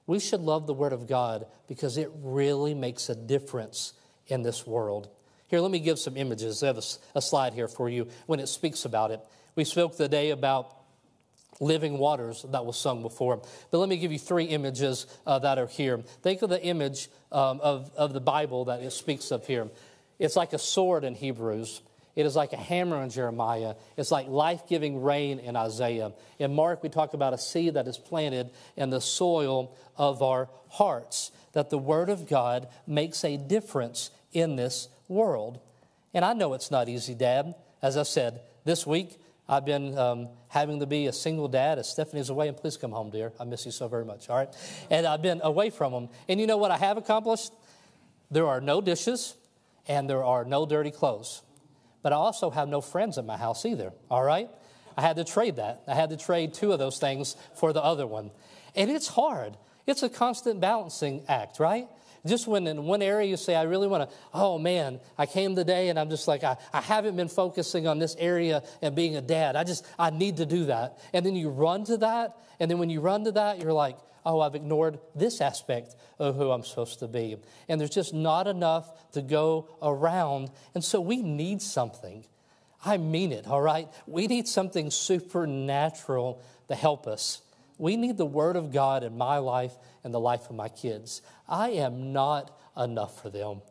We 0.08 0.20
should 0.20 0.42
love 0.42 0.68
the 0.68 0.74
word 0.74 0.92
of 0.92 1.08
God 1.08 1.46
because 1.68 1.98
it 1.98 2.12
really 2.22 2.74
makes 2.74 3.08
a 3.08 3.16
difference 3.16 3.94
in 4.28 4.42
this 4.42 4.68
world. 4.68 5.10
Here, 5.48 5.60
let 5.60 5.72
me 5.72 5.80
give 5.80 6.00
some 6.00 6.18
images. 6.18 6.64
I 6.64 6.68
have 6.68 6.78
a, 6.78 6.84
a 7.16 7.22
slide 7.22 7.54
here 7.54 7.68
for 7.68 7.90
you 7.90 8.08
when 8.26 8.40
it 8.40 8.48
speaks 8.48 8.86
about 8.86 9.12
it. 9.12 9.20
We 9.56 9.66
spoke 9.66 9.96
today 9.96 10.32
about 10.32 10.76
living 11.60 11.98
waters 11.98 12.46
that 12.50 12.66
was 12.66 12.78
sung 12.78 13.02
before. 13.02 13.42
But 13.72 13.78
let 13.78 13.90
me 13.90 13.98
give 13.98 14.12
you 14.12 14.20
three 14.20 14.46
images 14.46 15.06
uh, 15.26 15.40
that 15.40 15.58
are 15.58 15.68
here. 15.68 15.98
Think 16.22 16.42
of 16.42 16.50
the 16.50 16.62
image 16.62 17.10
um, 17.32 17.60
of, 17.62 17.92
of 17.96 18.14
the 18.14 18.20
Bible 18.20 18.66
that 18.66 18.82
it 18.82 18.92
speaks 18.92 19.32
of 19.32 19.46
here. 19.46 19.70
It's 20.20 20.36
like 20.36 20.54
a 20.54 20.60
sword 20.60 21.04
in 21.04 21.16
Hebrews. 21.16 21.82
It 22.16 22.26
is 22.26 22.36
like 22.36 22.54
a 22.54 22.58
hammer 22.58 23.02
in 23.02 23.10
Jeremiah. 23.10 23.76
It's 23.98 24.12
like 24.12 24.28
life 24.28 24.68
giving 24.68 25.02
rain 25.02 25.40
in 25.40 25.56
Isaiah. 25.56 26.14
In 26.38 26.54
Mark, 26.54 26.84
we 26.84 26.90
talk 26.90 27.14
about 27.14 27.34
a 27.34 27.38
seed 27.38 27.74
that 27.74 27.88
is 27.88 27.98
planted 27.98 28.52
in 28.76 28.92
the 28.92 29.02
soil 29.02 29.76
of 29.98 30.22
our 30.22 30.50
hearts, 30.70 31.32
that 31.54 31.70
the 31.70 31.78
Word 31.78 32.10
of 32.10 32.28
God 32.28 32.68
makes 32.86 33.24
a 33.24 33.38
difference 33.38 34.12
in 34.32 34.56
this 34.56 34.90
world. 35.08 35.60
And 36.14 36.24
I 36.24 36.34
know 36.34 36.54
it's 36.54 36.72
not 36.72 36.90
easy, 36.90 37.16
Dad. 37.16 37.56
As 37.82 37.98
I 37.98 38.04
said, 38.04 38.42
this 38.66 38.86
week 38.86 39.18
I've 39.48 39.66
been 39.66 39.98
um, 39.98 40.30
having 40.48 40.80
to 40.80 40.86
be 40.86 41.08
a 41.08 41.14
single 41.14 41.48
dad 41.48 41.78
as 41.78 41.90
Stephanie's 41.90 42.30
away, 42.30 42.48
and 42.48 42.56
please 42.56 42.78
come 42.78 42.92
home, 42.92 43.10
dear. 43.10 43.34
I 43.40 43.44
miss 43.44 43.66
you 43.66 43.72
so 43.72 43.88
very 43.88 44.06
much, 44.06 44.30
all 44.30 44.38
right? 44.38 44.50
And 44.90 45.06
I've 45.06 45.22
been 45.22 45.42
away 45.44 45.70
from 45.70 45.92
them. 45.92 46.10
And 46.30 46.40
you 46.40 46.48
know 46.48 46.58
what 46.58 46.72
I 46.72 46.78
have 46.78 46.98
accomplished? 46.98 47.52
There 48.32 48.48
are 48.48 48.62
no 48.62 48.82
dishes 48.82 49.36
and 49.88 50.10
there 50.10 50.24
are 50.24 50.46
no 50.46 50.66
dirty 50.66 50.92
clothes. 50.92 51.42
But 52.02 52.14
I 52.14 52.16
also 52.16 52.50
have 52.50 52.70
no 52.70 52.82
friends 52.82 53.18
in 53.18 53.26
my 53.26 53.38
house 53.38 53.66
either, 53.66 53.92
all 54.10 54.24
right? 54.24 54.50
I 54.96 55.02
had 55.02 55.18
to 55.18 55.24
trade 55.24 55.58
that. 55.58 55.84
I 55.88 55.96
had 55.96 56.10
to 56.12 56.18
trade 56.18 56.54
two 56.54 56.72
of 56.72 56.80
those 56.80 57.00
things 57.00 57.36
for 57.56 57.74
the 57.74 57.84
other 57.84 58.08
one. 58.08 58.32
And 58.76 58.90
it's 58.90 59.08
hard. 59.08 59.58
It's 59.86 60.04
a 60.04 60.10
constant 60.10 60.62
balancing 60.62 61.26
act, 61.28 61.60
right? 61.60 61.88
Just 62.26 62.48
when 62.48 62.68
in 62.68 62.86
one 62.86 63.02
area 63.02 63.28
you 63.28 63.36
say, 63.36 63.54
I 63.54 63.64
really 63.64 63.88
want 63.88 64.10
to, 64.10 64.16
oh 64.34 64.58
man, 64.58 65.02
I 65.18 65.26
came 65.26 65.56
today 65.56 65.90
and 65.90 66.00
I'm 66.00 66.10
just 66.10 66.26
like, 66.26 66.44
I, 66.44 66.56
I 66.72 66.80
haven't 66.80 67.18
been 67.18 67.28
focusing 67.28 67.86
on 67.86 68.00
this 68.00 68.16
area 68.18 68.64
and 68.82 68.96
being 68.96 69.18
a 69.18 69.22
dad. 69.22 69.58
I 69.58 69.66
just, 69.66 69.86
I 70.00 70.10
need 70.10 70.38
to 70.38 70.46
do 70.46 70.66
that. 70.66 71.00
And 71.12 71.26
then 71.26 71.36
you 71.36 71.50
run 71.50 71.84
to 71.86 71.98
that. 71.98 72.38
And 72.62 72.72
then 72.72 72.78
when 72.78 72.90
you 72.90 73.02
run 73.02 73.26
to 73.26 73.34
that, 73.34 73.62
you're 73.62 73.74
like, 73.74 73.98
oh, 74.26 74.40
I've 74.40 74.56
ignored 74.56 75.00
this 75.14 75.42
aspect 75.42 75.98
of 76.18 76.36
who 76.36 76.52
I'm 76.52 76.64
supposed 76.64 77.00
to 77.00 77.10
be. 77.10 77.36
And 77.68 77.80
there's 77.80 77.90
just 77.90 78.14
not 78.14 78.48
enough 78.48 79.12
to 79.12 79.22
go 79.22 79.68
around. 79.82 80.50
And 80.76 80.84
so 80.84 81.02
we 81.02 81.22
need 81.22 81.62
something. 81.62 82.24
I 82.86 82.98
mean 82.98 83.34
it, 83.34 83.48
all 83.48 83.62
right? 83.62 83.90
We 84.08 84.28
need 84.28 84.48
something 84.48 84.92
supernatural 84.92 86.42
to 86.70 86.76
help 86.76 87.06
us. 87.06 87.42
We 87.78 87.98
need 87.98 88.18
the 88.18 88.26
Word 88.26 88.56
of 88.56 88.72
God 88.72 89.04
in 89.04 89.18
my 89.18 89.40
life 89.40 89.74
and 90.04 90.14
the 90.14 90.20
life 90.20 90.50
of 90.50 90.56
my 90.56 90.70
kids. 90.70 91.22
I 91.48 91.72
am 91.72 92.14
not 92.14 92.58
enough 92.78 93.22
for 93.22 93.30
them. 93.30 93.62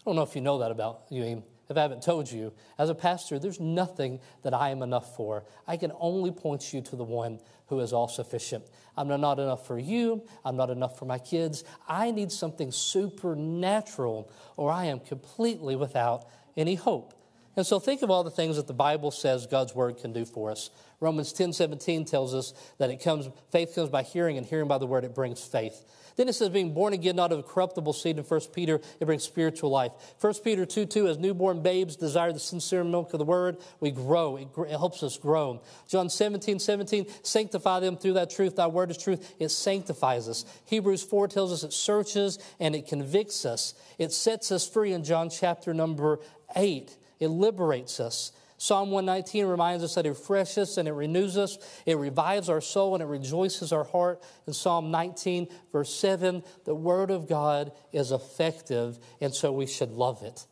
I 0.00 0.04
don't 0.06 0.16
know 0.16 0.22
if 0.22 0.34
you 0.34 0.40
know 0.40 0.58
that 0.58 0.70
about 0.70 1.02
you. 1.10 1.42
If 1.68 1.76
I 1.78 1.82
haven't 1.82 2.02
told 2.02 2.30
you, 2.30 2.52
as 2.78 2.90
a 2.90 2.94
pastor, 2.94 3.38
there's 3.38 3.60
nothing 3.60 4.20
that 4.42 4.52
I 4.52 4.70
am 4.70 4.82
enough 4.82 5.16
for. 5.16 5.44
I 5.66 5.78
can 5.78 5.92
only 5.98 6.30
point 6.30 6.72
you 6.74 6.82
to 6.82 6.96
the 6.96 7.04
one 7.04 7.40
who 7.68 7.80
is 7.80 7.94
all 7.94 8.08
sufficient. 8.08 8.64
I'm 8.96 9.08
not 9.08 9.38
enough 9.38 9.66
for 9.66 9.78
you. 9.78 10.22
I'm 10.44 10.56
not 10.56 10.68
enough 10.68 10.98
for 10.98 11.06
my 11.06 11.18
kids. 11.18 11.64
I 11.88 12.10
need 12.10 12.30
something 12.30 12.72
supernatural, 12.72 14.30
or 14.58 14.70
I 14.70 14.86
am 14.86 15.00
completely 15.00 15.74
without 15.74 16.26
any 16.56 16.74
hope. 16.74 17.14
And 17.56 17.66
so 17.66 17.78
think 17.78 18.02
of 18.02 18.10
all 18.10 18.24
the 18.24 18.30
things 18.30 18.56
that 18.56 18.66
the 18.66 18.72
Bible 18.72 19.10
says 19.10 19.46
God's 19.46 19.74
word 19.74 19.98
can 19.98 20.12
do 20.12 20.24
for 20.24 20.50
us. 20.50 20.70
Romans 21.00 21.32
10 21.32 21.52
17 21.52 22.04
tells 22.04 22.34
us 22.34 22.54
that 22.78 22.88
it 22.88 23.02
comes, 23.02 23.28
faith 23.50 23.74
comes 23.74 23.90
by 23.90 24.02
hearing, 24.02 24.38
and 24.38 24.46
hearing 24.46 24.68
by 24.68 24.78
the 24.78 24.86
word, 24.86 25.04
it 25.04 25.14
brings 25.14 25.44
faith. 25.44 25.84
Then 26.16 26.28
it 26.28 26.34
says, 26.34 26.50
being 26.50 26.74
born 26.74 26.92
again 26.92 27.16
not 27.16 27.32
of 27.32 27.38
a 27.38 27.42
corruptible 27.42 27.92
seed 27.92 28.18
in 28.18 28.24
1 28.24 28.40
Peter, 28.52 28.80
it 29.00 29.04
brings 29.04 29.22
spiritual 29.22 29.70
life. 29.70 29.92
1 30.20 30.34
Peter 30.44 30.64
2 30.64 30.86
2, 30.86 31.08
as 31.08 31.18
newborn 31.18 31.62
babes 31.62 31.96
desire 31.96 32.32
the 32.32 32.38
sincere 32.38 32.84
milk 32.84 33.12
of 33.12 33.18
the 33.18 33.24
word, 33.24 33.56
we 33.80 33.90
grow. 33.90 34.36
It, 34.36 34.48
it 34.56 34.70
helps 34.70 35.02
us 35.02 35.18
grow. 35.18 35.60
John 35.88 36.08
17 36.08 36.58
17, 36.58 37.06
sanctify 37.22 37.80
them 37.80 37.96
through 37.96 38.14
that 38.14 38.30
truth. 38.30 38.56
Thy 38.56 38.66
word 38.66 38.90
is 38.90 38.98
truth. 38.98 39.34
It 39.38 39.50
sanctifies 39.50 40.28
us. 40.28 40.44
Hebrews 40.66 41.02
4 41.02 41.28
tells 41.28 41.52
us 41.52 41.64
it 41.64 41.72
searches 41.72 42.38
and 42.60 42.74
it 42.74 42.86
convicts 42.86 43.44
us. 43.44 43.74
It 43.98 44.12
sets 44.12 44.52
us 44.52 44.68
free 44.68 44.92
in 44.92 45.04
John 45.04 45.30
chapter 45.30 45.74
number 45.74 46.20
8. 46.54 46.96
It 47.20 47.28
liberates 47.28 48.00
us. 48.00 48.32
Psalm 48.62 48.92
119 48.92 49.46
reminds 49.46 49.82
us 49.82 49.96
that 49.96 50.06
it 50.06 50.10
refreshes 50.10 50.78
and 50.78 50.86
it 50.86 50.92
renews 50.92 51.36
us. 51.36 51.58
It 51.84 51.98
revives 51.98 52.48
our 52.48 52.60
soul 52.60 52.94
and 52.94 53.02
it 53.02 53.06
rejoices 53.06 53.72
our 53.72 53.82
heart. 53.82 54.22
In 54.46 54.52
Psalm 54.52 54.92
19, 54.92 55.48
verse 55.72 55.92
7, 55.92 56.44
the 56.64 56.74
Word 56.74 57.10
of 57.10 57.28
God 57.28 57.72
is 57.92 58.12
effective, 58.12 59.00
and 59.20 59.34
so 59.34 59.50
we 59.50 59.66
should 59.66 59.90
love 59.90 60.22
it. 60.22 60.46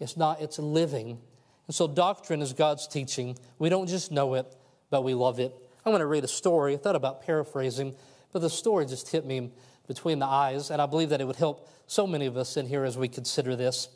It's 0.00 0.16
not, 0.16 0.40
it's 0.40 0.58
living. 0.58 1.20
And 1.68 1.74
so 1.76 1.86
doctrine 1.86 2.42
is 2.42 2.52
God's 2.52 2.88
teaching. 2.88 3.38
We 3.60 3.68
don't 3.68 3.86
just 3.86 4.10
know 4.10 4.34
it, 4.34 4.52
but 4.90 5.04
we 5.04 5.14
love 5.14 5.38
it. 5.38 5.54
I'm 5.86 5.92
going 5.92 6.00
to 6.00 6.06
read 6.06 6.24
a 6.24 6.28
story. 6.28 6.74
I 6.74 6.76
thought 6.78 6.96
about 6.96 7.22
paraphrasing, 7.22 7.94
but 8.32 8.40
the 8.40 8.50
story 8.50 8.84
just 8.86 9.10
hit 9.10 9.24
me 9.24 9.52
between 9.86 10.18
the 10.18 10.26
eyes, 10.26 10.70
and 10.70 10.82
I 10.82 10.86
believe 10.86 11.10
that 11.10 11.20
it 11.20 11.24
would 11.24 11.36
help 11.36 11.68
so 11.86 12.04
many 12.06 12.26
of 12.26 12.36
us 12.36 12.56
in 12.56 12.66
here 12.66 12.84
as 12.84 12.98
we 12.98 13.06
consider 13.06 13.54
this. 13.54 13.88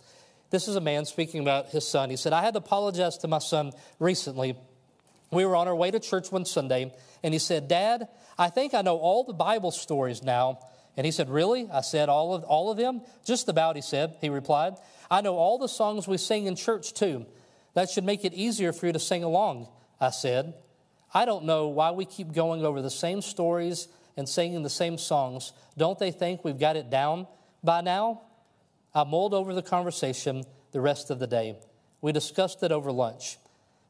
This 0.51 0.69
is 0.69 0.77
a 0.77 0.81
man 0.81 1.05
speaking 1.05 1.41
about 1.41 1.69
his 1.69 1.87
son. 1.87 2.11
He 2.11 2.17
said, 2.17 2.33
I 2.33 2.43
had 2.43 2.55
to 2.55 2.59
apologize 2.59 3.19
to 3.19 3.29
my 3.29 3.39
son 3.39 3.73
recently. 3.99 4.57
We 5.31 5.45
were 5.45 5.57
on 5.57 5.69
our 5.69 5.77
way 5.77 5.91
to 5.91 6.01
church 6.01 6.33
one 6.33 6.47
Sunday, 6.47 6.93
and 7.23 7.35
he 7.35 7.39
said, 7.39 7.69
Dad, 7.69 8.09
I 8.39 8.49
think 8.49 8.73
I 8.73 8.83
know 8.83 8.97
all 8.97 9.25
the 9.25 9.35
Bible 9.35 9.71
stories 9.71 10.23
now. 10.23 10.61
And 10.97 11.05
he 11.05 11.13
said, 11.13 11.29
Really? 11.29 11.69
I 11.71 11.83
said, 11.83 12.09
All 12.09 12.35
of, 12.35 12.45
all 12.45 12.71
of 12.71 12.77
them? 12.77 13.03
Just 13.25 13.49
about, 13.49 13.77
he 13.77 13.83
said. 13.83 14.17
He 14.21 14.31
replied, 14.31 14.75
I 15.11 15.21
know 15.21 15.37
all 15.37 15.59
the 15.59 15.69
songs 15.69 16.09
we 16.09 16.17
sing 16.17 16.47
in 16.47 16.57
church, 16.57 16.93
too. 16.95 17.27
That 17.75 17.91
should 17.91 18.05
make 18.05 18.25
it 18.25 18.35
easier 18.35 18.73
for 18.73 18.87
you 18.87 18.93
to 18.93 18.99
sing 18.99 19.23
along, 19.23 19.69
I 20.01 20.11
said. 20.11 20.55
I 21.13 21.25
don't 21.25 21.45
know 21.45 21.69
why 21.69 21.93
we 21.93 22.05
keep 22.05 22.33
going 22.33 22.65
over 22.65 22.83
the 22.83 22.91
same 22.91 23.23
stories 23.23 23.89
and 24.17 24.29
singing 24.29 24.63
the 24.63 24.71
same 24.71 24.99
songs. 24.99 25.53
Don't 25.77 25.99
they 25.99 26.11
think 26.11 26.45
we've 26.45 26.59
got 26.59 26.77
it 26.77 26.91
down 26.91 27.27
by 27.63 27.81
now? 27.81 28.23
I 28.95 29.05
mulled 29.05 29.35
over 29.35 29.55
the 29.55 29.63
conversation 29.63 30.45
the 30.73 30.81
rest 30.81 31.11
of 31.11 31.19
the 31.19 31.27
day. 31.27 31.57
We 32.01 32.13
discussed 32.13 32.63
it 32.63 32.73
over 32.73 32.93
lunch. 32.93 33.39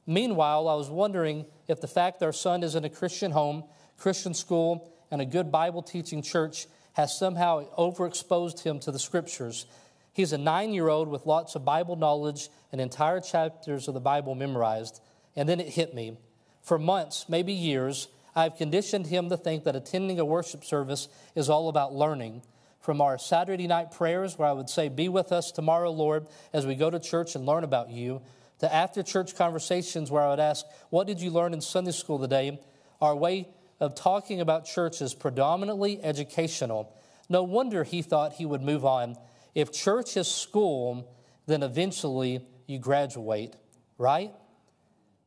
Meanwhile, 0.06 0.68
I 0.68 0.74
was 0.74 0.88
wondering 0.88 1.44
if 1.66 1.80
the 1.80 1.86
fact 1.86 2.22
our 2.22 2.32
son 2.32 2.62
is 2.62 2.74
in 2.74 2.84
a 2.84 2.90
Christian 2.90 3.32
home, 3.32 3.64
Christian 3.98 4.32
school, 4.32 4.90
and 5.10 5.20
a 5.20 5.26
good 5.26 5.52
Bible 5.52 5.82
teaching 5.82 6.22
church 6.22 6.66
has 6.94 7.18
somehow 7.18 7.68
overexposed 7.76 8.62
him 8.62 8.80
to 8.80 8.90
the 8.90 8.98
scriptures. 8.98 9.66
He's 10.12 10.32
a 10.32 10.38
nine 10.38 10.72
year 10.72 10.88
old 10.88 11.08
with 11.08 11.26
lots 11.26 11.54
of 11.54 11.64
Bible 11.64 11.96
knowledge 11.96 12.48
and 12.72 12.80
entire 12.80 13.20
chapters 13.20 13.86
of 13.86 13.94
the 13.94 14.00
Bible 14.00 14.34
memorized. 14.34 15.00
And 15.36 15.48
then 15.48 15.60
it 15.60 15.68
hit 15.68 15.94
me. 15.94 16.16
For 16.62 16.78
months, 16.78 17.26
maybe 17.28 17.52
years, 17.52 18.08
I've 18.34 18.56
conditioned 18.56 19.06
him 19.06 19.28
to 19.28 19.36
think 19.36 19.64
that 19.64 19.76
attending 19.76 20.18
a 20.18 20.24
worship 20.24 20.64
service 20.64 21.08
is 21.34 21.48
all 21.48 21.68
about 21.68 21.94
learning 21.94 22.42
from 22.88 23.02
our 23.02 23.18
Saturday 23.18 23.66
night 23.66 23.90
prayers, 23.90 24.38
where 24.38 24.48
I 24.48 24.52
would 24.52 24.70
say, 24.70 24.88
Be 24.88 25.10
with 25.10 25.30
us 25.30 25.52
tomorrow, 25.52 25.90
Lord, 25.90 26.26
as 26.54 26.64
we 26.64 26.74
go 26.74 26.88
to 26.88 26.98
church 26.98 27.34
and 27.34 27.44
learn 27.44 27.62
about 27.62 27.90
you, 27.90 28.22
to 28.60 28.74
after 28.74 29.02
church 29.02 29.36
conversations, 29.36 30.10
where 30.10 30.22
I 30.22 30.30
would 30.30 30.40
ask, 30.40 30.64
What 30.88 31.06
did 31.06 31.20
you 31.20 31.30
learn 31.30 31.52
in 31.52 31.60
Sunday 31.60 31.90
school 31.90 32.18
today? 32.18 32.58
Our 33.02 33.14
way 33.14 33.46
of 33.78 33.94
talking 33.94 34.40
about 34.40 34.64
church 34.64 35.02
is 35.02 35.12
predominantly 35.12 36.02
educational. 36.02 36.96
No 37.28 37.42
wonder 37.42 37.84
he 37.84 38.00
thought 38.00 38.32
he 38.32 38.46
would 38.46 38.62
move 38.62 38.86
on. 38.86 39.16
If 39.54 39.70
church 39.70 40.16
is 40.16 40.26
school, 40.26 41.14
then 41.44 41.62
eventually 41.62 42.40
you 42.66 42.78
graduate, 42.78 43.54
right? 43.98 44.32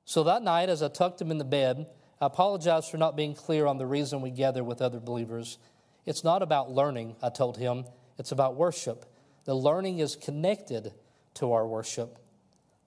So 0.04 0.24
that 0.24 0.42
night, 0.42 0.70
as 0.70 0.82
I 0.82 0.88
tucked 0.88 1.22
him 1.22 1.30
in 1.30 1.38
the 1.38 1.44
bed, 1.44 1.86
I 2.20 2.26
apologized 2.26 2.90
for 2.90 2.98
not 2.98 3.16
being 3.16 3.36
clear 3.36 3.68
on 3.68 3.78
the 3.78 3.86
reason 3.86 4.22
we 4.22 4.32
gather 4.32 4.64
with 4.64 4.82
other 4.82 5.00
believers. 5.00 5.60
It's 6.06 6.24
not 6.24 6.42
about 6.42 6.72
learning, 6.72 7.16
I 7.22 7.30
told 7.30 7.58
him, 7.58 7.86
it's 8.18 8.32
about 8.32 8.56
worship. 8.56 9.06
The 9.46 9.54
learning 9.54 10.00
is 10.00 10.16
connected 10.16 10.94
to 11.36 11.54
our 11.54 11.66
worship. 11.66 12.18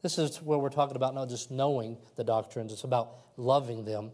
This 0.03 0.19
is 0.19 0.43
where 0.43 0.59
we're 0.59 0.69
talking 0.69 0.97
about 0.97 1.15
not 1.15 1.29
just 1.29 1.51
knowing 1.51 1.97
the 2.17 2.25
doctrines, 2.25 2.73
it's 2.73 2.85
about 2.85 3.11
loving 3.37 3.85
them. 3.85 4.11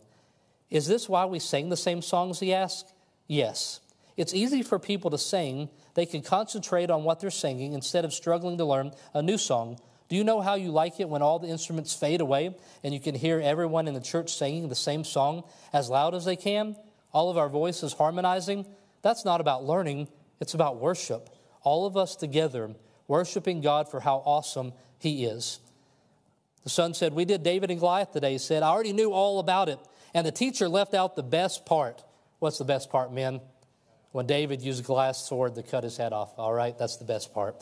Is 0.70 0.86
this 0.86 1.08
why 1.08 1.24
we 1.24 1.38
sing 1.38 1.68
the 1.68 1.76
same 1.76 2.00
songs, 2.00 2.40
he 2.40 2.54
asked? 2.54 2.92
Yes. 3.26 3.80
It's 4.16 4.34
easy 4.34 4.62
for 4.62 4.78
people 4.78 5.10
to 5.10 5.18
sing. 5.18 5.68
They 5.94 6.06
can 6.06 6.22
concentrate 6.22 6.90
on 6.90 7.04
what 7.04 7.20
they're 7.20 7.30
singing 7.30 7.72
instead 7.72 8.04
of 8.04 8.12
struggling 8.12 8.58
to 8.58 8.64
learn 8.64 8.92
a 9.14 9.22
new 9.22 9.38
song. 9.38 9.78
Do 10.08 10.16
you 10.16 10.24
know 10.24 10.40
how 10.40 10.54
you 10.54 10.70
like 10.70 11.00
it 11.00 11.08
when 11.08 11.22
all 11.22 11.38
the 11.38 11.48
instruments 11.48 11.94
fade 11.94 12.20
away 12.20 12.54
and 12.82 12.92
you 12.92 13.00
can 13.00 13.14
hear 13.14 13.40
everyone 13.40 13.88
in 13.88 13.94
the 13.94 14.00
church 14.00 14.34
singing 14.34 14.68
the 14.68 14.74
same 14.74 15.04
song 15.04 15.44
as 15.72 15.88
loud 15.88 16.14
as 16.14 16.24
they 16.24 16.36
can? 16.36 16.76
All 17.12 17.30
of 17.30 17.38
our 17.38 17.48
voices 17.48 17.92
harmonizing? 17.92 18.66
That's 19.02 19.24
not 19.24 19.40
about 19.40 19.64
learning, 19.64 20.08
it's 20.40 20.54
about 20.54 20.80
worship. 20.80 21.30
All 21.62 21.86
of 21.86 21.96
us 21.96 22.16
together 22.16 22.74
worshiping 23.06 23.60
God 23.60 23.90
for 23.90 24.00
how 24.00 24.22
awesome 24.24 24.72
He 24.98 25.24
is. 25.24 25.60
The 26.64 26.70
son 26.70 26.94
said, 26.94 27.12
We 27.12 27.24
did 27.24 27.42
David 27.42 27.70
and 27.70 27.80
Goliath 27.80 28.12
today. 28.12 28.32
He 28.32 28.38
said, 28.38 28.62
I 28.62 28.68
already 28.68 28.92
knew 28.92 29.12
all 29.12 29.40
about 29.40 29.68
it. 29.68 29.78
And 30.14 30.26
the 30.26 30.32
teacher 30.32 30.68
left 30.68 30.94
out 30.94 31.16
the 31.16 31.22
best 31.22 31.66
part. 31.66 32.02
What's 32.38 32.58
the 32.58 32.64
best 32.64 32.90
part, 32.90 33.12
men? 33.12 33.40
When 34.12 34.26
David 34.26 34.60
used 34.62 34.84
Goliath's 34.84 35.20
sword 35.20 35.54
to 35.54 35.62
cut 35.62 35.84
his 35.84 35.96
head 35.96 36.12
off. 36.12 36.32
All 36.36 36.52
right, 36.52 36.76
that's 36.76 36.96
the 36.96 37.04
best 37.04 37.32
part. 37.32 37.56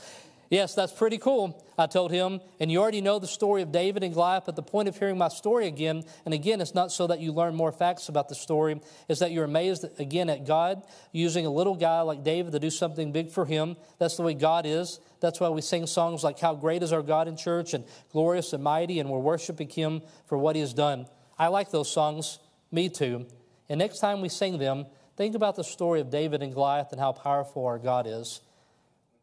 Yes, 0.50 0.74
that's 0.74 0.92
pretty 0.92 1.18
cool, 1.18 1.62
I 1.76 1.86
told 1.86 2.10
him. 2.10 2.40
And 2.58 2.72
you 2.72 2.80
already 2.80 3.02
know 3.02 3.18
the 3.18 3.26
story 3.26 3.60
of 3.60 3.70
David 3.70 4.02
and 4.02 4.14
Goliath, 4.14 4.44
but 4.46 4.56
the 4.56 4.62
point 4.62 4.88
of 4.88 4.96
hearing 4.98 5.18
my 5.18 5.28
story 5.28 5.66
again, 5.66 6.04
and 6.24 6.32
again, 6.32 6.62
it's 6.62 6.74
not 6.74 6.90
so 6.90 7.06
that 7.08 7.20
you 7.20 7.32
learn 7.32 7.54
more 7.54 7.70
facts 7.70 8.08
about 8.08 8.30
the 8.30 8.34
story, 8.34 8.80
is 9.08 9.18
that 9.18 9.30
you're 9.30 9.44
amazed 9.44 9.84
again 9.98 10.30
at 10.30 10.46
God 10.46 10.82
using 11.12 11.44
a 11.44 11.50
little 11.50 11.74
guy 11.74 12.00
like 12.00 12.24
David 12.24 12.52
to 12.52 12.58
do 12.58 12.70
something 12.70 13.12
big 13.12 13.30
for 13.30 13.44
him. 13.44 13.76
That's 13.98 14.16
the 14.16 14.22
way 14.22 14.32
God 14.32 14.64
is. 14.64 15.00
That's 15.20 15.38
why 15.38 15.50
we 15.50 15.60
sing 15.60 15.86
songs 15.86 16.24
like 16.24 16.38
How 16.38 16.54
Great 16.54 16.82
is 16.82 16.94
Our 16.94 17.02
God 17.02 17.28
in 17.28 17.36
church 17.36 17.74
and 17.74 17.84
Glorious 18.12 18.54
and 18.54 18.64
Mighty, 18.64 19.00
and 19.00 19.10
we're 19.10 19.18
worshiping 19.18 19.68
Him 19.68 20.00
for 20.26 20.38
what 20.38 20.56
He 20.56 20.60
has 20.60 20.72
done. 20.72 21.06
I 21.38 21.48
like 21.48 21.70
those 21.70 21.90
songs, 21.90 22.38
me 22.72 22.88
too. 22.88 23.26
And 23.68 23.78
next 23.78 23.98
time 23.98 24.22
we 24.22 24.30
sing 24.30 24.58
them, 24.58 24.86
think 25.16 25.34
about 25.34 25.56
the 25.56 25.64
story 25.64 26.00
of 26.00 26.10
David 26.10 26.42
and 26.42 26.54
Goliath 26.54 26.92
and 26.92 27.00
how 27.00 27.12
powerful 27.12 27.66
our 27.66 27.78
God 27.78 28.06
is. 28.06 28.40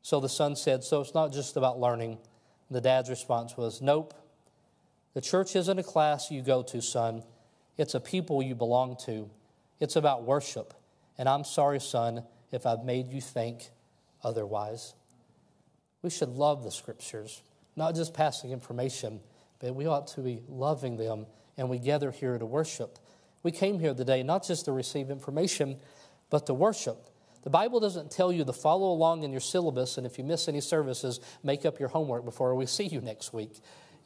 So 0.06 0.20
the 0.20 0.30
son 0.30 0.56
said, 0.56 0.84
So 0.84 1.02
it's 1.02 1.16
not 1.16 1.34
just 1.34 1.58
about 1.58 1.80
learning. 1.80 2.20
The 2.70 2.80
dad's 2.80 3.10
response 3.10 3.58
was, 3.58 3.82
Nope. 3.82 4.14
The 5.16 5.22
church 5.22 5.56
isn't 5.56 5.80
a 5.80 5.82
class 5.82 6.30
you 6.30 6.44
go 6.44 6.62
to, 6.62 6.80
son. 6.80 7.24
It's 7.76 7.96
a 7.96 8.00
people 8.00 8.44
you 8.44 8.54
belong 8.54 8.98
to. 9.08 9.28
It's 9.80 9.96
about 9.96 10.24
worship. 10.24 10.76
And 11.18 11.28
I'm 11.28 11.44
sorry, 11.44 11.80
son, 11.80 12.24
if 12.52 12.68
I've 12.68 12.84
made 12.84 13.08
you 13.08 13.20
think 13.20 13.72
otherwise. 14.24 14.94
We 16.04 16.12
should 16.12 16.30
love 16.30 16.64
the 16.64 16.72
scriptures, 16.72 17.42
not 17.76 17.96
just 17.96 18.14
passing 18.14 18.52
information, 18.52 19.22
but 19.58 19.74
we 19.74 19.88
ought 19.88 20.06
to 20.10 20.22
be 20.22 20.44
loving 20.48 20.98
them. 20.98 21.26
And 21.58 21.68
we 21.68 21.80
gather 21.80 22.12
here 22.12 22.38
to 22.38 22.46
worship. 22.46 23.00
We 23.42 23.52
came 23.52 23.80
here 23.80 23.96
today 23.96 24.22
not 24.22 24.46
just 24.46 24.66
to 24.66 24.72
receive 24.72 25.10
information, 25.10 25.78
but 26.30 26.46
to 26.46 26.54
worship. 26.54 27.10
The 27.46 27.52
Bible 27.52 27.80
doesn't 27.80 28.10
tell 28.10 28.34
you 28.34 28.44
to 28.44 28.54
follow 28.54 28.92
along 28.92 29.22
in 29.22 29.32
your 29.32 29.40
syllabus, 29.40 30.00
and 30.00 30.08
if 30.08 30.18
you 30.18 30.24
miss 30.24 30.48
any 30.48 30.62
services, 30.62 31.20
make 31.44 31.64
up 31.64 31.80
your 31.80 31.90
homework 31.90 32.26
before 32.26 32.56
we 32.56 32.66
see 32.66 32.86
you 32.86 33.02
next 33.02 33.34
week. 33.34 33.54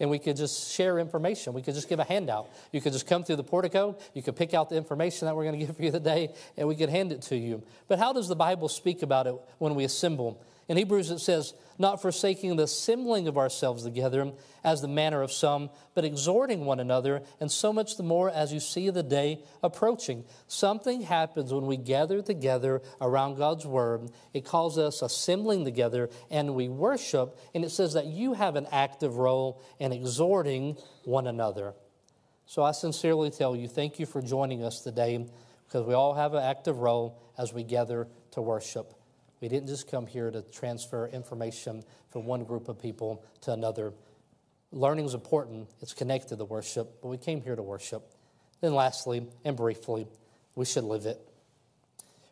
And 0.02 0.10
we 0.10 0.20
could 0.20 0.36
just 0.36 0.74
share 0.74 1.00
information. 1.00 1.54
We 1.54 1.62
could 1.62 1.74
just 1.74 1.88
give 1.88 2.00
a 2.00 2.04
handout. 2.04 2.50
You 2.74 2.82
could 2.82 2.92
just 2.92 3.08
come 3.08 3.24
through 3.24 3.38
the 3.38 3.46
portico. 3.46 3.98
You 4.14 4.22
could 4.22 4.36
pick 4.36 4.54
out 4.54 4.70
the 4.70 4.76
information 4.76 5.26
that 5.26 5.38
we're 5.38 5.46
going 5.46 5.58
to 5.60 5.66
give 5.66 5.80
you 5.80 5.90
today, 5.90 6.34
and 6.58 6.68
we 6.68 6.76
could 6.76 6.90
hand 6.90 7.14
it 7.14 7.22
to 7.24 7.38
you. 7.38 7.64
But 7.88 7.98
how 7.98 8.12
does 8.12 8.28
the 8.28 8.36
Bible 8.36 8.68
speak 8.68 9.04
about 9.04 9.26
it 9.26 9.36
when 9.58 9.74
we 9.74 9.86
assemble? 9.86 10.44
In 10.70 10.78
Hebrews, 10.78 11.10
it 11.10 11.18
says, 11.18 11.56
not 11.80 12.00
forsaking 12.00 12.56
the 12.56 12.64
assembling 12.64 13.28
of 13.28 13.40
ourselves 13.40 13.84
together 13.84 14.34
as 14.64 14.82
the 14.82 14.88
manner 14.88 15.24
of 15.24 15.32
some, 15.32 15.72
but 15.96 16.06
exhorting 16.06 16.64
one 16.64 16.80
another, 16.80 17.24
and 17.40 17.52
so 17.52 17.74
much 17.74 17.98
the 17.98 18.04
more 18.04 18.30
as 18.30 18.54
you 18.54 18.60
see 18.60 18.92
the 18.92 19.02
day 19.02 19.44
approaching. 19.64 20.26
Something 20.48 21.02
happens 21.02 21.52
when 21.52 21.66
we 21.66 21.76
gather 21.76 22.22
together 22.22 22.84
around 23.02 23.38
God's 23.38 23.66
word. 23.66 24.12
It 24.32 24.46
calls 24.46 24.78
us 24.78 25.02
assembling 25.02 25.66
together, 25.66 26.10
and 26.30 26.54
we 26.54 26.70
worship, 26.70 27.40
and 27.56 27.66
it 27.66 27.72
says 27.72 27.94
that 27.94 28.06
you 28.06 28.34
have 28.34 28.56
an 28.56 28.68
active 28.72 29.16
role 29.18 29.64
in 29.80 29.92
exhorting 29.92 30.78
one 31.04 31.26
another. 31.26 31.74
So 32.46 32.62
I 32.62 32.74
sincerely 32.74 33.32
tell 33.32 33.56
you, 33.56 33.68
thank 33.68 33.98
you 33.98 34.06
for 34.06 34.22
joining 34.22 34.64
us 34.64 34.82
today, 34.82 35.26
because 35.66 35.88
we 35.88 35.96
all 35.96 36.14
have 36.14 36.36
an 36.36 36.44
active 36.44 36.80
role 36.80 37.20
as 37.40 37.54
we 37.54 37.64
gather 37.64 38.08
to 38.32 38.42
worship. 38.42 38.94
We 39.42 39.48
didn't 39.48 39.68
just 39.68 39.90
come 39.90 40.06
here 40.06 40.32
to 40.32 40.42
transfer 40.42 41.08
information 41.08 41.84
from 42.10 42.26
one 42.26 42.44
group 42.44 42.68
of 42.68 42.82
people 42.82 43.24
to 43.42 43.54
another. 43.54 43.94
Learning 44.72 45.06
is 45.06 45.14
important, 45.14 45.70
it's 45.82 45.94
connected 45.94 46.38
to 46.38 46.46
worship, 46.46 47.02
but 47.02 47.08
we 47.08 47.18
came 47.18 47.42
here 47.42 47.56
to 47.56 47.64
worship. 47.64 48.12
Then, 48.62 48.74
lastly 48.76 49.26
and 49.46 49.56
briefly, 49.56 50.08
we 50.56 50.66
should 50.66 50.84
live 50.84 51.06
it, 51.06 51.20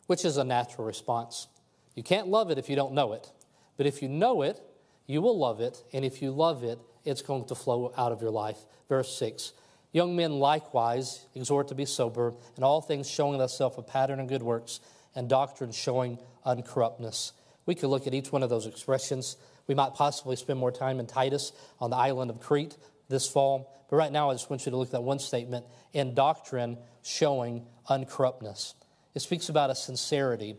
which 0.07 0.25
is 0.25 0.37
a 0.37 0.43
natural 0.43 0.85
response. 0.85 1.47
You 1.95 2.03
can't 2.03 2.27
love 2.27 2.51
it 2.51 2.57
if 2.57 2.69
you 2.69 2.75
don't 2.75 2.93
know 2.93 3.13
it, 3.13 3.31
but 3.77 3.85
if 3.85 4.01
you 4.01 4.09
know 4.09 4.41
it, 4.41 4.59
you 5.07 5.21
will 5.21 5.37
love 5.37 5.61
it, 5.61 5.81
and 5.93 6.03
if 6.03 6.21
you 6.21 6.31
love 6.31 6.63
it, 6.63 6.77
it's 7.05 7.21
going 7.21 7.45
to 7.45 7.55
flow 7.55 7.93
out 7.97 8.11
of 8.11 8.21
your 8.21 8.31
life. 8.31 8.57
Verse 8.89 9.17
6 9.17 9.53
Young 9.93 10.15
men 10.15 10.33
likewise 10.33 11.25
exhort 11.33 11.69
to 11.69 11.75
be 11.75 11.85
sober, 11.85 12.33
and 12.55 12.65
all 12.65 12.81
things 12.81 13.09
showing 13.09 13.39
thyself 13.39 13.77
a 13.77 13.81
pattern 13.81 14.19
of 14.19 14.27
good 14.27 14.43
works, 14.43 14.81
and 15.17 15.27
doctrine 15.27 15.71
showing 15.71 16.19
uncorruptness. 16.45 17.31
We 17.65 17.73
could 17.73 17.89
look 17.89 18.05
at 18.05 18.13
each 18.13 18.31
one 18.31 18.43
of 18.43 18.51
those 18.51 18.67
expressions. 18.67 19.35
We 19.65 19.73
might 19.73 19.95
possibly 19.95 20.35
spend 20.35 20.59
more 20.59 20.71
time 20.71 20.99
in 20.99 21.07
Titus 21.07 21.51
on 21.81 21.89
the 21.89 21.97
island 21.97 22.29
of 22.29 22.39
Crete 22.39 22.77
this 23.09 23.27
fall. 23.27 23.73
But 23.89 23.95
right 23.95 24.11
now, 24.11 24.29
I 24.29 24.35
just 24.35 24.49
want 24.49 24.65
you 24.65 24.69
to 24.69 24.77
look 24.77 24.89
at 24.89 24.91
that 24.91 25.03
one 25.03 25.17
statement 25.17 25.65
in 25.91 26.13
doctrine 26.13 26.77
showing 27.03 27.65
uncorruptness. 27.89 28.75
It 29.15 29.21
speaks 29.21 29.49
about 29.49 29.71
a 29.71 29.75
sincerity. 29.75 30.55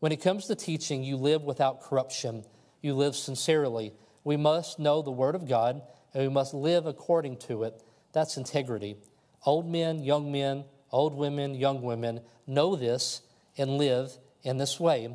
When 0.00 0.12
it 0.12 0.20
comes 0.20 0.46
to 0.46 0.54
teaching, 0.54 1.02
you 1.02 1.16
live 1.16 1.42
without 1.42 1.80
corruption, 1.80 2.44
you 2.82 2.94
live 2.94 3.16
sincerely. 3.16 3.94
We 4.22 4.36
must 4.36 4.78
know 4.78 5.00
the 5.00 5.10
Word 5.10 5.34
of 5.34 5.48
God 5.48 5.80
and 6.12 6.22
we 6.22 6.28
must 6.28 6.52
live 6.52 6.84
according 6.84 7.38
to 7.38 7.62
it. 7.62 7.82
That's 8.12 8.36
integrity. 8.36 8.96
Old 9.46 9.66
men, 9.66 10.02
young 10.02 10.30
men, 10.30 10.64
old 10.92 11.14
women, 11.14 11.54
young 11.54 11.80
women 11.80 12.20
know 12.46 12.76
this 12.76 13.22
and 13.58 13.78
live 13.78 14.16
in 14.42 14.56
this 14.56 14.78
way. 14.78 15.14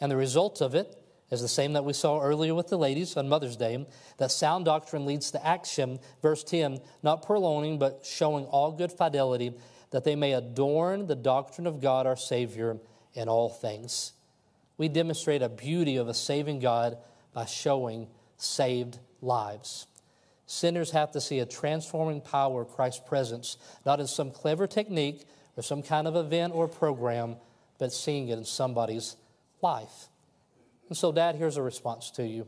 And 0.00 0.10
the 0.10 0.16
result 0.16 0.60
of 0.60 0.74
it 0.74 0.96
is 1.30 1.40
the 1.40 1.48
same 1.48 1.74
that 1.74 1.84
we 1.84 1.92
saw 1.92 2.20
earlier 2.20 2.54
with 2.54 2.68
the 2.68 2.78
ladies 2.78 3.16
on 3.16 3.28
Mother's 3.28 3.56
Day 3.56 3.86
that 4.18 4.30
sound 4.30 4.64
doctrine 4.64 5.06
leads 5.06 5.30
to 5.32 5.46
action. 5.46 5.98
Verse 6.22 6.42
10 6.42 6.80
not 7.02 7.26
purloining, 7.26 7.78
but 7.78 8.04
showing 8.04 8.44
all 8.46 8.72
good 8.72 8.92
fidelity, 8.92 9.52
that 9.90 10.04
they 10.04 10.16
may 10.16 10.32
adorn 10.32 11.06
the 11.06 11.16
doctrine 11.16 11.66
of 11.66 11.80
God 11.80 12.06
our 12.06 12.16
Savior 12.16 12.78
in 13.14 13.28
all 13.28 13.48
things. 13.48 14.12
We 14.76 14.88
demonstrate 14.88 15.42
a 15.42 15.48
beauty 15.48 15.96
of 15.96 16.08
a 16.08 16.14
saving 16.14 16.60
God 16.60 16.96
by 17.32 17.44
showing 17.44 18.08
saved 18.36 18.98
lives. 19.20 19.86
Sinners 20.46 20.90
have 20.90 21.12
to 21.12 21.20
see 21.20 21.38
a 21.38 21.46
transforming 21.46 22.20
power 22.20 22.62
of 22.62 22.70
Christ's 22.70 23.02
presence, 23.06 23.56
not 23.86 24.00
in 24.00 24.06
some 24.06 24.32
clever 24.32 24.66
technique 24.66 25.22
or 25.56 25.62
some 25.62 25.82
kind 25.82 26.08
of 26.08 26.16
event 26.16 26.54
or 26.54 26.66
program, 26.66 27.36
but 27.80 27.92
seeing 27.92 28.28
it 28.28 28.38
in 28.38 28.44
somebody's 28.44 29.16
life. 29.62 30.08
And 30.88 30.96
so, 30.96 31.10
Dad, 31.10 31.34
here's 31.34 31.56
a 31.56 31.62
response 31.62 32.10
to 32.12 32.26
you. 32.26 32.46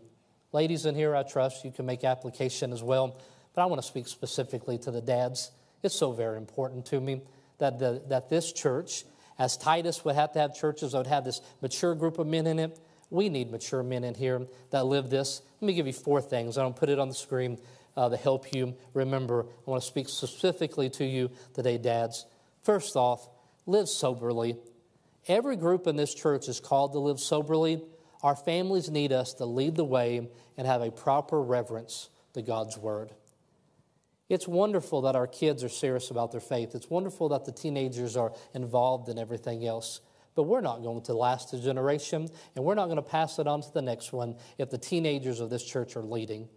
Ladies 0.53 0.85
in 0.85 0.95
here, 0.95 1.16
I 1.16 1.22
trust 1.22 1.64
you 1.64 1.72
can 1.72 1.87
make 1.87 2.05
application 2.05 2.72
as 2.72 2.83
well, 2.83 3.18
but 3.55 3.62
I 3.62 3.66
want 3.66 3.80
to 3.80 3.89
speak 3.89 4.07
specifically 4.07 4.78
to 4.78 4.91
the 4.91 5.01
dads. 5.01 5.51
It's 5.83 5.97
so 5.97 6.12
very 6.12 6.37
important 6.37 6.87
to 6.87 7.01
me 7.01 7.22
that, 7.59 7.78
the, 7.78 8.03
that 8.09 8.28
this 8.28 8.53
church, 8.53 9.05
as 9.39 9.57
Titus 9.57 10.05
would 10.05 10.14
have 10.14 10.33
to 10.33 10.39
have 10.39 10.55
churches 10.55 10.93
that 10.93 10.99
would 10.99 11.07
have 11.07 11.24
this 11.24 11.41
mature 11.62 11.95
group 11.95 12.18
of 12.18 12.26
men 12.26 12.47
in 12.47 12.59
it, 12.59 12.78
we 13.09 13.28
need 13.30 13.51
mature 13.51 13.83
men 13.83 14.05
in 14.05 14.14
here 14.14 14.47
that 14.70 14.85
live 14.85 15.09
this. 15.09 15.41
Let 15.61 15.66
me 15.66 15.72
give 15.72 15.87
you 15.87 15.93
four 15.93 16.20
things. 16.20 16.59
I 16.59 16.62
don't 16.62 16.76
put 16.76 16.91
it 16.91 16.99
on 16.99 17.09
the 17.09 17.14
screen 17.14 17.59
uh, 17.97 18.11
to 18.11 18.16
help 18.16 18.55
you 18.55 18.74
remember. 18.93 19.47
I 19.66 19.70
want 19.70 19.83
to 19.83 19.89
speak 19.89 20.09
specifically 20.11 20.91
to 20.91 21.05
you 21.05 21.30
today, 21.55 21.78
dads. 21.78 22.26
First 22.62 22.97
off, 22.97 23.28
live 23.66 23.89
soberly 23.89 24.57
Every 25.29 25.57
group 25.57 25.87
in 25.87 25.97
this 25.97 26.14
church 26.14 26.49
is 26.49 26.61
called 26.61 26.93
to 26.93 26.99
live 26.99 27.20
soberly. 27.20 27.83
Our 28.23 28.37
families 28.37 28.91
need 28.91 29.12
us 29.12 29.35
to 29.35 29.45
lead 29.45 29.77
the 29.77 29.85
way 29.85 30.29
and 30.57 30.66
have 30.66 30.83
a 30.83 30.91
proper 30.91 31.41
reverence 31.41 32.09
to 32.35 32.43
God's 32.43 32.77
word. 32.77 33.12
It's 34.29 34.49
wonderful 34.49 35.03
that 35.03 35.16
our 35.16 35.27
kids 35.27 35.62
are 35.62 35.68
serious 35.68 36.11
about 36.11 36.33
their 36.33 36.41
faith. 36.41 36.75
It's 36.75 36.89
wonderful 36.89 37.29
that 37.31 37.45
the 37.45 37.53
teenagers 37.53 38.16
are 38.16 38.33
involved 38.55 39.09
in 39.09 39.18
everything 39.18 39.66
else. 39.66 40.01
But 40.35 40.45
we're 40.45 40.62
not 40.62 40.83
going 40.83 41.03
to 41.03 41.14
last 41.14 41.53
a 41.53 41.61
generation, 41.61 42.29
and 42.57 42.64
we're 42.64 42.75
not 42.75 42.87
going 42.87 42.97
to 42.97 43.03
pass 43.03 43.39
it 43.39 43.47
on 43.47 43.61
to 43.61 43.73
the 43.73 43.83
next 43.83 44.12
one 44.12 44.37
if 44.57 44.70
the 44.70 44.79
teenagers 44.79 45.41
of 45.41 45.51
this 45.51 45.62
church 45.62 45.97
are 45.97 46.03
leading. 46.03 46.49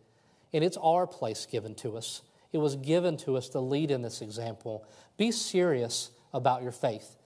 And 0.54 0.64
it's 0.64 0.78
our 0.78 1.06
place 1.06 1.46
given 1.46 1.76
to 1.76 1.98
us. 1.98 2.22
It 2.54 2.60
was 2.60 2.78
given 2.78 3.18
to 3.18 3.36
us 3.36 3.50
to 3.50 3.60
lead 3.60 3.92
in 3.92 4.02
this 4.02 4.22
example. 4.22 4.88
Be 5.18 5.32
serious 5.32 6.12
about 6.34 6.64
your 6.64 6.72
faith. 6.72 7.18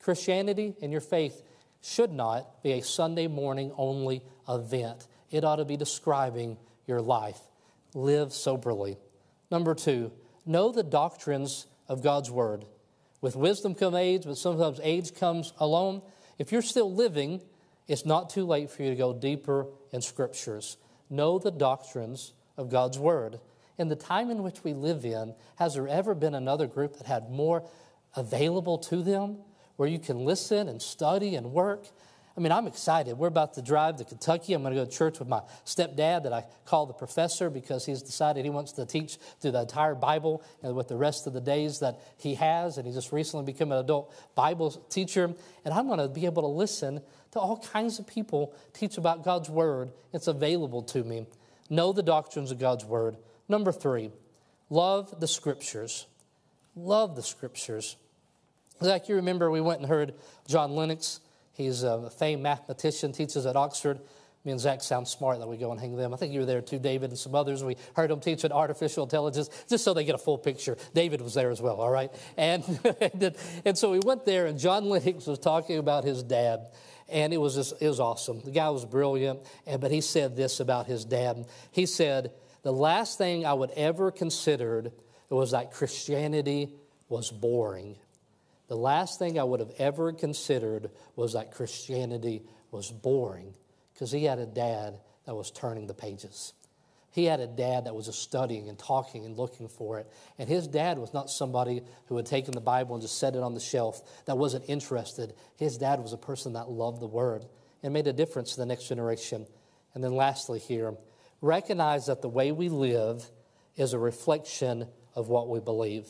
Christianity 0.00 0.74
and 0.82 0.90
your 0.90 1.00
faith 1.00 1.42
should 1.82 2.12
not 2.12 2.62
be 2.62 2.72
a 2.72 2.82
Sunday 2.82 3.26
morning 3.26 3.72
only 3.76 4.22
event. 4.48 5.06
It 5.30 5.44
ought 5.44 5.56
to 5.56 5.64
be 5.64 5.76
describing 5.76 6.56
your 6.86 7.00
life. 7.00 7.38
Live 7.94 8.32
soberly. 8.32 8.98
Number 9.50 9.74
two, 9.74 10.12
know 10.46 10.72
the 10.72 10.82
doctrines 10.82 11.66
of 11.88 12.02
God's 12.02 12.30
Word. 12.30 12.64
With 13.20 13.36
wisdom 13.36 13.74
come 13.74 13.94
age, 13.94 14.22
but 14.24 14.38
sometimes 14.38 14.80
age 14.82 15.14
comes 15.14 15.52
alone. 15.58 16.02
If 16.38 16.52
you're 16.52 16.62
still 16.62 16.92
living, 16.92 17.42
it's 17.86 18.06
not 18.06 18.30
too 18.30 18.46
late 18.46 18.70
for 18.70 18.82
you 18.82 18.90
to 18.90 18.96
go 18.96 19.12
deeper 19.12 19.66
in 19.92 20.00
Scriptures. 20.00 20.76
Know 21.08 21.38
the 21.38 21.50
doctrines 21.50 22.32
of 22.56 22.70
God's 22.70 22.98
Word. 22.98 23.40
In 23.78 23.88
the 23.88 23.96
time 23.96 24.30
in 24.30 24.42
which 24.42 24.62
we 24.62 24.72
live 24.72 25.04
in, 25.04 25.34
has 25.56 25.74
there 25.74 25.88
ever 25.88 26.14
been 26.14 26.34
another 26.34 26.66
group 26.66 26.98
that 26.98 27.06
had 27.06 27.30
more 27.30 27.64
available 28.14 28.78
to 28.78 29.02
them? 29.02 29.38
Where 29.80 29.88
you 29.88 29.98
can 29.98 30.26
listen 30.26 30.68
and 30.68 30.82
study 30.82 31.36
and 31.36 31.54
work. 31.54 31.86
I 32.36 32.40
mean, 32.40 32.52
I'm 32.52 32.66
excited. 32.66 33.16
We're 33.16 33.28
about 33.28 33.54
to 33.54 33.62
drive 33.62 33.96
to 33.96 34.04
Kentucky. 34.04 34.52
I'm 34.52 34.60
going 34.60 34.74
to 34.74 34.80
go 34.82 34.84
to 34.84 34.90
church 34.90 35.18
with 35.18 35.26
my 35.26 35.40
stepdad 35.64 36.24
that 36.24 36.34
I 36.34 36.44
call 36.66 36.84
the 36.84 36.92
professor 36.92 37.48
because 37.48 37.86
he's 37.86 38.02
decided 38.02 38.44
he 38.44 38.50
wants 38.50 38.72
to 38.72 38.84
teach 38.84 39.16
through 39.40 39.52
the 39.52 39.62
entire 39.62 39.94
Bible 39.94 40.44
and 40.62 40.74
with 40.74 40.88
the 40.88 40.98
rest 40.98 41.26
of 41.26 41.32
the 41.32 41.40
days 41.40 41.78
that 41.78 41.98
he 42.18 42.34
has. 42.34 42.76
And 42.76 42.86
he 42.86 42.92
just 42.92 43.10
recently 43.10 43.46
became 43.46 43.72
an 43.72 43.78
adult 43.78 44.14
Bible 44.34 44.70
teacher. 44.90 45.32
And 45.64 45.72
I'm 45.72 45.86
going 45.86 45.98
to 45.98 46.08
be 46.08 46.26
able 46.26 46.42
to 46.42 46.48
listen 46.48 47.00
to 47.30 47.38
all 47.38 47.56
kinds 47.56 47.98
of 47.98 48.06
people 48.06 48.54
teach 48.74 48.98
about 48.98 49.24
God's 49.24 49.48
Word. 49.48 49.92
It's 50.12 50.26
available 50.26 50.82
to 50.82 51.02
me. 51.04 51.24
Know 51.70 51.94
the 51.94 52.02
doctrines 52.02 52.50
of 52.50 52.58
God's 52.58 52.84
Word. 52.84 53.16
Number 53.48 53.72
three, 53.72 54.10
love 54.68 55.20
the 55.20 55.26
Scriptures. 55.26 56.06
Love 56.76 57.16
the 57.16 57.22
Scriptures. 57.22 57.96
Zach, 58.82 59.08
you 59.08 59.16
remember 59.16 59.50
we 59.50 59.60
went 59.60 59.80
and 59.80 59.88
heard 59.88 60.14
John 60.46 60.72
Lennox. 60.72 61.20
He's 61.52 61.82
a 61.82 62.10
famed 62.10 62.42
mathematician, 62.42 63.12
teaches 63.12 63.44
at 63.46 63.56
Oxford. 63.56 64.00
Me 64.44 64.52
and 64.52 64.60
Zach 64.60 64.82
sound 64.82 65.06
smart 65.06 65.38
that 65.40 65.48
we 65.48 65.58
go 65.58 65.70
and 65.70 65.78
hang 65.78 65.94
them. 65.96 66.14
I 66.14 66.16
think 66.16 66.32
you 66.32 66.40
were 66.40 66.46
there 66.46 66.62
too, 66.62 66.78
David, 66.78 67.10
and 67.10 67.18
some 67.18 67.34
others. 67.34 67.62
We 67.62 67.76
heard 67.94 68.08
them 68.08 68.20
teach 68.20 68.42
artificial 68.42 69.04
intelligence 69.04 69.50
just 69.68 69.84
so 69.84 69.92
they 69.92 70.04
get 70.04 70.14
a 70.14 70.18
full 70.18 70.38
picture. 70.38 70.78
David 70.94 71.20
was 71.20 71.34
there 71.34 71.50
as 71.50 71.60
well, 71.60 71.76
all 71.76 71.90
right? 71.90 72.10
And, 72.38 72.64
and 73.66 73.76
so 73.76 73.90
we 73.90 73.98
went 73.98 74.24
there, 74.24 74.46
and 74.46 74.58
John 74.58 74.88
Lennox 74.88 75.26
was 75.26 75.38
talking 75.38 75.76
about 75.76 76.04
his 76.04 76.22
dad. 76.22 76.70
And 77.10 77.34
it 77.34 77.38
was, 77.38 77.56
just, 77.56 77.74
it 77.82 77.88
was 77.88 78.00
awesome. 78.00 78.40
The 78.40 78.50
guy 78.50 78.70
was 78.70 78.86
brilliant, 78.86 79.40
and, 79.66 79.80
but 79.80 79.90
he 79.90 80.00
said 80.00 80.36
this 80.36 80.60
about 80.60 80.86
his 80.86 81.04
dad. 81.04 81.44
He 81.70 81.84
said, 81.84 82.32
The 82.62 82.72
last 82.72 83.18
thing 83.18 83.44
I 83.44 83.52
would 83.52 83.72
ever 83.72 84.10
considered 84.10 84.92
was 85.28 85.50
that 85.50 85.72
Christianity 85.72 86.72
was 87.08 87.30
boring. 87.30 87.96
The 88.70 88.76
last 88.76 89.18
thing 89.18 89.36
I 89.36 89.42
would 89.42 89.58
have 89.58 89.72
ever 89.78 90.12
considered 90.12 90.92
was 91.16 91.32
that 91.32 91.50
Christianity 91.50 92.44
was 92.70 92.92
boring 92.92 93.52
because 93.92 94.12
he 94.12 94.22
had 94.22 94.38
a 94.38 94.46
dad 94.46 95.00
that 95.26 95.34
was 95.34 95.50
turning 95.50 95.88
the 95.88 95.92
pages. 95.92 96.52
He 97.10 97.24
had 97.24 97.40
a 97.40 97.48
dad 97.48 97.86
that 97.86 97.96
was 97.96 98.06
just 98.06 98.22
studying 98.22 98.68
and 98.68 98.78
talking 98.78 99.26
and 99.26 99.36
looking 99.36 99.66
for 99.66 99.98
it. 99.98 100.08
And 100.38 100.48
his 100.48 100.68
dad 100.68 100.98
was 100.98 101.12
not 101.12 101.30
somebody 101.30 101.82
who 102.06 102.16
had 102.16 102.26
taken 102.26 102.54
the 102.54 102.60
Bible 102.60 102.94
and 102.94 103.02
just 103.02 103.18
set 103.18 103.34
it 103.34 103.42
on 103.42 103.54
the 103.54 103.60
shelf 103.60 104.02
that 104.26 104.38
wasn't 104.38 104.68
interested. 104.68 105.34
His 105.56 105.76
dad 105.76 105.98
was 105.98 106.12
a 106.12 106.16
person 106.16 106.52
that 106.52 106.70
loved 106.70 107.00
the 107.00 107.08
Word 107.08 107.46
and 107.82 107.92
made 107.92 108.06
a 108.06 108.12
difference 108.12 108.52
to 108.52 108.60
the 108.60 108.66
next 108.66 108.86
generation. 108.86 109.48
And 109.94 110.04
then, 110.04 110.14
lastly, 110.14 110.60
here, 110.60 110.94
recognize 111.40 112.06
that 112.06 112.22
the 112.22 112.28
way 112.28 112.52
we 112.52 112.68
live 112.68 113.28
is 113.74 113.94
a 113.94 113.98
reflection 113.98 114.86
of 115.16 115.28
what 115.28 115.48
we 115.48 115.58
believe. 115.58 116.06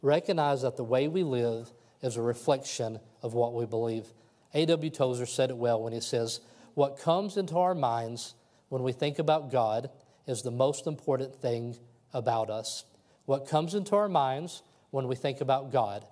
Recognize 0.00 0.62
that 0.62 0.78
the 0.78 0.84
way 0.84 1.06
we 1.06 1.22
live 1.22 1.70
is 2.02 2.16
a 2.16 2.22
reflection 2.22 3.00
of 3.22 3.34
what 3.34 3.54
we 3.54 3.66
believe. 3.66 4.06
A.W. 4.54 4.90
Tozer 4.90 5.26
said 5.26 5.50
it 5.50 5.56
well 5.56 5.82
when 5.82 5.92
he 5.92 6.00
says, 6.00 6.40
What 6.74 6.98
comes 6.98 7.36
into 7.36 7.58
our 7.58 7.74
minds 7.74 8.34
when 8.68 8.82
we 8.82 8.92
think 8.92 9.18
about 9.18 9.50
God 9.50 9.90
is 10.26 10.42
the 10.42 10.50
most 10.50 10.86
important 10.86 11.34
thing 11.34 11.76
about 12.12 12.50
us. 12.50 12.84
What 13.26 13.48
comes 13.48 13.74
into 13.74 13.96
our 13.96 14.08
minds 14.08 14.62
when 14.90 15.06
we 15.06 15.16
think 15.16 15.40
about 15.40 15.72
God, 15.72 16.04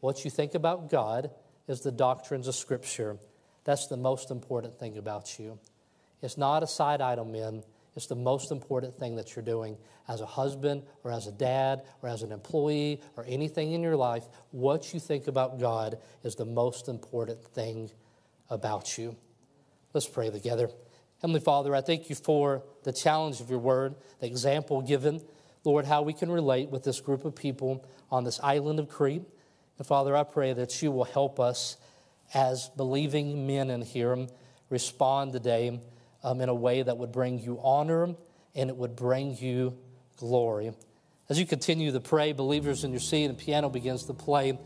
what 0.00 0.24
you 0.24 0.30
think 0.30 0.54
about 0.54 0.90
God 0.90 1.30
is 1.68 1.80
the 1.80 1.92
doctrines 1.92 2.48
of 2.48 2.54
Scripture. 2.54 3.18
That's 3.64 3.86
the 3.86 3.96
most 3.96 4.30
important 4.30 4.78
thing 4.78 4.98
about 4.98 5.38
you. 5.38 5.58
It's 6.22 6.38
not 6.38 6.62
a 6.62 6.66
side 6.66 7.00
item, 7.00 7.32
men. 7.32 7.62
It's 7.96 8.06
the 8.06 8.14
most 8.14 8.52
important 8.52 8.94
thing 8.98 9.16
that 9.16 9.34
you're 9.34 9.44
doing 9.44 9.78
as 10.06 10.20
a 10.20 10.26
husband 10.26 10.82
or 11.02 11.10
as 11.10 11.26
a 11.26 11.32
dad 11.32 11.82
or 12.02 12.10
as 12.10 12.22
an 12.22 12.30
employee 12.30 13.00
or 13.16 13.24
anything 13.26 13.72
in 13.72 13.82
your 13.82 13.96
life. 13.96 14.24
What 14.50 14.92
you 14.92 15.00
think 15.00 15.26
about 15.28 15.58
God 15.58 15.98
is 16.22 16.34
the 16.34 16.44
most 16.44 16.88
important 16.88 17.42
thing 17.42 17.90
about 18.50 18.98
you. 18.98 19.16
Let's 19.94 20.06
pray 20.06 20.28
together. 20.30 20.68
Heavenly 21.22 21.40
Father, 21.40 21.74
I 21.74 21.80
thank 21.80 22.10
you 22.10 22.14
for 22.14 22.62
the 22.84 22.92
challenge 22.92 23.40
of 23.40 23.48
your 23.48 23.58
word, 23.58 23.94
the 24.20 24.26
example 24.26 24.82
given, 24.82 25.22
Lord, 25.64 25.86
how 25.86 26.02
we 26.02 26.12
can 26.12 26.30
relate 26.30 26.68
with 26.68 26.84
this 26.84 27.00
group 27.00 27.24
of 27.24 27.34
people 27.34 27.86
on 28.10 28.24
this 28.24 28.38
island 28.42 28.78
of 28.78 28.90
Crete. 28.90 29.22
And 29.78 29.86
Father, 29.86 30.14
I 30.14 30.22
pray 30.22 30.52
that 30.52 30.82
you 30.82 30.92
will 30.92 31.04
help 31.04 31.40
us 31.40 31.78
as 32.34 32.68
believing 32.76 33.46
men 33.46 33.70
in 33.70 33.80
here 33.80 34.26
respond 34.68 35.32
today 35.32 35.80
um, 36.26 36.40
in 36.40 36.48
a 36.48 36.54
way 36.54 36.82
that 36.82 36.98
would 36.98 37.12
bring 37.12 37.38
you 37.38 37.58
honor 37.62 38.14
and 38.56 38.68
it 38.68 38.76
would 38.76 38.96
bring 38.96 39.36
you 39.36 39.78
glory. 40.16 40.72
As 41.28 41.38
you 41.38 41.46
continue 41.46 41.92
to 41.92 42.00
pray, 42.00 42.32
believers 42.32 42.82
in 42.82 42.90
your 42.90 43.00
seat 43.00 43.26
and 43.26 43.38
piano 43.38 43.70
begins 43.70 44.04
to 44.06 44.12
play, 44.12 44.58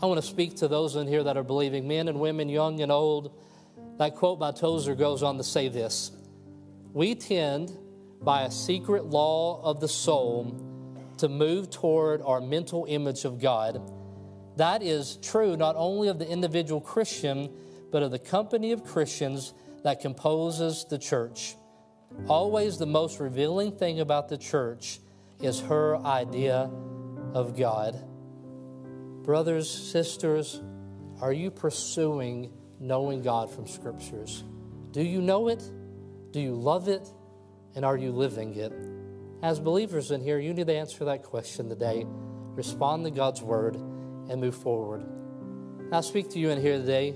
I 0.00 0.06
want 0.06 0.20
to 0.20 0.26
speak 0.26 0.56
to 0.56 0.68
those 0.68 0.96
in 0.96 1.06
here 1.06 1.22
that 1.22 1.36
are 1.36 1.42
believing, 1.42 1.86
men 1.86 2.08
and 2.08 2.18
women, 2.20 2.48
young 2.48 2.80
and 2.80 2.90
old 2.90 3.38
that 3.98 4.16
quote 4.16 4.38
by 4.38 4.50
Tozer 4.50 4.94
goes 4.94 5.22
on 5.22 5.36
to 5.36 5.44
say 5.44 5.68
this 5.68 6.10
We 6.92 7.14
tend, 7.14 7.76
by 8.22 8.42
a 8.42 8.50
secret 8.50 9.04
law 9.04 9.62
of 9.62 9.80
the 9.80 9.88
soul, 9.88 10.60
to 11.18 11.28
move 11.28 11.70
toward 11.70 12.22
our 12.22 12.40
mental 12.40 12.86
image 12.88 13.24
of 13.24 13.40
God. 13.40 13.92
That 14.56 14.82
is 14.82 15.18
true 15.18 15.56
not 15.56 15.76
only 15.76 16.08
of 16.08 16.18
the 16.18 16.28
individual 16.28 16.80
Christian, 16.80 17.52
but 17.92 18.02
of 18.02 18.10
the 18.10 18.18
company 18.18 18.72
of 18.72 18.84
Christians 18.84 19.52
that 19.84 20.00
composes 20.00 20.84
the 20.90 20.98
church. 20.98 21.54
Always 22.26 22.78
the 22.78 22.86
most 22.86 23.20
revealing 23.20 23.72
thing 23.72 24.00
about 24.00 24.28
the 24.28 24.38
church 24.38 24.98
is 25.40 25.60
her 25.60 25.96
idea 25.98 26.70
of 27.32 27.56
God. 27.56 28.04
Brothers, 29.24 29.70
sisters, 29.70 30.60
are 31.20 31.32
you 31.32 31.50
pursuing 31.50 32.50
knowing 32.80 33.22
God 33.22 33.50
from 33.50 33.66
scriptures. 33.66 34.44
Do 34.92 35.02
you 35.02 35.20
know 35.20 35.48
it? 35.48 35.62
Do 36.32 36.40
you 36.40 36.54
love 36.54 36.88
it? 36.88 37.08
And 37.74 37.84
are 37.84 37.96
you 37.96 38.12
living 38.12 38.54
it? 38.54 38.72
As 39.42 39.58
believers 39.58 40.10
in 40.10 40.20
here, 40.20 40.38
you 40.38 40.54
need 40.54 40.66
to 40.66 40.74
answer 40.74 41.04
that 41.06 41.22
question 41.22 41.68
today. 41.68 42.04
Respond 42.54 43.04
to 43.04 43.10
God's 43.10 43.42
word 43.42 43.74
and 43.76 44.40
move 44.40 44.54
forward. 44.54 45.04
I 45.92 46.00
speak 46.02 46.30
to 46.30 46.38
you 46.38 46.50
in 46.50 46.60
here 46.60 46.78
today, 46.78 47.14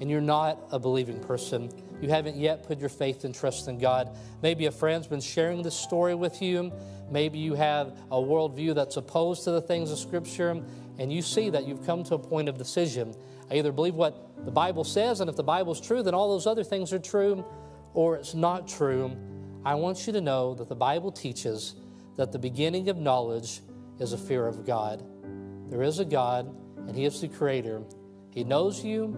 and 0.00 0.10
you're 0.10 0.20
not 0.20 0.58
a 0.70 0.78
believing 0.78 1.20
person. 1.20 1.70
You 2.00 2.08
haven't 2.08 2.36
yet 2.36 2.62
put 2.62 2.78
your 2.78 2.88
faith 2.88 3.24
and 3.24 3.34
trust 3.34 3.68
in 3.68 3.78
God. 3.78 4.16
Maybe 4.42 4.66
a 4.66 4.70
friend's 4.70 5.06
been 5.06 5.20
sharing 5.20 5.62
this 5.62 5.74
story 5.74 6.14
with 6.14 6.40
you. 6.40 6.72
Maybe 7.10 7.38
you 7.38 7.54
have 7.54 7.98
a 8.10 8.16
worldview 8.16 8.74
that's 8.74 8.96
opposed 8.96 9.44
to 9.44 9.50
the 9.50 9.60
things 9.60 9.90
of 9.90 9.98
Scripture, 9.98 10.62
and 10.98 11.12
you 11.12 11.22
see 11.22 11.50
that 11.50 11.66
you've 11.66 11.84
come 11.84 12.02
to 12.04 12.14
a 12.14 12.18
point 12.18 12.48
of 12.48 12.56
decision. 12.56 13.14
I 13.50 13.56
either 13.56 13.72
believe 13.72 13.96
what 13.96 14.44
the 14.44 14.50
Bible 14.50 14.84
says, 14.84 15.20
and 15.20 15.28
if 15.28 15.36
the 15.36 15.42
Bible's 15.42 15.80
true, 15.80 16.02
then 16.02 16.14
all 16.14 16.30
those 16.30 16.46
other 16.46 16.64
things 16.64 16.92
are 16.92 16.98
true, 16.98 17.44
or 17.94 18.16
it's 18.16 18.34
not 18.34 18.68
true. 18.68 19.16
I 19.64 19.74
want 19.74 20.06
you 20.06 20.12
to 20.14 20.20
know 20.20 20.54
that 20.54 20.68
the 20.68 20.76
Bible 20.76 21.12
teaches 21.12 21.74
that 22.16 22.32
the 22.32 22.38
beginning 22.38 22.88
of 22.88 22.96
knowledge 22.96 23.60
is 23.98 24.12
a 24.12 24.18
fear 24.18 24.46
of 24.46 24.64
God. 24.64 25.04
There 25.68 25.82
is 25.82 25.98
a 25.98 26.04
God, 26.04 26.54
and 26.86 26.96
He 26.96 27.04
is 27.04 27.20
the 27.20 27.28
Creator. 27.28 27.82
He 28.30 28.44
knows 28.44 28.84
you, 28.84 29.16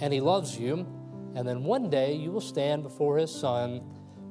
and 0.00 0.12
He 0.12 0.20
loves 0.20 0.58
you, 0.58 0.86
and 1.34 1.46
then 1.46 1.64
one 1.64 1.90
day 1.90 2.14
you 2.14 2.30
will 2.30 2.40
stand 2.40 2.82
before 2.82 3.18
His 3.18 3.34
Son, 3.34 3.82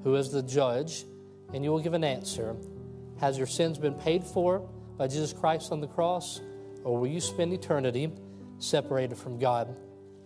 who 0.04 0.16
is 0.16 0.32
the 0.32 0.44
judge, 0.44 1.06
and 1.54 1.64
you 1.64 1.72
will 1.72 1.80
give 1.80 1.94
an 1.94 2.04
answer. 2.04 2.56
Has 3.20 3.38
your 3.38 3.48
sins 3.48 3.78
been 3.78 3.96
paid 3.96 4.24
for 4.24 4.60
by 4.98 5.08
Jesus 5.08 5.34
Christ 5.34 5.72
on 5.72 5.82
the 5.82 5.88
cross, 5.88 6.42
or 6.84 7.00
will 7.00 7.08
you 7.08 7.22
spend 7.22 7.54
eternity? 7.54 8.12
separated 8.62 9.18
from 9.18 9.40
God. 9.40 9.76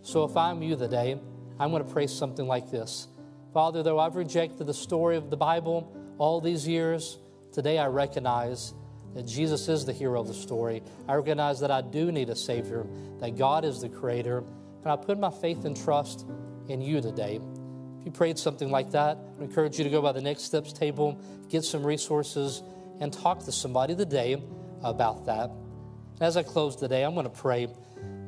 So 0.02 0.24
if 0.24 0.38
I'm 0.38 0.62
you 0.62 0.76
today, 0.76 1.20
I'm 1.60 1.72
going 1.72 1.84
to 1.84 1.92
pray 1.92 2.08
something 2.08 2.46
like 2.46 2.70
this 2.70 3.08
Father, 3.54 3.82
though 3.82 4.00
I've 4.00 4.16
rejected 4.16 4.68
the 4.68 4.74
story 4.74 5.16
of 5.16 5.30
the 5.30 5.38
Bible 5.38 5.92
all 6.18 6.42
these 6.42 6.68
years, 6.68 7.18
today 7.52 7.78
I 7.78 7.88
recognize 7.88 8.74
that 9.16 9.26
Jesus 9.26 9.70
is 9.70 9.86
the 9.86 9.94
hero 9.94 10.20
of 10.20 10.28
the 10.28 10.34
story. 10.34 10.84
I 11.08 11.16
recognize 11.16 11.62
that 11.62 11.72
I 11.72 11.82
do 11.82 12.12
need 12.12 12.30
a 12.30 12.36
Savior, 12.36 12.86
that 13.20 13.38
God 13.38 13.64
is 13.64 13.80
the 13.80 13.88
Creator, 13.88 14.44
and 14.84 14.92
I 14.92 14.98
put 14.98 15.18
my 15.18 15.32
faith 15.32 15.64
and 15.64 15.76
trust 15.76 16.26
in 16.70 16.82
you 16.82 17.02
today. 17.02 17.40
If 18.00 18.06
you 18.06 18.12
prayed 18.12 18.38
something 18.38 18.70
like 18.70 18.92
that, 18.92 19.18
I 19.40 19.44
encourage 19.44 19.78
you 19.78 19.84
to 19.84 19.90
go 19.90 20.02
by 20.02 20.12
the 20.12 20.22
Next 20.22 20.44
Steps 20.44 20.74
table, 20.74 21.20
get 21.50 21.64
some 21.64 21.86
resources, 21.86 22.62
and 23.00 23.12
talk 23.12 23.44
to 23.46 23.52
somebody 23.52 23.96
today 23.96 24.42
about 24.84 25.26
that. 25.26 25.52
As 26.22 26.38
I 26.38 26.44
close 26.44 26.76
today, 26.76 27.04
I'm 27.04 27.14
going 27.14 27.26
to 27.26 27.30
pray. 27.30 27.68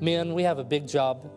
Men, 0.02 0.34
we 0.34 0.44
have 0.44 0.60
a 0.60 0.64
big 0.64 0.88
job 0.88 1.30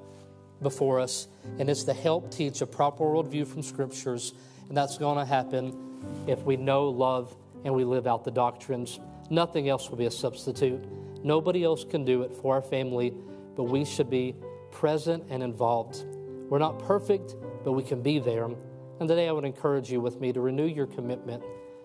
before 0.63 1.01
us, 1.01 1.29
and 1.59 1.69
it's 1.71 1.85
to 1.85 1.93
help 1.93 2.31
teach 2.31 2.61
a 2.61 2.67
proper 2.67 3.05
worldview 3.05 3.47
from 3.47 3.63
scriptures. 3.63 4.35
And 4.69 4.77
that's 4.77 4.99
going 4.99 5.19
to 5.19 5.25
happen 5.25 6.01
if 6.27 6.43
we 6.43 6.57
know, 6.57 6.89
love, 6.89 7.35
and 7.65 7.75
we 7.75 7.85
live 7.85 8.07
out 8.07 8.25
the 8.25 8.31
doctrines. 8.31 9.01
Nothing 9.31 9.69
else 9.69 9.91
will 9.91 9.99
be 9.99 10.07
a 10.07 10.11
substitute. 10.11 10.83
Nobody 11.23 11.63
else 11.63 11.85
can 11.85 12.05
do 12.05 12.23
it 12.23 12.33
for 12.33 12.55
our 12.55 12.63
family, 12.63 13.15
but 13.57 13.65
we 13.65 13.85
should 13.85 14.11
be 14.11 14.35
present 14.71 15.25
and 15.29 15.43
involved. 15.43 16.05
We're 16.51 16.59
not 16.59 16.81
perfect, 16.81 17.37
but 17.65 17.73
we 17.73 17.85
can 17.85 18.03
be 18.03 18.19
there. 18.19 18.45
And 18.45 19.09
today 19.09 19.29
I 19.29 19.33
would 19.33 19.45
encourage 19.45 19.91
you 19.91 20.01
with 20.01 20.21
me 20.21 20.33
to 20.33 20.41
renew 20.41 20.67
your 20.67 20.89
commitment 20.89 21.45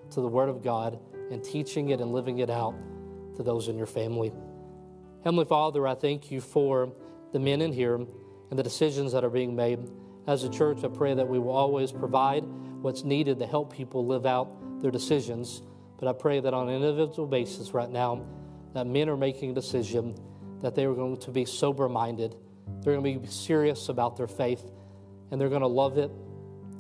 to 0.10 0.22
the 0.22 0.28
Word 0.28 0.50
of 0.50 0.64
God 0.64 1.00
and 1.32 1.44
teaching 1.44 1.90
it 1.90 2.02
and 2.02 2.12
living 2.12 2.40
it 2.40 2.50
out 2.50 2.74
to 3.36 3.44
those 3.44 3.68
in 3.68 3.78
your 3.78 3.86
family. 3.86 4.34
Heavenly 5.24 5.46
Father, 5.46 5.88
I 5.88 5.94
thank 5.94 6.32
you 6.32 6.42
for 6.42 6.92
the 7.32 7.40
men 7.40 7.62
in 7.62 7.72
here 7.72 7.94
and 7.96 8.10
the 8.60 8.64
decisions 8.64 9.12
that 9.12 9.24
are 9.24 9.30
being 9.30 9.56
made. 9.56 9.80
As 10.26 10.44
a 10.44 10.50
church, 10.50 10.84
I 10.84 10.88
pray 10.88 11.14
that 11.14 11.28
we 11.28 11.38
will 11.38 11.56
always 11.56 11.92
provide 11.92 12.44
what's 12.82 13.04
needed 13.04 13.38
to 13.40 13.46
help 13.46 13.72
people 13.72 14.08
live 14.08 14.26
out 14.26 14.82
their 14.82 14.92
decisions. 14.92 15.62
But 16.00 16.08
I 16.08 16.14
pray 16.14 16.40
that 16.40 16.56
on 16.56 16.70
an 16.70 16.76
individual 16.76 17.28
basis 17.28 17.72
right 17.72 17.90
now, 17.90 18.26
that 18.74 18.88
men 18.88 19.10
are 19.10 19.18
making 19.18 19.52
a 19.52 19.54
decision 19.54 20.16
that 20.62 20.74
they 20.74 20.86
are 20.86 20.96
going 20.96 21.18
to 21.18 21.32
be 21.32 21.46
sober 21.46 21.88
minded. 21.88 22.36
They're 22.82 22.94
going 22.94 23.14
to 23.14 23.20
be 23.20 23.28
serious 23.28 23.90
about 23.90 24.18
their 24.18 24.28
faith, 24.28 24.64
and 25.32 25.40
they're 25.40 25.50
going 25.50 25.62
to 25.62 25.68
love 25.68 25.98
it, 25.98 26.12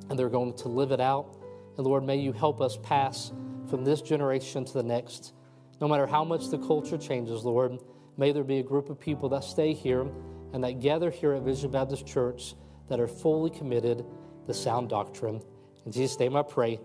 and 0.09 0.17
they're 0.17 0.29
going 0.29 0.53
to 0.57 0.69
live 0.69 0.91
it 0.91 1.01
out. 1.01 1.37
And 1.77 1.85
Lord, 1.85 2.03
may 2.03 2.17
you 2.17 2.31
help 2.31 2.61
us 2.61 2.77
pass 2.83 3.31
from 3.69 3.83
this 3.83 4.01
generation 4.01 4.65
to 4.65 4.73
the 4.73 4.83
next. 4.83 5.33
No 5.81 5.87
matter 5.87 6.07
how 6.07 6.23
much 6.23 6.49
the 6.49 6.57
culture 6.57 6.97
changes, 6.97 7.43
Lord, 7.43 7.79
May 8.17 8.31
there 8.31 8.43
be 8.43 8.59
a 8.59 8.63
group 8.63 8.89
of 8.89 8.99
people 8.99 9.29
that 9.29 9.43
stay 9.43 9.73
here 9.73 10.07
and 10.53 10.63
that 10.63 10.79
gather 10.79 11.09
here 11.09 11.33
at 11.33 11.41
Vision 11.41 11.71
Baptist 11.71 12.07
Church 12.07 12.55
that 12.87 12.99
are 12.99 13.07
fully 13.07 13.49
committed 13.49 14.05
to 14.47 14.53
sound 14.53 14.89
doctrine. 14.89 15.41
In 15.85 15.91
Jesus' 15.91 16.17
name 16.19 16.35
I 16.35 16.43
pray, 16.43 16.79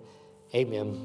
amen. 0.55 0.99